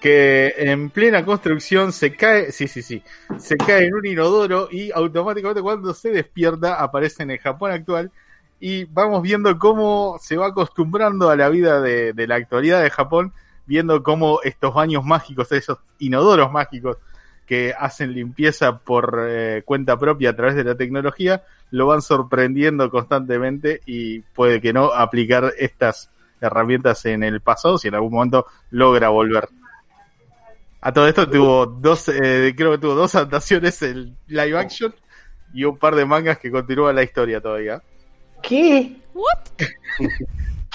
[0.00, 3.02] que en plena construcción se cae, sí, sí, sí,
[3.38, 8.10] se cae en un inodoro y automáticamente cuando se despierta aparece en el Japón actual
[8.60, 12.90] y vamos viendo cómo se va acostumbrando a la vida de, de la actualidad de
[12.90, 13.32] Japón,
[13.68, 16.96] viendo cómo estos baños mágicos, esos inodoros mágicos
[17.46, 22.90] que hacen limpieza por eh, cuenta propia a través de la tecnología, lo van sorprendiendo
[22.90, 26.10] constantemente y puede que no aplicar estas
[26.40, 29.48] herramientas en el pasado si en algún momento logra volver.
[30.80, 34.94] A todo esto tuvo dos, eh, creo que tuvo dos adaptaciones en live action
[35.52, 37.82] y un par de mangas que continúan la historia todavía.
[38.42, 38.96] ¿Qué?
[39.12, 39.38] ¿What?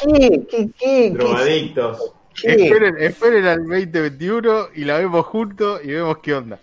[0.04, 0.46] ¿Qué?
[0.50, 0.70] ¿Qué?
[0.78, 1.12] ¿Qué?
[1.12, 2.14] Drogadictos.
[2.42, 6.60] Esperen, esperen al 2021 y la vemos juntos y vemos qué onda.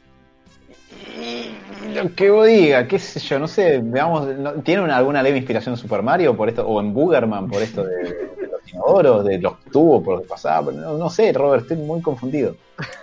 [1.95, 4.29] Lo que vos digas, qué sé yo, no sé, veamos,
[4.64, 7.85] ¿tiene una- alguna leve inspiración en Super Mario por esto, o en Boogerman por esto
[7.85, 10.71] de, de los inodoros, de los tubos por lo que pasaba?
[10.73, 12.57] No, no sé, Robert, estoy muy confundido.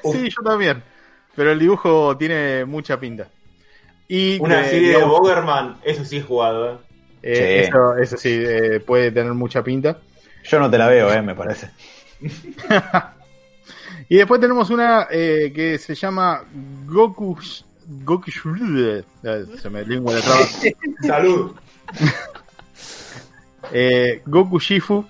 [0.03, 0.81] Sí, yo también.
[1.35, 3.27] Pero el dibujo tiene mucha pinta.
[4.07, 6.77] Y Una serie de digamos, Bogerman, eso sí he jugado, ¿eh?
[7.23, 7.69] eh, Sí.
[7.69, 9.97] Eso, eso sí, eh, puede tener mucha pinta.
[10.43, 11.69] Yo no te la veo, eh, me parece.
[14.09, 16.41] Y después tenemos una eh, que se llama
[16.85, 17.37] Goku.
[18.03, 18.31] Goku.
[18.31, 20.45] Se me lengua la traba.
[21.05, 21.51] Salud.
[23.73, 25.05] Eh, Goku Shifu.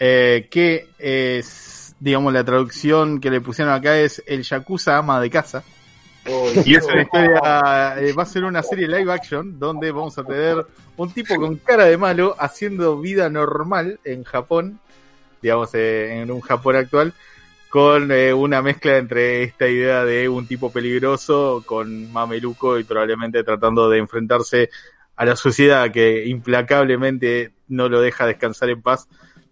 [0.00, 5.30] eh, que es, digamos, la traducción que le pusieron acá es el Yakuza ama de
[5.30, 5.62] casa.
[6.64, 10.24] Y es una historia, eh, va a ser una serie live action donde vamos a
[10.24, 10.66] tener
[10.96, 14.80] un tipo con cara de malo haciendo vida normal en Japón,
[15.44, 17.12] digamos, eh, en un Japón actual,
[17.68, 23.44] con eh, una mezcla entre esta idea de un tipo peligroso con mameluco y probablemente
[23.44, 24.70] tratando de enfrentarse
[25.16, 29.06] a la sociedad que implacablemente no lo deja descansar en paz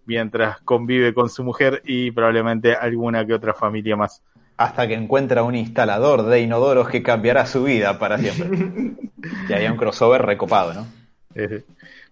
[0.07, 4.23] mientras convive con su mujer y probablemente alguna que otra familia más.
[4.57, 8.95] Hasta que encuentra un instalador de inodoros que cambiará su vida para siempre.
[9.47, 10.87] y hay un crossover recopado, ¿no?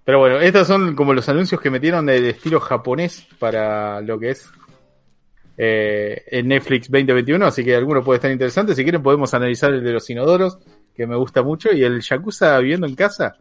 [0.03, 4.31] Pero bueno, estos son como los anuncios que metieron del estilo japonés para lo que
[4.31, 4.49] es
[5.57, 8.73] eh, en Netflix 2021, así que alguno puede estar interesante.
[8.73, 10.57] Si quieren podemos analizar el de los inodoros,
[10.95, 13.37] que me gusta mucho, y el Yakuza viviendo en casa,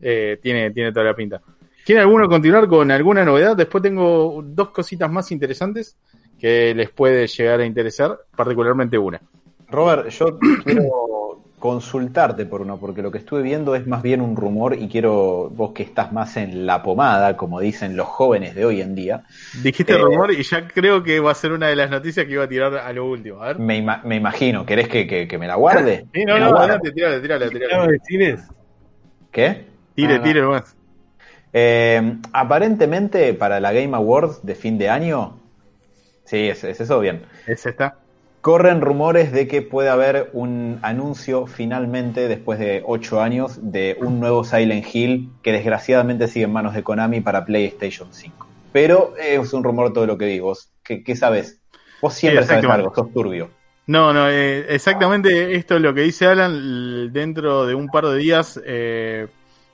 [0.00, 1.40] eh, tiene, tiene toda la pinta.
[1.84, 3.56] ¿Quiere alguno continuar con alguna novedad?
[3.56, 5.96] Después tengo dos cositas más interesantes
[6.40, 9.20] que les puede llegar a interesar, particularmente una.
[9.68, 11.23] Robert, yo quiero
[11.64, 15.48] consultarte por uno, porque lo que estuve viendo es más bien un rumor y quiero,
[15.48, 19.22] vos que estás más en la pomada, como dicen los jóvenes de hoy en día.
[19.62, 22.32] Dijiste Eh, rumor y ya creo que va a ser una de las noticias que
[22.32, 23.42] iba a tirar a lo último.
[23.42, 23.58] A ver.
[23.58, 26.06] Me, ima- me imagino, ¿querés que, que- que me la guarde?
[26.12, 27.98] Sí, no, Me no, adelante, tírale, tírale, tírale.
[29.32, 29.66] ¿Qué?
[29.94, 30.76] Tire, Ah, tire nomás.
[31.52, 35.38] Eh, aparentemente para la Game Awards de fin de año,
[36.26, 37.24] sí, es, es eso bien.
[37.46, 38.03] Ese está.
[38.44, 44.20] Corren rumores de que puede haber un anuncio finalmente, después de ocho años, de un
[44.20, 48.46] nuevo Silent Hill que desgraciadamente sigue en manos de Konami para PlayStation 5.
[48.70, 50.48] Pero eh, es un rumor todo lo que digo.
[50.48, 51.58] ¿Vos ¿Qué, qué sabes?
[52.02, 53.48] Vos siempre Sí, sabes algo, sos turbio.
[53.86, 57.10] No, no, eh, exactamente esto es lo que dice Alan.
[57.14, 59.26] Dentro de un par de días eh,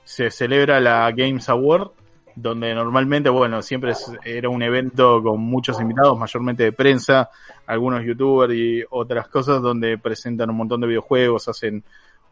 [0.05, 1.89] se celebra la Games Award,
[2.35, 3.93] donde normalmente, bueno, siempre
[4.23, 7.29] era un evento con muchos invitados, mayormente de prensa,
[7.65, 11.83] algunos youtubers y otras cosas, donde presentan un montón de videojuegos, hacen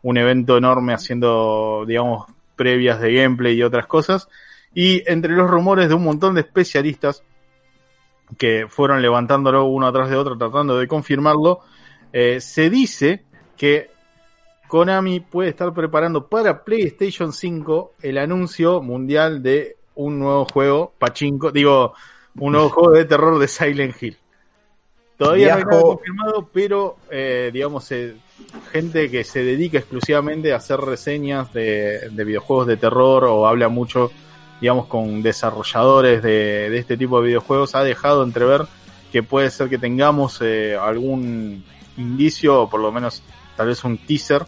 [0.01, 4.27] un evento enorme haciendo, digamos, previas de gameplay y otras cosas.
[4.73, 7.23] Y entre los rumores de un montón de especialistas
[8.37, 11.61] que fueron levantándolo uno atrás de otro tratando de confirmarlo,
[12.13, 13.25] eh, se dice
[13.57, 13.89] que
[14.67, 21.51] Konami puede estar preparando para PlayStation 5 el anuncio mundial de un nuevo juego, Pachinko,
[21.51, 21.93] digo,
[22.35, 24.17] un nuevo juego de terror de Silent Hill.
[25.17, 28.15] Todavía no hay Viajo- nada confirmado, pero eh, digamos, eh,
[28.71, 33.67] gente que se dedica exclusivamente a hacer reseñas de, de videojuegos de terror o habla
[33.67, 34.11] mucho,
[34.61, 38.61] digamos, con desarrolladores de, de este tipo de videojuegos, ha dejado entrever
[39.11, 41.65] que puede ser que tengamos eh, algún
[41.97, 43.21] indicio, o por lo menos
[43.57, 44.45] tal vez un teaser,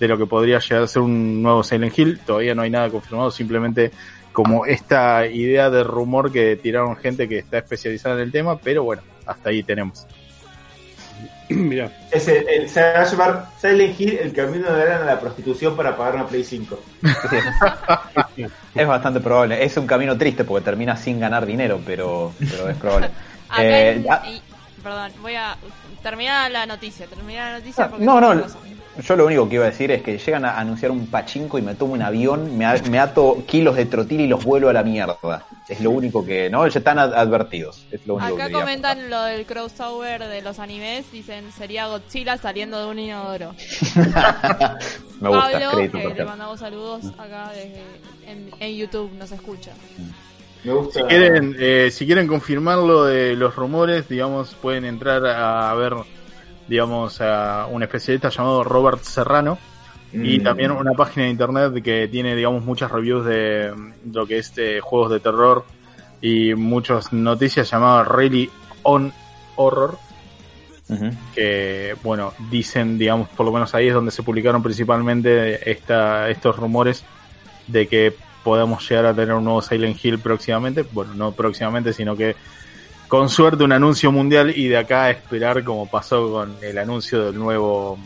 [0.00, 2.20] de lo que podría llegar a ser un nuevo Silent Hill.
[2.26, 3.92] Todavía no hay nada confirmado, simplemente
[4.34, 8.82] como esta idea de rumor que tiraron gente que está especializada en el tema, pero
[8.82, 10.06] bueno, hasta ahí tenemos.
[11.48, 11.90] Mirá.
[12.10, 15.20] Es el- el- se va a llamar Silent Hill, el camino de Alan a la
[15.20, 16.80] prostitución para pagar una Play 5.
[18.74, 19.62] Es bastante probable.
[19.64, 23.10] Es un camino triste porque termina sin ganar dinero, pero, pero es probable.
[23.48, 24.42] Acá Eh, en- ah, y-
[24.82, 25.56] perdón, voy a
[26.02, 28.34] terminar la noticia, terminar la noticia porque no, no.
[29.02, 31.62] Yo lo único que iba a decir es que llegan a anunciar un pachinko y
[31.62, 34.72] me tomo un avión, me, a- me ato kilos de trotil y los vuelo a
[34.72, 35.44] la mierda.
[35.68, 36.66] Es lo único que, ¿no?
[36.68, 37.86] Ya están ad- advertidos.
[37.90, 41.86] Es lo único Acá que quería comentan lo del crossover de los animes, dicen sería
[41.88, 43.54] Godzilla saliendo de un inodoro.
[45.20, 47.82] me gusta, Pablo, crédito eh, le mandamos saludos acá desde
[48.26, 49.72] en, en YouTube, nos escucha.
[50.64, 51.00] Me gusta.
[51.00, 55.94] Si quieren, eh, si quieren confirmar lo de los rumores, digamos, pueden entrar a ver,
[56.68, 59.58] digamos, a un especialista llamado Robert Serrano
[60.12, 60.42] y Mm.
[60.44, 64.52] también una página de internet que tiene, digamos, muchas reviews de mm, lo que es
[64.56, 65.64] eh, juegos de terror
[66.20, 68.48] y muchas noticias llamadas Really
[68.84, 69.12] On
[69.56, 69.98] Horror,
[71.34, 76.56] que, bueno, dicen, digamos, por lo menos ahí es donde se publicaron principalmente esta, estos
[76.56, 77.04] rumores
[77.66, 80.84] de que podamos llegar a tener un nuevo Silent Hill próximamente.
[80.92, 82.36] Bueno, no próximamente, sino que
[83.08, 87.26] con suerte un anuncio mundial y de acá a esperar como pasó con el anuncio
[87.26, 87.98] del nuevo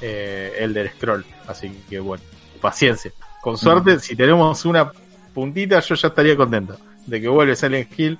[0.00, 1.24] eh, Elder Scroll.
[1.46, 2.22] Así que bueno,
[2.60, 3.10] paciencia.
[3.42, 4.90] Con suerte, si tenemos una
[5.34, 8.18] puntita, yo ya estaría contento de que vuelve Silent Hill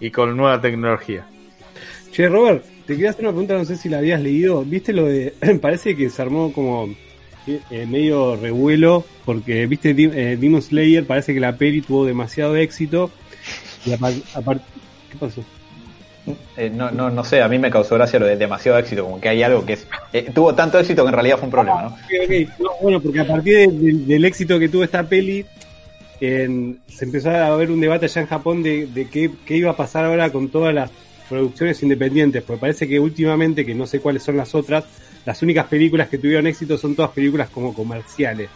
[0.00, 1.26] y con nueva tecnología.
[2.10, 4.62] Che, Robert, te quería hacer una pregunta, no sé si la habías leído.
[4.64, 5.34] ¿Viste lo de.?
[5.62, 6.94] Parece que se armó como
[7.46, 13.10] eh, medio revuelo, porque, viste, eh, Demon Slayer, parece que la peli tuvo demasiado éxito.
[13.84, 14.60] Y apar-
[15.12, 15.44] ¿Qué pasó?
[16.56, 19.20] Eh, no, no, no sé, a mí me causó gracia lo de demasiado éxito, como
[19.20, 21.82] que hay algo que es, eh, tuvo tanto éxito que en realidad fue un problema,
[21.82, 21.88] ¿no?
[21.88, 22.58] Ok, ok.
[22.60, 25.44] No, bueno, porque a partir de- de- del éxito que tuvo esta peli,
[26.20, 29.72] en- se empezó a haber un debate allá en Japón de, de qué, qué iba
[29.72, 30.90] a pasar ahora con todas las
[31.28, 34.84] producciones independientes, porque parece que últimamente, que no sé cuáles son las otras,
[35.26, 38.48] las únicas películas que tuvieron éxito son todas películas como comerciales.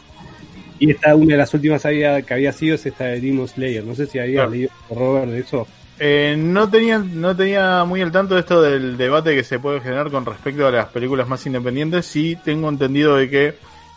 [0.78, 3.82] Y esta, una de las últimas había, que había sido es esta de Demon Slayer.
[3.82, 4.50] No sé si había Claro.
[4.50, 5.66] leído, Robert, de eso.
[5.98, 9.80] Eh, no tenía no tenía muy al tanto de esto del debate que se puede
[9.80, 12.06] generar con respecto a las películas más independientes.
[12.06, 13.54] Sí tengo entendido de que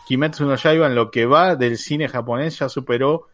[0.08, 3.28] Kimetsu no Yaiba en lo que va del cine japonés ya superó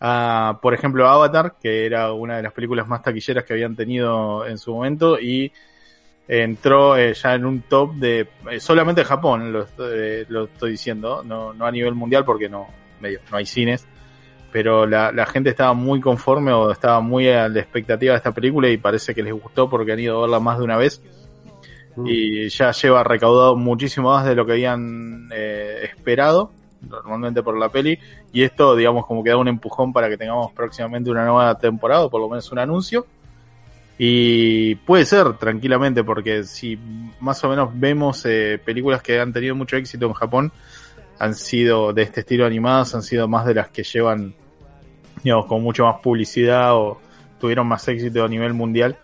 [0.00, 4.46] a, por ejemplo, Avatar, que era una de las películas más taquilleras que habían tenido
[4.46, 5.52] en su momento y
[6.28, 10.72] entró eh, ya en un top de eh, solamente Japón, lo, estoy- eh, lo estoy
[10.72, 12.68] diciendo, no, no a nivel mundial porque no
[13.00, 13.86] medio, no hay cines.
[14.52, 18.32] Pero la, la gente estaba muy conforme o estaba muy a la expectativa de esta
[18.32, 21.02] película y parece que les gustó porque han ido a verla más de una vez.
[21.96, 22.06] Mm.
[22.06, 26.50] y ya lleva recaudado muchísimo más de lo que habían eh, esperado
[26.80, 27.98] normalmente por la peli.
[28.32, 32.04] Y esto digamos como que da un empujón para que tengamos próximamente una nueva temporada
[32.04, 33.06] o por lo menos un anuncio.
[33.98, 36.78] Y puede ser tranquilamente porque si
[37.20, 40.52] más o menos vemos eh, películas que han tenido mucho éxito en Japón
[41.18, 44.34] han sido de este estilo animadas han sido más de las que llevan
[45.22, 47.00] digamos con mucho más publicidad o
[47.40, 48.98] tuvieron más éxito a nivel mundial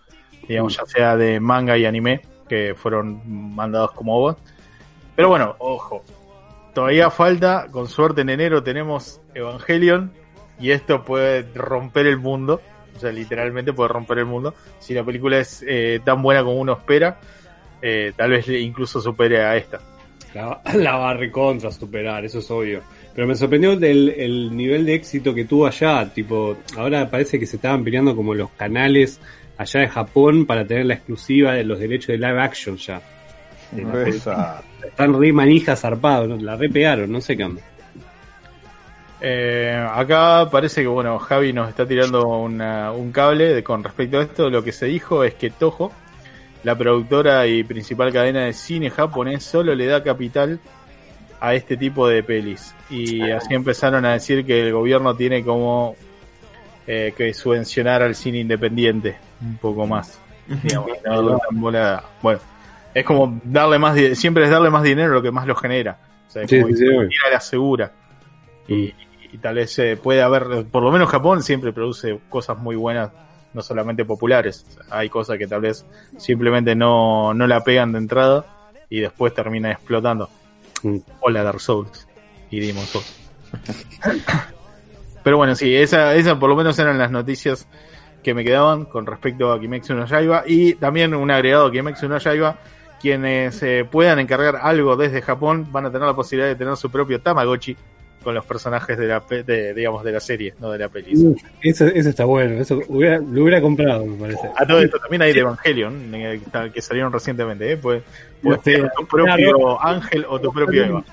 [0.49, 3.21] digamos ya sea de manga y anime que fueron
[3.55, 4.37] mandados como OVA.
[5.15, 6.03] Pero bueno, ojo,
[6.73, 10.11] todavía falta, con suerte en enero tenemos Evangelion
[10.59, 12.61] y esto puede romper el mundo,
[12.95, 14.55] o sea, literalmente puede romper el mundo.
[14.79, 17.19] Si la película es eh, tan buena como uno espera,
[17.81, 19.79] eh, tal vez incluso supere a esta.
[20.33, 22.81] La, la va recontra superar, eso es obvio.
[23.15, 26.09] Pero me sorprendió del, el nivel de éxito que tuvo allá.
[26.13, 29.19] Tipo, ahora parece que se estaban peleando como los canales
[29.57, 33.01] allá de Japón para tener la exclusiva de los derechos de live action ya.
[34.07, 36.37] Esa- Están re manijas zarpados, ¿no?
[36.37, 37.61] la re pegaron, no sé qué onda.
[39.21, 44.19] Eh, acá parece que bueno, Javi nos está tirando una- un cable de- con respecto
[44.19, 44.49] a esto.
[44.49, 45.91] Lo que se dijo es que Toho,
[46.63, 50.59] la productora y principal cadena de cine japonés, solo le da capital
[51.39, 52.73] a este tipo de pelis.
[52.89, 55.95] Y así empezaron a decir que el gobierno tiene como
[56.87, 60.19] eh, que subvencionar al cine independiente un poco más.
[60.63, 61.39] digamos, no
[62.21, 62.39] Bueno,
[62.93, 65.97] es como darle más, siempre es darle más dinero lo que más lo genera.
[66.27, 66.85] O sea, Sí, como sí,
[67.31, 67.91] la segura.
[68.67, 68.93] Y,
[69.31, 73.11] y tal vez eh, puede haber, por lo menos Japón siempre produce cosas muy buenas,
[73.53, 74.65] no solamente populares.
[74.67, 75.85] O sea, hay cosas que tal vez
[76.17, 78.45] simplemente no, no la pegan de entrada
[78.89, 80.29] y después termina explotando.
[81.21, 82.07] Hola Dark Souls.
[82.49, 82.85] Y Demon.
[85.23, 87.67] Pero bueno, sí, esa, esa por lo menos eran las noticias
[88.23, 90.43] que me quedaban con respecto a Kimetsu no Yaiba.
[90.47, 92.17] Y también un agregado a Kimetsu no
[92.99, 96.91] quienes eh, puedan encargar algo desde Japón van a tener la posibilidad de tener su
[96.91, 97.75] propio Tamagotchi
[98.23, 101.35] con los personajes de la pe- de, digamos de la serie, no de la peli.
[101.61, 104.49] Eso, eso está bueno, eso hubiera- lo hubiera comprado, me parece.
[104.57, 106.41] A todo esto también hay de Evangelion eh,
[106.73, 107.77] que- salieron recientemente, ¿eh?
[107.77, 108.03] Puedes,
[108.43, 108.71] puedes Sí.
[108.73, 111.03] tener tu propio ángel o tu propio Eva.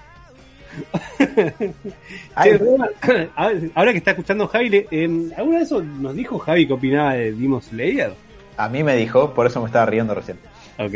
[3.74, 7.62] Ahora que está escuchando Javi, en, ¿alguna vez nos dijo Javi que opinaba de Demon
[7.62, 8.12] Slayer?
[8.58, 10.38] a mí me dijo, por eso me estaba riendo recién.
[10.78, 10.94] Ok.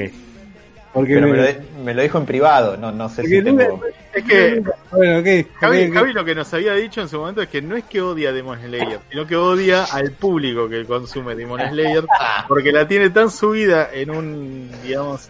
[0.92, 3.42] Porque Pero me- me lo, me lo dijo en privado, no, no sé Porque si
[3.42, 3.80] tengo...
[4.12, 5.46] Es que Bueno, ok.
[5.60, 8.30] Javi, lo que nos había dicho en su momento es que no es que odia
[8.30, 12.04] a Demon Slayer, sino que odia al público que consume Demon Slayer,
[12.48, 15.28] porque la tiene tan subida en un, digamos,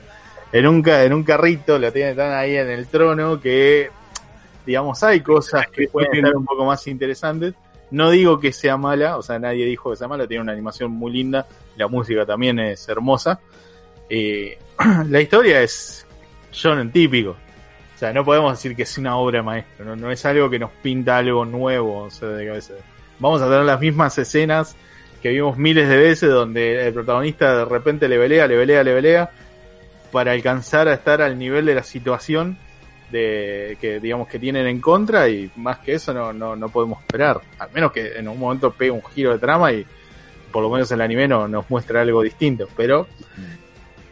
[0.52, 3.90] en un, ca- en un carrito, la tiene tan ahí en el trono que,
[4.64, 7.54] digamos, hay cosas que pueden estar un poco más interesantes.
[7.90, 10.92] No digo que sea mala, o sea, nadie dijo que sea mala, tiene una animación
[10.92, 11.46] muy linda,
[11.76, 13.40] la música también es hermosa.
[14.10, 14.58] Eh,
[15.08, 16.06] la historia es
[16.52, 17.30] shonen típico.
[17.30, 20.58] O sea, no podemos decir que es una obra maestra, no, no es algo que
[20.58, 22.74] nos pinta algo nuevo, o sea, de cabeza.
[23.18, 24.74] Vamos a tener las mismas escenas
[25.22, 28.94] que vimos miles de veces donde el protagonista de repente le velea, le velea, le
[28.94, 29.30] velea
[30.10, 32.56] para alcanzar a estar al nivel de la situación
[33.12, 37.00] de que digamos que tienen en contra y más que eso no, no, no podemos
[37.00, 37.40] esperar.
[37.58, 39.84] Al menos que en un momento pegue un giro de trama y
[40.50, 42.66] por lo menos el anime no, nos muestra algo distinto.
[42.76, 43.06] Pero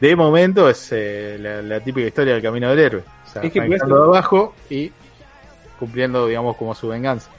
[0.00, 3.02] de momento es eh, la, la típica historia del camino del héroe.
[3.26, 4.92] O sea, Es que por arrancando eso- de abajo y
[5.78, 7.30] cumpliendo, digamos, como su venganza.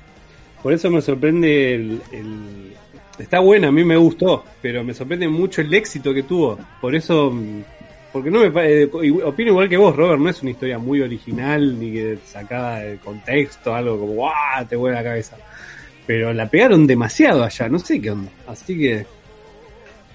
[0.64, 2.74] Por eso me sorprende el, el-
[3.18, 6.58] Está buena, a mí me gustó, pero me sorprende mucho el éxito que tuvo.
[6.80, 7.30] Por eso...
[7.32, 7.64] mm,
[8.14, 8.86] Porque no me parece...
[9.26, 12.98] Opino igual que vos, Robert, no es una historia muy original, ni que sacada de
[12.98, 14.66] contexto, algo como ¡guau!
[14.70, 15.36] te vuela la cabeza.
[16.08, 18.32] Pero la pegaron demasiado allá, no sé qué onda.
[18.48, 19.06] Así que...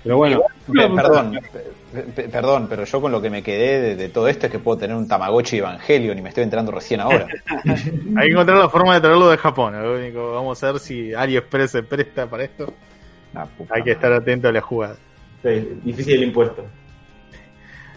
[0.03, 0.41] Pero bueno...
[0.73, 1.84] Pe- Perdón, pe- pe-
[2.31, 4.79] perdón, pero yo con lo que me quedé de, de todo esto es que puedo
[4.79, 7.27] tener un Tamagotchi Evangelion y me estoy entrando recién ahora.
[7.65, 9.81] Hay que encontrar la forma de traerlo de Japón.
[9.83, 10.33] lo único.
[10.35, 12.73] Vamos a ver si AliExpress se presta para esto.
[13.71, 14.97] Hay que estar atento a la jugada.
[15.43, 16.65] Sí, difícil el impuesto.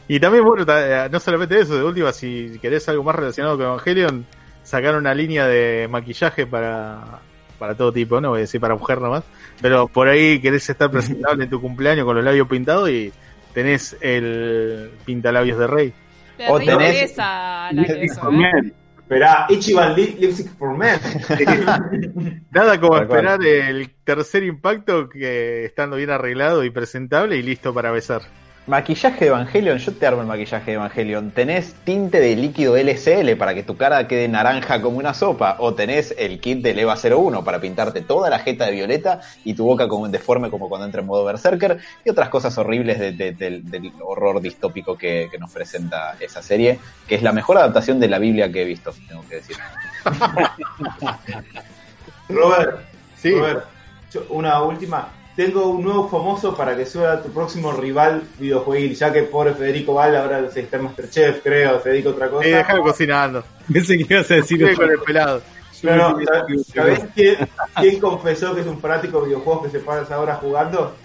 [0.08, 3.66] Y también, bueno, ta- no solamente eso, de última, si querés algo más relacionado con
[3.68, 4.26] Evangelion,
[4.64, 7.20] sacaron una línea de maquillaje para,
[7.60, 9.24] para todo tipo, no voy a decir para mujer nomás,
[9.62, 13.12] pero por ahí querés estar presentable en tu cumpleaños con los labios pintados y
[13.58, 15.94] tenés el pintalabios de rey.
[16.38, 18.72] Le O tenés- interesa la que eso, ¿eh?
[19.00, 21.00] Esperá, Ichiban Lip- Lipstick for Men.
[22.52, 27.90] Nada como esperar el tercer impacto que estando bien arreglado y presentable y listo para
[27.90, 28.22] besar.
[28.68, 31.32] Maquillaje de Evangelion, yo te armo el maquillaje de Evangelion.
[31.32, 35.56] Tenés tinte de líquido LCL para que tu cara quede naranja como una sopa.
[35.60, 39.54] O tenés el kit del EVA 01 para pintarte toda la jeta de violeta y
[39.54, 41.78] tu boca como deforme como cuando entra en modo Berserker.
[42.04, 46.42] Y otras cosas horribles de- de- del, del horror distópico que, que nos presenta esa
[46.42, 46.78] serie.
[47.08, 49.56] Que es la mejor adaptación de la Biblia que he visto, tengo que decir.
[52.28, 52.80] Robert,
[53.16, 53.32] Sí.
[53.32, 53.64] Robert,
[54.12, 55.08] yo- una última.
[55.38, 59.94] Tengo un nuevo famoso para que sea tu próximo rival videojueguil, ya que pobre Federico
[59.94, 62.46] Val ahora se está en Masterchef, creo, se dedica a otra cosa.
[62.48, 63.44] Eh, déjalo cocinando.
[63.72, 65.42] Pensé que ibas a decir con el pelado.
[65.84, 67.38] No, no, ¿sabes- ¿sabés quién,
[67.76, 70.96] quién confesó que es un fanático de videojuegos que se pasa ahora jugando?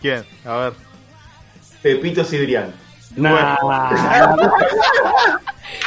[0.00, 0.24] ¿Quién?
[0.44, 0.72] A ver.
[1.82, 2.72] Pepito Cibrián.
[3.16, 3.56] Nah.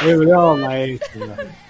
[0.06, 1.20] es broma esto.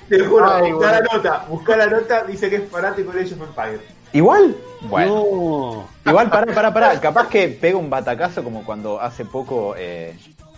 [0.09, 1.07] Te juro, Ay, busca bueno.
[1.09, 3.81] la nota, busca la nota, dice que es fanático de Age of Empires.
[4.13, 5.15] Igual, bueno.
[5.15, 5.89] No.
[6.11, 7.01] Igual, pará, pará, pará.
[7.01, 10.15] Capaz que pega un batacazo como cuando hace poco eh,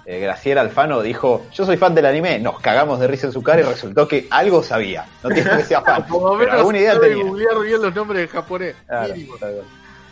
[0.07, 2.39] eh, Graciela Alfano dijo: Yo soy fan del anime.
[2.39, 5.07] Nos cagamos de risa en su cara y resultó que algo sabía.
[5.23, 6.07] No tiene que ser fan.
[6.07, 7.25] Por lo pero menos alguna idea tenía.
[7.25, 8.75] googlear bien los nombres en japonés.
[8.87, 9.15] Claro.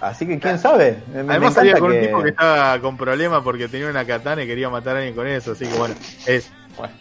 [0.00, 0.98] Así que quién sabe.
[1.14, 4.04] Me- me Además salía con un que- tipo que estaba con problemas porque tenía una
[4.04, 5.52] katana y quería matar a alguien con eso.
[5.52, 5.94] Así que bueno,
[6.26, 6.50] es.
[6.76, 6.92] Bueno,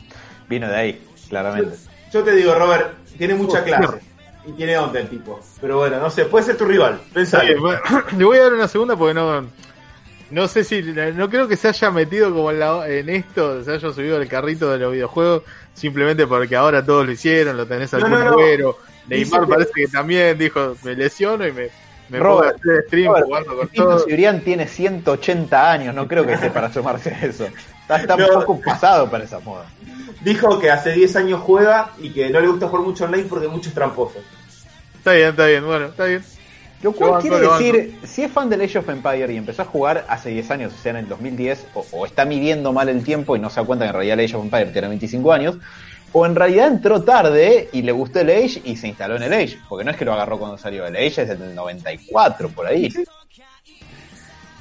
[0.48, 1.76] vino de ahí, claramente.
[2.14, 4.00] Yo te digo, Robert, tiene mucha Oh, clase.
[4.46, 5.40] Y tiene onda el tipo.
[5.60, 7.00] Pero bueno, no sé, puede ser tu rival.
[7.14, 7.80] Bien, bueno,
[8.18, 9.46] le voy a dar una segunda porque no.
[10.32, 10.82] No sé si.
[10.82, 14.28] No creo que se haya metido como en, la- en esto, se haya subido al
[14.28, 15.44] carrito de los videojuegos.
[15.74, 18.76] Simplemente porque ahora todos lo hicieron, lo tenés al No, no,
[19.08, 21.70] Neymar parece que también dijo: Me lesiono y me,
[22.10, 24.00] me Robert, a hacer stream Robert, jugando con Tito todo.
[24.00, 27.46] Cibrián tiene 180 años, no creo que esté para sumarse a eso.
[27.82, 28.28] Está, está No.
[28.28, 29.66] un poco pasado para esa moda.
[30.24, 33.46] Dijo que hace 10 años juega y que no le gusta jugar mucho online porque
[33.48, 34.22] hay muchos tramposos.
[34.96, 36.24] Está bien, está bien, bueno, está bien.
[36.84, 39.62] Lo cual Lo quiere lo decir, si es fan de Age of Empire y empezó
[39.62, 42.90] a jugar hace 10 años, o sea, en el 2010, o, o está midiendo mal
[42.90, 44.88] el tiempo y no se da cuenta que en realidad el Age of Empire tiene
[44.88, 45.58] 25 años,
[46.14, 49.34] o en realidad entró tarde y le gustó el Age y se instaló en el
[49.34, 52.66] Age, porque no es que lo agarró cuando salió el Age, es del 94, por
[52.68, 52.92] ahí.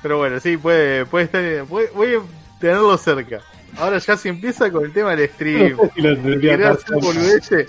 [0.03, 1.65] Pero bueno, sí, puede, puede estar.
[1.67, 2.21] puede- voy a
[2.61, 3.41] tenerlo cerca.
[3.77, 5.77] Ahora ya se empieza con el tema del stream.
[5.77, 7.67] No sé si lo tendría Querer hacer.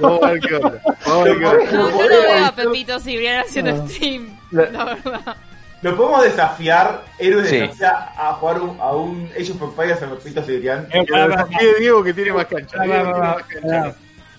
[0.00, 0.82] Vamos a ver qué onda.
[1.06, 1.64] Vamos a ver qué onda.
[1.72, 5.36] No, yo no veo a Pepito Cibrián haciendo stream, la verdad.
[5.80, 7.56] ¿Lo podemos desafiar, héroes Sí.
[7.60, 10.88] desafía a jugar un- a un Age of Empires a Pepito Cibrián?
[10.92, 12.78] Eh, lo pará, desafíe Diego que tiene más cancha.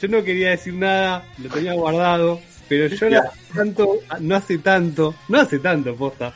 [0.01, 4.57] Yo no quería decir nada, lo tenía guardado, pero yo no hace tanto, no hace
[4.59, 6.33] tanto, no hace tanto, posta.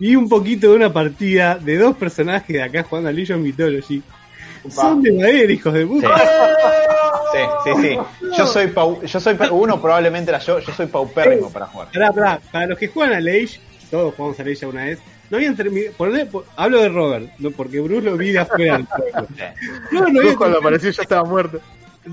[0.00, 4.02] Vi un poquito de una partida de dos personajes de acá jugando a Legion Mythology.
[4.70, 6.08] Son de madera, hijos de puta.
[7.32, 7.98] Sí, sí, sí.
[8.36, 11.88] Yo soy, pau- yo soy uno probablemente era yo, yo soy paupérrimo para jugar.
[11.92, 13.60] Pará, pará, para los que juegan a Age,
[13.90, 14.98] todos jugamos a ya una vez,
[15.28, 15.94] no habían terminado,
[16.56, 18.80] hablo de Robert, no, porque Bruce lo vi de afuera.
[19.92, 21.60] No, no Bruce cuando apareció ya estaba muerto.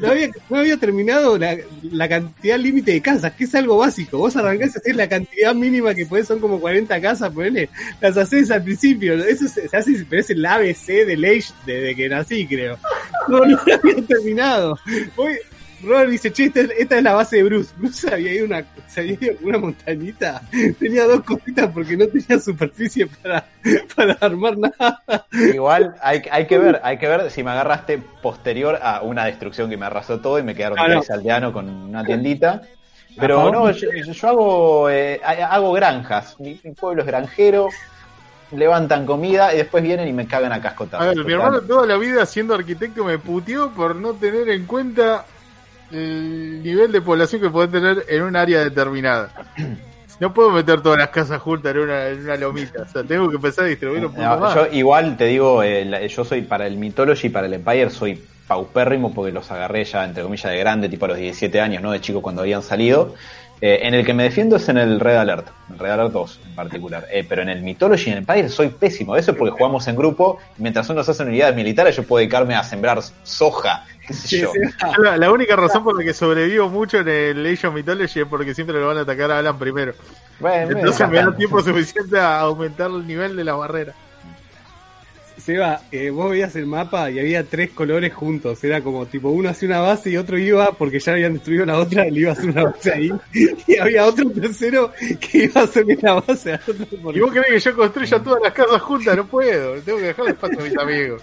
[0.01, 4.17] No había, terminado la, cantidad límite de casas, que es algo básico.
[4.17, 7.69] Vos arrancás a hacer la cantidad mínima que podés, son como 40 casas, ponele,
[8.01, 9.13] las haces al principio.
[9.15, 12.77] Eso se, se hace, pero es el ABC del Age desde que nací, creo.
[13.27, 14.79] No, había terminado.
[15.15, 15.37] Hoy,
[15.83, 17.71] Robert dice, che, esta, es- esta es la base de Bruce.
[17.77, 20.41] Bruce había ido una, se había ido una montañita,
[20.79, 23.45] tenía dos cositas porque no tenía superficie para,
[23.95, 25.03] para armar nada.
[25.31, 29.69] Igual hay, hay que ver, hay que ver si me agarraste posterior a una destrucción
[29.69, 30.99] que me arrasó todo y me quedaron Ah, no.
[30.99, 32.61] tres aldeanos con una tiendita.
[33.19, 36.39] Pero no, yo, yo hago eh, hago granjas.
[36.39, 37.67] Mi, mi pueblo es granjero,
[38.51, 41.05] levantan comida y después vienen y me cagan a cascotazos.
[41.05, 44.65] A ver, mi hermano toda la vida siendo arquitecto me puteó por no tener en
[44.65, 45.25] cuenta
[45.91, 49.31] el nivel de población que puede tener en un área determinada.
[50.19, 52.81] No puedo meter todas las casas juntas en una, en una lomita.
[52.81, 54.55] O sea, tengo que empezar a distribuir un poco No, más.
[54.55, 57.91] yo igual te digo, eh, la- yo soy para el Mythology y para el Empire
[57.91, 61.83] soy paupérrimo porque los agarré ya entre comillas de grande, tipo a los 17 años,
[61.83, 63.13] no de chico cuando habían salido.
[63.61, 66.39] Eh, en el que me defiendo es en el Red Alert, el Red Alert 2
[66.47, 67.05] en particular.
[67.11, 69.15] Eh, pero en el Mythology y en el Empire soy pésimo.
[69.17, 72.55] Eso es porque jugamos en grupo y mientras unos hacen unidades militares yo puedo dedicarme
[72.55, 74.53] a sembrar soja, qué sé yo.
[74.53, 78.21] Yo La, la única razón por la que sobrevivo mucho en el Age of Mythology
[78.21, 79.93] es porque siempre lo van a atacar a Alan primero.
[80.39, 83.93] Bueno, Entonces me da tiempo suficiente a aumentar el nivel de la barrera.
[85.37, 88.63] Seba, eh, vos veías el mapa y había tres colores juntos.
[88.63, 91.77] Era como tipo uno hacía una base y otro iba porque ya habían destruido la
[91.77, 93.11] otra, le iba a hacer una base ahí.
[93.67, 96.85] Y había otro tercero que iba a hacer una base al otro.
[97.03, 99.15] porque ¿Y vos querés que yo construya todas las casas juntas?
[99.15, 99.75] No puedo.
[99.81, 101.21] Tengo que dejar espacio a mis amigos.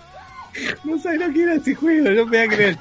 [0.84, 2.76] No sabes lo que era ese juego, no me voy a creer.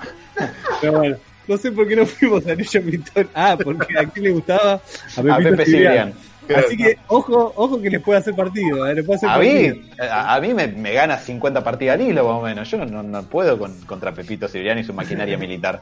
[0.81, 1.17] Pero bueno,
[1.47, 3.29] no sé por qué no fuimos a Anillo Pitón.
[3.33, 4.73] Ah, porque a quién le gustaba.
[4.73, 6.13] A A Pepe Cibrián.
[6.13, 6.13] Cibrián.
[6.55, 8.85] Así que, ojo, ojo que les puede hacer partido.
[8.85, 8.95] ¿eh?
[8.95, 9.75] Les puede hacer A partido.
[9.75, 12.69] mí, a, a mí me, me gana 50 partidas al hilo, más o menos.
[12.69, 15.81] Yo no, no, no puedo con, contra Pepito Cibriano y su maquinaria militar.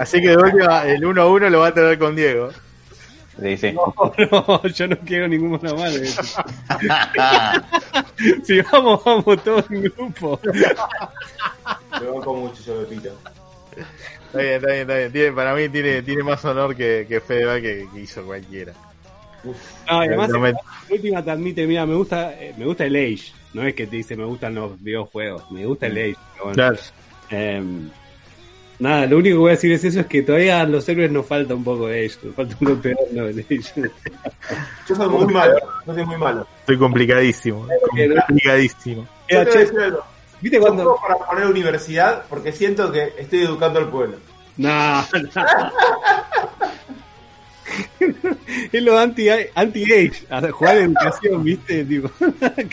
[0.00, 2.48] Así que de última, el 1 a 1 lo va a tener con Diego.
[3.42, 3.72] Sí, sí.
[3.72, 5.76] No, yo no quiero ningún mano.
[8.44, 10.40] Si vamos, vamos todos en grupo.
[10.44, 13.16] Me banco mucho yo, Pepito.
[14.26, 15.12] Está bien, está bien, está bien.
[15.12, 18.72] Tiene, para mí tiene, tiene más honor que, que Fedeval que, que hizo cualquiera.
[19.44, 19.52] No,
[20.04, 20.58] y además, No me- la
[20.90, 23.32] última te admite, mira, me gusta, eh, me gusta el Age.
[23.54, 26.16] No es que te dice me gustan los videojuegos, me gusta el Age.
[26.42, 26.54] bueno.
[26.54, 26.76] Claro.
[27.30, 27.88] Em,
[28.78, 31.10] nada, lo único que voy a decir es eso, es que todavía a los héroes
[31.10, 33.90] nos falta un poco de Age, nos falta un golpe de de Age.
[34.88, 35.54] Yo soy muy malo,
[35.86, 36.46] yo soy muy malo.
[36.60, 37.66] Estoy complicadísimo.
[38.26, 39.06] Complicadísimo.
[39.28, 40.00] Yo te voy a decir algo.
[40.40, 40.82] ¿Viste Yo cuando...?
[40.84, 44.16] juego para poner universidad porque siento que estoy educando al pueblo.
[44.56, 45.28] No, no.
[48.72, 51.84] es lo anti- anti-age, a jugar educación, ¿viste?
[51.84, 52.10] Tipo,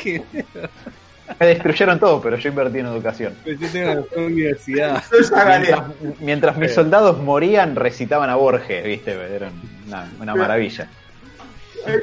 [1.39, 3.35] Me destruyeron todo, pero yo invertí en educación.
[3.45, 5.03] yo tengo la universidad.
[5.11, 5.68] Yo ya gané.
[5.68, 9.11] Mientras, mientras mis soldados morían, recitaban a Borges, ¿viste?
[9.35, 9.49] Era
[9.88, 10.88] una, una maravilla.
[11.88, 11.95] Ay,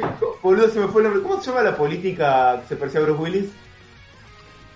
[0.42, 1.22] Boludo, se me fue el nombre.
[1.28, 3.50] ¿Cómo se llama la política que se parecía a Bruce Willis?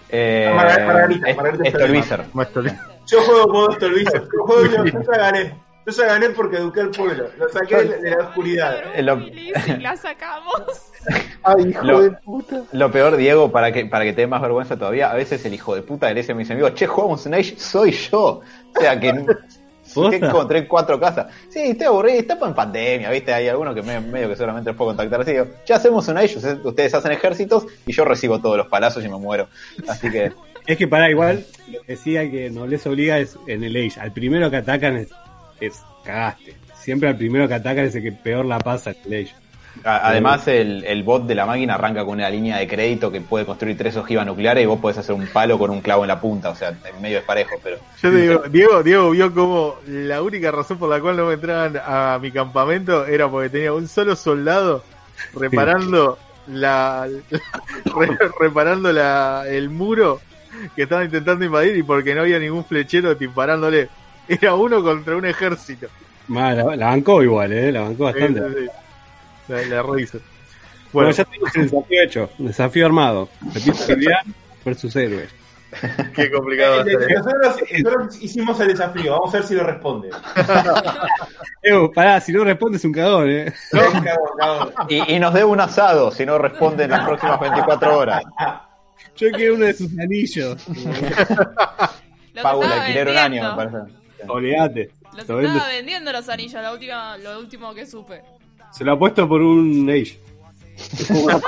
[0.09, 2.25] Eh, Margarita, Margarita, Stolbizer.
[3.07, 4.23] Yo juego modo Stolbizer.
[4.33, 5.55] Yo juego yo, yo ya gané.
[5.87, 7.29] Yo ya gané porque eduqué al pueblo.
[7.39, 8.77] Lo saqué de, de la oscuridad.
[8.95, 10.55] Eh, lo- si la sacamos.
[11.43, 12.63] Ay, hijo Lo- de puta.
[12.73, 15.55] Lo peor, Diego, para que, para que te dé más vergüenza todavía, a veces el
[15.55, 18.41] hijo de puta le dice a mis amigos, che, jugamos en Age, soy yo.
[18.77, 19.13] O sea que,
[20.11, 21.27] que encontré cuatro casas.
[21.49, 23.33] Sí, estoy aburrido, está en pandemia, ¿viste?
[23.33, 25.33] Hay algunos que me- medio que seguramente los puedo contactar así.
[25.33, 29.05] Digo, ya hacemos un Age, ustedes- ustedes hacen ejércitos y yo recibo todos los palazos
[29.05, 29.49] y me muero.
[29.89, 30.33] Así que,
[30.67, 34.01] Es que para igual, lo que decía que no les obliga es en el Age.
[34.01, 35.09] Al primero que atacan es,
[35.61, 36.57] es cagaste.
[36.75, 39.35] Siempre al primero que atacan es el que peor la pasa en el Age.
[39.85, 43.45] Además, el, el bot de la máquina arranca con una línea de crédito que puede
[43.45, 46.21] construir tres ojivas nucleares y vos podés hacer un palo con un clavo en la
[46.21, 46.51] punta.
[46.51, 47.77] O sea, en medio es parejo, pero.
[48.03, 51.35] Yo te digo, Diego, Diego vio como la única razón por la cual no me
[51.35, 54.83] entraban a mi campamento era porque tenía un solo soldado
[55.35, 57.09] reparando la,
[57.85, 60.21] re- reparando la, el muro
[60.75, 63.89] que estaban intentando invadir y porque no había ningún flechero disparándole.
[64.29, 65.87] Era uno contra un ejército.
[66.29, 67.71] Mal, la, la bancó igual, ¿eh?
[67.71, 68.41] La bancó bastante.
[68.41, 68.71] Sí, sí, sí.
[69.49, 69.83] La, la.
[69.83, 70.09] Bueno,
[70.93, 72.31] Bueno, ya tenemos el desafío hecho.
[72.39, 73.29] Desafío armado.
[74.65, 75.31] Versus héroes.
[76.15, 77.03] qué complicado ser.
[77.03, 77.15] ¿eh?
[77.17, 79.13] Nosotros, nosotros hicimos el desafío.
[79.13, 80.11] Vamos a ver si lo responde.
[81.63, 83.53] Evo, pará, si no respondes un cagón, ¿eh?
[83.71, 84.05] Cagón,
[84.39, 84.73] cagón.
[84.89, 88.23] Y, y nos debe un asado si no responde en las próximas 24 horas.
[89.17, 90.67] Yo quiero uno de sus anillos.
[90.69, 93.93] Los Pago el alquiler un año, me parece.
[94.29, 94.91] Olvídate.
[95.17, 98.23] Los Lo estaba vendiendo los anillos, la última, lo último que supe.
[98.77, 100.19] Se lo apuesto por un Age.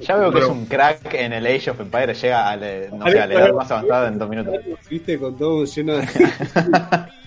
[0.00, 3.06] Ya veo que es un crack en el Age of Empires, llega a la, no
[3.08, 4.54] sé, a la edad más avanzada en dos minutos.
[4.90, 6.08] Viste, con todo lleno de.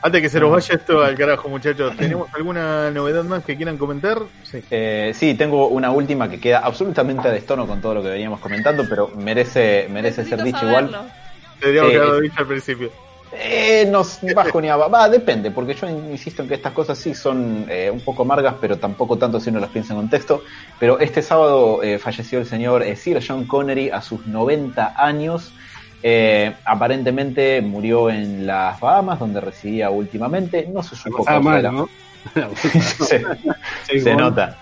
[0.00, 3.76] Antes que se nos vaya esto al carajo, muchachos, ¿tenemos alguna novedad más que quieran
[3.78, 4.18] comentar?
[4.44, 4.62] Sí.
[4.70, 8.38] Eh, sí, tengo una última que queda absolutamente a destono con todo lo que veníamos
[8.38, 11.10] comentando, pero merece, merece ser dicho igual.
[11.58, 11.96] Tendríamos Sí.
[11.96, 12.92] que haberlo dicho al principio.
[13.32, 14.90] Eh, no s- bajo ni abajo.
[14.90, 18.54] Va, depende, porque yo insisto en que estas cosas sí son eh, un poco amargas,
[18.60, 20.42] pero tampoco tanto si uno las piensa en contexto.
[20.78, 25.52] Pero este sábado eh, falleció el señor eh, Sir John Connery a sus 90 años.
[26.02, 30.66] Eh, aparentemente murió en las Bahamas, donde residía últimamente.
[30.72, 31.88] No se supo de mal, ¿no?
[33.04, 33.24] se,
[34.00, 34.56] se nota.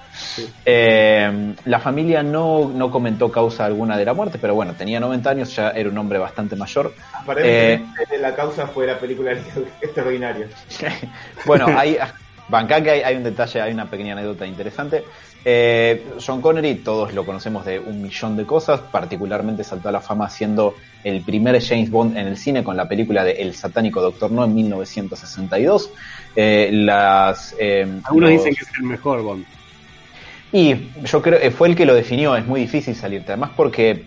[0.65, 5.31] Eh, la familia no, no comentó causa alguna de la muerte, pero bueno, tenía 90
[5.31, 6.95] años, ya era un hombre bastante mayor.
[7.13, 9.33] Aparentemente la causa fue la película
[9.81, 10.49] extraordinaria.
[11.47, 11.97] Bueno, hay,
[12.49, 15.05] bancá que hay, hay un detalle, hay una pequeña anécdota interesante.
[15.49, 20.01] Eh, John Connery, todos lo conocemos de un millón de cosas, particularmente saltó a la
[20.01, 20.75] fama siendo
[21.05, 24.45] el primer James Bond en el cine con la película de El satánico Doctor No
[24.45, 25.91] en 1962.
[26.35, 29.45] Eh, las, eh, Algunos los- dicen que es el mejor Bond.
[30.57, 34.07] Y yo creo que fue el que lo definió, es muy difícil salirte, además porque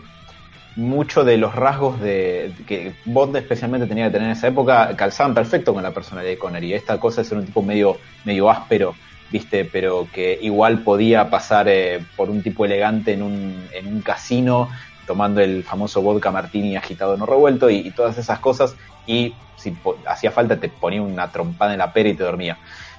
[0.76, 5.36] muchos de los rasgos de que Bond especialmente tenía que tener en esa época calzaban
[5.36, 6.74] perfecto con la personalidad de Connery.
[6.74, 8.96] Esta cosa de ser un tipo medio, medio áspero,
[9.32, 14.02] viste, pero que igual podía pasar eh, por un tipo elegante en un, en un
[14.02, 14.70] casino
[15.06, 19.78] tomando el famoso vodka martini agitado no revuelto y, todas esas cosas y si
[20.08, 22.58] hacía falta te ponía una trompada en la pera y te dormía.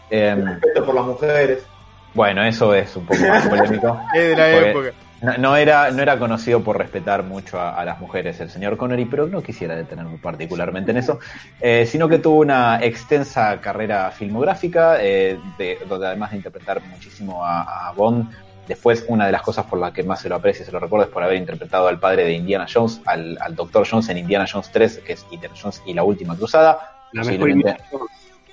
[0.09, 1.67] Respeto por las mujeres.
[2.15, 4.01] Bueno, eso es un poco más polémico.
[4.15, 4.91] Es de la época.
[5.23, 8.79] No, no era, no era conocido por respetar mucho a, a las mujeres el señor
[8.79, 11.19] Connery, pero no quisiera detenerme particularmente en eso,
[11.61, 17.45] eh, sino que tuvo una extensa carrera filmográfica, eh, de- donde además de interpretar muchísimo
[17.45, 18.31] a, a Bond,
[18.67, 20.79] después una de las cosas por las que más se lo aprecia y se lo
[20.81, 23.87] recuerda es por haber interpretado al padre de Indiana Jones, al, al Dr.
[23.91, 26.93] Jones en Indiana Jones 3, que es Indiana Jones y la última cruzada.
[27.13, 27.25] La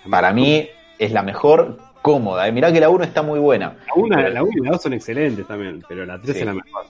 [0.10, 0.68] para mí
[1.00, 1.78] es la mejor
[2.12, 2.48] cómoda.
[2.48, 2.52] eh.
[2.52, 3.76] Mirá que la 1 está muy buena.
[3.88, 6.40] La una, la una y la dos son excelentes también, pero la tres Sí.
[6.42, 6.86] es la mejor.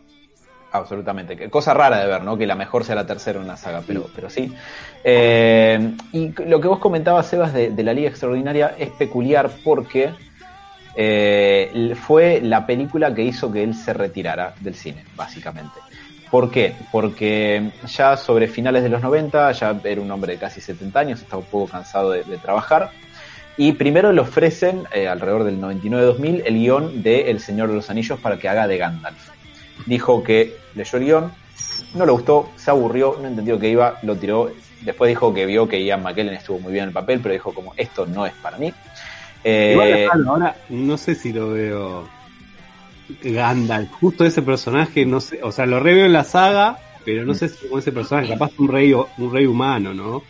[0.72, 1.50] Absolutamente.
[1.50, 2.38] Cosa rara de ver, ¿no?
[2.38, 4.54] Que la mejor sea la tercera en una saga, pero, pero sí.
[5.04, 10.12] Eh, y lo que vos comentabas, Sebas, de, de la Liga Extraordinaria es peculiar porque
[10.96, 15.80] eh, fue la película que hizo que él se retirara del cine, básicamente.
[16.30, 16.74] ¿Por qué?
[16.92, 21.22] Porque ya sobre finales de los 90, ya era un hombre de casi 70 años,
[21.22, 22.92] estaba un poco cansado de, de trabajar.
[23.58, 27.90] Y primero le ofrecen, eh, alrededor del 99-2000, el guion de El Señor de los
[27.90, 29.38] Anillos para que haga de Gandalf
[29.86, 31.32] dijo que leyó el guion,
[31.96, 34.52] no le gustó, se aburrió, no entendió que iba, lo tiró.
[34.82, 37.54] Después dijo que vio que Ian McKellen estuvo muy bien en el papel, pero dijo
[37.54, 38.74] como esto no es para mí.
[39.44, 42.08] Eh, ahora no sé si lo veo
[43.24, 47.34] Gandalf, justo ese personaje, no sé, o sea, lo reveo en la saga, pero no
[47.34, 50.24] sé si con ese personaje, capaz un rey, un rey humano, ¿no?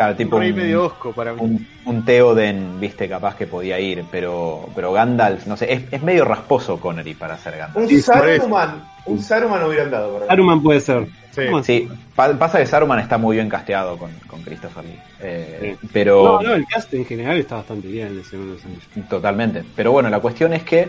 [0.00, 1.40] Claro, tipo Por ahí un, medio osco para mí.
[1.42, 6.02] un, un Theoden, viste, capaz que podía ir, pero, pero Gandalf, no sé, es, es
[6.02, 7.76] medio rasposo Connery para ser Gandalf.
[7.76, 10.28] Un Sí, Saruman, un Saruman hubieran dado para mí.
[10.28, 11.06] Saruman puede ser.
[11.32, 11.42] Sí.
[11.46, 14.98] ¿Cómo Sí, pa- pasa que Saruman está muy bien casteado con, con Christopher Lee.
[15.20, 15.88] Eh, Sí.
[15.92, 19.08] Pero No, no, el cast en general está bastante bien en el los Anillos.
[19.08, 19.62] Totalmente.
[19.76, 20.88] Pero bueno, la cuestión es que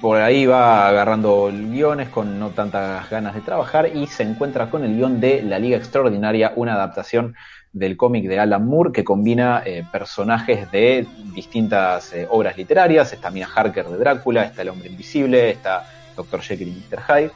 [0.00, 4.84] por ahí va agarrando guiones con no tantas ganas de trabajar y se encuentra con
[4.84, 7.34] el guion de La Liga Extraordinaria, una adaptación
[7.78, 13.12] del cómic de Alan Moore que combina eh, personajes de distintas eh, obras literarias.
[13.12, 15.84] Está Mina Harker de Drácula, está El Hombre Invisible, está
[16.16, 16.40] Dr.
[16.40, 17.00] Jekyll y Mr.
[17.02, 17.30] Hyde.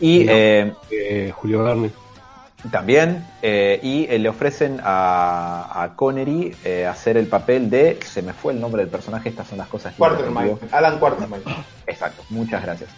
[0.00, 0.32] Y No.
[0.32, 1.90] eh, Eh, Julio Verne.
[2.70, 8.20] también, eh, y eh, le ofrecen a, a Connery eh, hacer el papel de, se
[8.20, 11.42] me fue el nombre del personaje, estas son las cosas que Quartermain, Alan Quartermain.
[11.86, 12.90] Exacto, muchas gracias.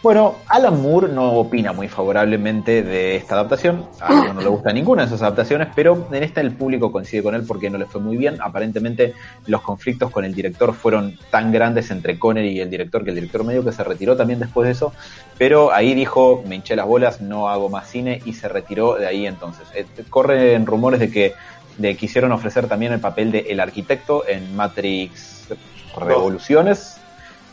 [0.00, 3.84] Bueno, Alan Moore no opina muy favorablemente de esta adaptación.
[4.00, 7.24] A él no le gusta ninguna de esas adaptaciones, pero en esta el público coincide
[7.24, 8.38] con él porque no le fue muy bien.
[8.40, 9.14] Aparentemente
[9.46, 13.16] los conflictos con el director fueron tan grandes entre Connery y el director que el
[13.16, 14.92] director medio que se retiró también después de eso.
[15.36, 19.06] Pero ahí dijo, me hinché las bolas, no hago más cine y se retiró de
[19.08, 19.66] ahí entonces.
[19.74, 21.34] Eh, corren rumores de que
[21.76, 25.48] de quisieron ofrecer también el papel de El Arquitecto en Matrix
[25.96, 26.97] Revoluciones.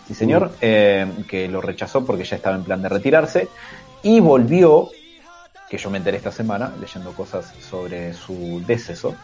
[0.07, 3.47] Sí, señor, eh, que lo rechazó porque ya estaba en plan de retirarse
[4.03, 4.89] y volvió,
[5.67, 9.15] que yo me enteré esta semana leyendo cosas sobre su deceso,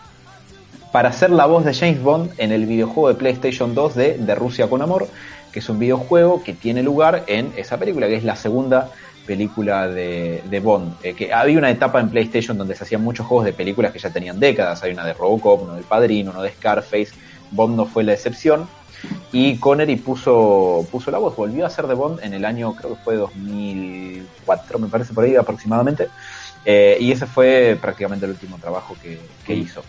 [0.91, 4.35] para hacer la voz de James Bond en el videojuego de PlayStation 2 de De
[4.35, 5.07] Rusia con Amor,
[5.51, 8.89] que es un videojuego que tiene lugar en esa película, que es la segunda
[9.25, 10.95] película de, de Bond.
[11.03, 13.99] Eh, que había una etapa en PlayStation donde se hacían muchos juegos de películas que
[13.99, 14.81] ya tenían décadas.
[14.83, 17.09] Hay una de Robocop, uno del Padrino, uno de Scarface.
[17.51, 18.67] Bond no fue la excepción.
[19.31, 22.95] Y Connery puso, puso la voz, volvió a ser de Bond en el año, creo
[22.95, 26.09] que fue 2004, me parece por ahí aproximadamente.
[26.65, 29.83] Eh, y ese fue prácticamente el último trabajo que, que hizo.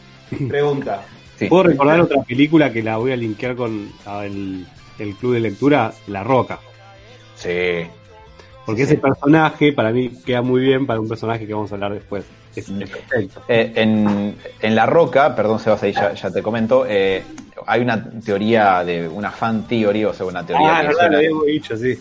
[0.49, 1.03] Pregunta.
[1.39, 1.47] Sí.
[1.47, 4.67] ¿Puedo recordar otra película que la voy a linkear con ah, el,
[4.99, 5.93] el club de lectura?
[6.07, 6.61] La Roca.
[7.35, 7.87] Sí.
[8.65, 11.75] Porque Sí, ese personaje para mí queda muy bien para un personaje que vamos a
[11.75, 12.25] hablar después.
[12.61, 12.79] Mm.
[12.81, 13.43] perfecto.
[13.49, 17.23] Eh, en, en La Roca, perdón Sebas, ahí ya, ya te comento, eh,
[17.67, 21.17] hay una teoría de una fan theory, o sea, una teoría Ah, que, suena, lo
[21.19, 21.99] habíamos dicho, sí.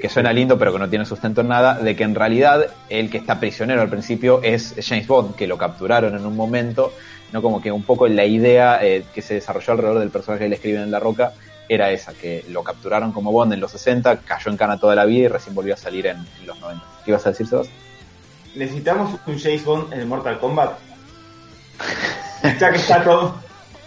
[0.00, 3.10] Que suena lindo pero que no tiene sustento en nada, de que en realidad el
[3.10, 6.92] que está prisionero al principio es James Bond, que lo capturaron en un momento,
[7.32, 10.48] no como que un poco la idea eh, que se desarrolló alrededor del personaje que
[10.48, 11.32] le escriben en La Roca
[11.68, 15.04] era esa, que lo capturaron como Bond en los 60, cayó en cana toda la
[15.04, 16.84] vida y recién volvió a salir en, en los 90.
[17.04, 17.68] ¿Qué ibas a decir, Sebas?
[18.56, 20.72] ¿Necesitamos un James Bond en el Mortal Kombat?
[22.60, 23.36] ya que está todo.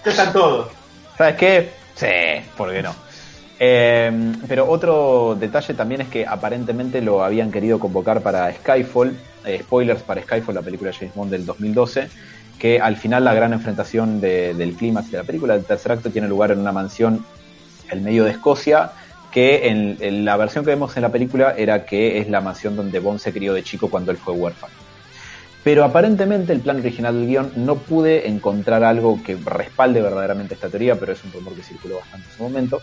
[0.06, 0.34] Ya están.
[1.18, 1.70] ¿Sabes qué?
[1.96, 2.08] Sí,
[2.56, 2.94] ¿por qué no?
[3.60, 9.60] Eh, pero otro detalle también es que aparentemente lo habían querido convocar para Skyfall, eh,
[9.64, 12.08] spoilers para Skyfall, la película James Bond del 2012,
[12.58, 16.10] que al final la gran enfrentación de- del clímax de la película, del tercer acto,
[16.10, 17.26] tiene lugar en una mansión
[17.92, 18.92] en medio de Escocia,
[19.32, 23.00] que en, la versión que vemos en la película era que es la mansión donde
[23.00, 24.74] Bond se crió de chico cuando él fue huérfano.
[25.64, 30.70] Pero aparentemente el plan original del guion no pude encontrar algo que respalde verdaderamente esta
[30.70, 32.82] teoría, pero es un rumor que circuló bastante en su momento.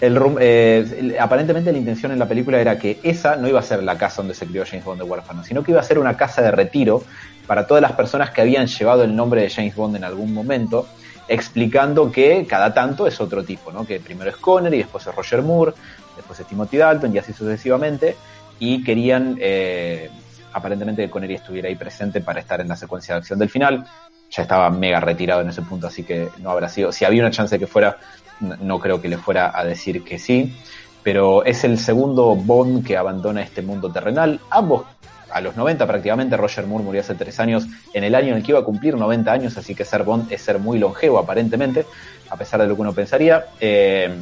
[0.00, 3.84] El eh, aparentemente la intención en la película era que esa no iba a ser
[3.84, 6.16] la casa donde se crió James Bond de huérfano, sino que iba a ser una
[6.16, 7.04] casa de retiro
[7.46, 10.88] para todas las personas que habían llevado el nombre de James Bond en algún momento,
[11.28, 13.86] explicando que cada tanto es otro tipo, ¿no?
[13.86, 15.72] que primero es Connery, después es Roger Moore,
[16.16, 18.16] después es Timothy Dalton y así sucesivamente.
[18.58, 20.08] y querían eh,
[20.52, 23.84] aparentemente que Connery estuviera ahí presente para estar en la secuencia de acción del final.
[24.30, 26.92] Ya estaba mega retirado en ese punto, así que no habrá sido.
[26.92, 27.98] Si había una chance de que fuera,
[28.40, 30.54] no, creo que le fuera a decir que sí.
[31.02, 34.40] Pero es el segundo Bond que abandona este mundo terrenal.
[34.50, 34.84] Ambos
[35.32, 36.36] a los 90 prácticamente.
[36.36, 38.96] Roger Moore murió hace tres años, en el año en el que iba a cumplir
[38.96, 41.86] 90 años, así que ser Bond es ser muy longevo aparentemente,
[42.30, 43.46] a pesar de lo que uno pensaría.
[43.60, 44.14] Eh,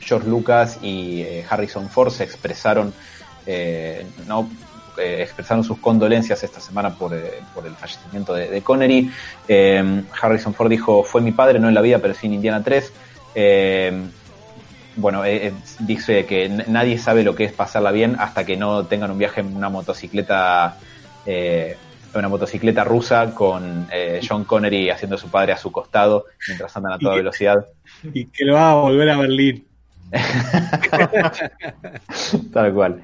[0.00, 2.94] George Lucas y eh, Harrison Ford se expresaron,
[3.46, 4.48] eh, no,
[4.98, 7.14] expresaron sus condolencias esta semana por,
[7.54, 9.10] por el fallecimiento de, Connery.
[10.20, 12.92] Harrison Ford dijo, fue mi padre, no en la vida, pero sí en Indiana 3.
[13.38, 13.92] Eh,
[14.96, 18.86] bueno, eh, eh, dice que nadie sabe lo que es pasarla bien hasta que no
[18.86, 20.76] tengan un viaje en una motocicleta,
[21.26, 21.76] eh,
[22.14, 26.74] una motocicleta rusa con eh, John Connery haciendo a su padre a su costado mientras
[26.76, 27.66] andan a toda Y que- velocidad.
[28.12, 29.66] Y que lo va a volver a Berlín.
[32.52, 33.02] Tal cual.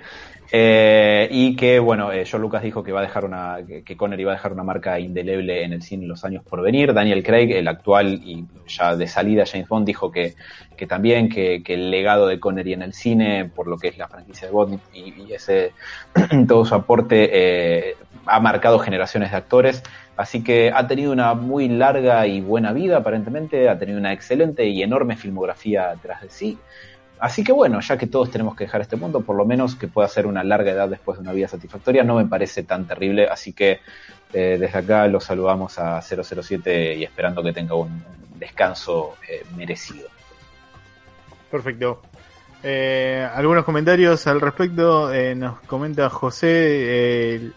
[0.54, 4.24] Eh, y que, bueno, eh, John Lucas dijo que va a dejar una, que, Connery
[4.24, 6.92] va a dejar una marca indeleble en el cine en los años por venir.
[6.92, 10.34] Daniel Craig, el actual y ya de salida James Bond, dijo que,
[10.76, 13.96] que también que, que el legado de Connery en el cine, por lo que es
[13.96, 15.72] la franquicia de Bond y, y ese
[16.46, 17.96] todo su aporte, eh,
[18.26, 19.82] ha marcado generaciones de actores.
[20.18, 24.66] Así que ha tenido una muy larga y buena vida, aparentemente, ha tenido una excelente
[24.66, 26.58] y enorme filmografía tras de sí.
[27.22, 29.86] Así que bueno, ya que todos tenemos que dejar este mundo, por lo menos que
[29.86, 33.28] pueda ser una larga edad después de una vida satisfactoria, no me parece tan terrible.
[33.28, 33.78] Así que
[34.32, 38.02] eh, desde acá los saludamos a 007 y esperando que tenga un,
[38.40, 40.08] descanso eh, merecido.
[41.48, 42.02] Perfecto.
[42.60, 45.14] Eh, algunos comentarios al respecto.
[45.14, 47.52] Eh, nos comenta José.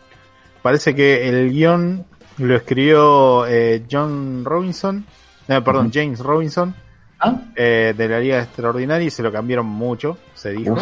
[0.61, 2.05] parece que el guion
[2.37, 3.45] lo escribió
[3.89, 5.07] John Robinson.
[5.47, 5.89] perdón.
[5.91, 6.84] James Robinson.
[7.19, 7.33] ¿Ah?
[7.55, 10.75] eh, de la Liga Extraordinaria y se lo cambiaron mucho, se dijo.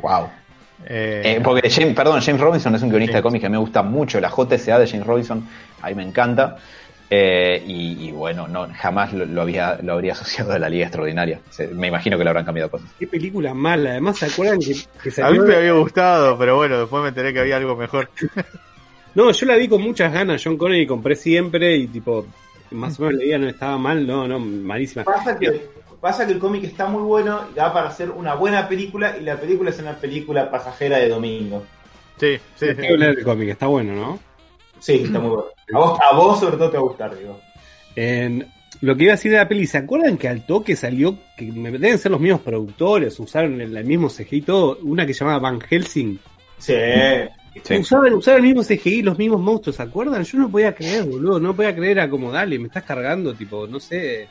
[0.00, 0.28] Wow.
[0.86, 3.82] Eh, Eh, porque James, perdón, James Robinson es un guionista de cómics que me gusta
[3.82, 4.20] mucho.
[4.20, 5.46] La JSA de James Robinson,
[5.82, 6.56] ahí me encanta.
[7.08, 10.86] Eh, y, y bueno, no, jamás lo, lo había, lo habría asociado a la Liga
[10.86, 11.38] Extraordinaria.
[11.50, 12.88] Se- me imagino que le habrán cambiado cosas.
[12.98, 13.90] Qué película mala.
[13.90, 14.78] Además, ¿se acuerdan que, que
[15.22, 15.42] a mí salió?
[15.44, 18.10] me había gustado, pero bueno, después me enteré que había algo mejor.
[19.16, 20.42] No, yo la vi con muchas ganas.
[20.44, 22.26] John Connery compré siempre y tipo,
[22.74, 25.04] más o menos leía, no estaba mal, no, no, malísima.
[25.04, 25.68] Pasa que,
[26.00, 29.36] pasa que el cómic está muy bueno da para hacer una buena película y la
[29.40, 31.64] película es una película pasajera de domingo.
[32.18, 32.86] Sí, sí, sí.
[32.86, 34.18] el cómic, está bueno, ¿no?
[34.78, 35.44] Sí, está muy bueno.
[35.72, 37.40] A vos, a vos sobre todo te va a gustar, digo.
[37.96, 38.46] En-
[38.80, 41.46] lo que iba a decir de la peli, ¿se acuerdan que al toque salió, que
[41.46, 45.14] me- deben ser los mismos productores, usaron el, el mismo CGI y todo, una que
[45.14, 46.18] se llamaba Van Helsing?
[46.58, 46.74] Sí.
[47.62, 47.76] Sí.
[47.78, 50.22] Usaban, usaban el mismo CGI, los mismos monstruos, ¿se acuerdan?
[50.24, 53.66] Yo no podía creer, boludo, no podía creer, era como, dale, me estás cargando, tipo,
[53.66, 54.28] no sé,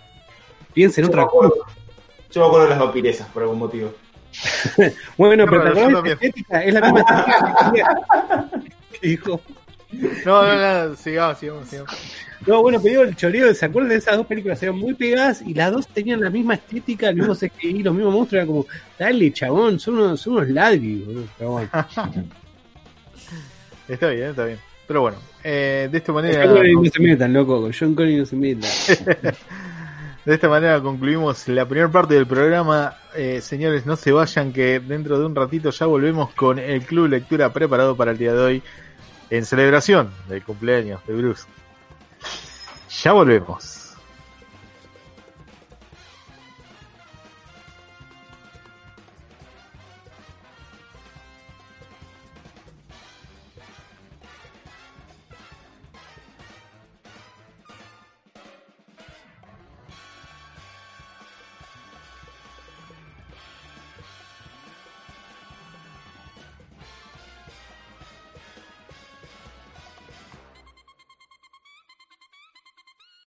[0.73, 1.49] piensa en Yo otra cosa.
[2.31, 3.93] yo me acuerdo de las vampiresas por algún motivo.
[5.17, 6.17] Bueno, pero ¿te Yo acordás de también.
[6.17, 6.63] esa estética?
[6.63, 8.49] Es la misma estética
[8.99, 9.41] que dijo.
[10.25, 11.91] No, no, no, sigamos, sigamos, sigamos.
[12.47, 14.61] No, bueno, pero digo, el choreo, ¿se acuerdan de esas dos películas?
[14.63, 18.13] Eran muy pegadas y las dos tenían la misma estética, el mismo CGI, los mismos
[18.13, 18.65] monstruos, era como,
[18.99, 21.27] dale, chabón, son unos, son unos ladris, boludo.
[23.87, 24.59] Está bien, está bien.
[24.87, 26.43] Pero bueno, eh, de esta manera.
[26.43, 28.71] John Connery no se metan, loco, con John Connery no se metan.
[30.25, 32.95] De esta manera concluimos la primera parte del programa.
[33.13, 37.09] Eh, señores, no se vayan que dentro de un ratito ya volvemos con el Club
[37.09, 38.63] Lectura preparado para el día de hoy
[39.29, 41.43] en celebración del cumpleaños de Bruce.
[43.03, 43.82] Ya volvemos.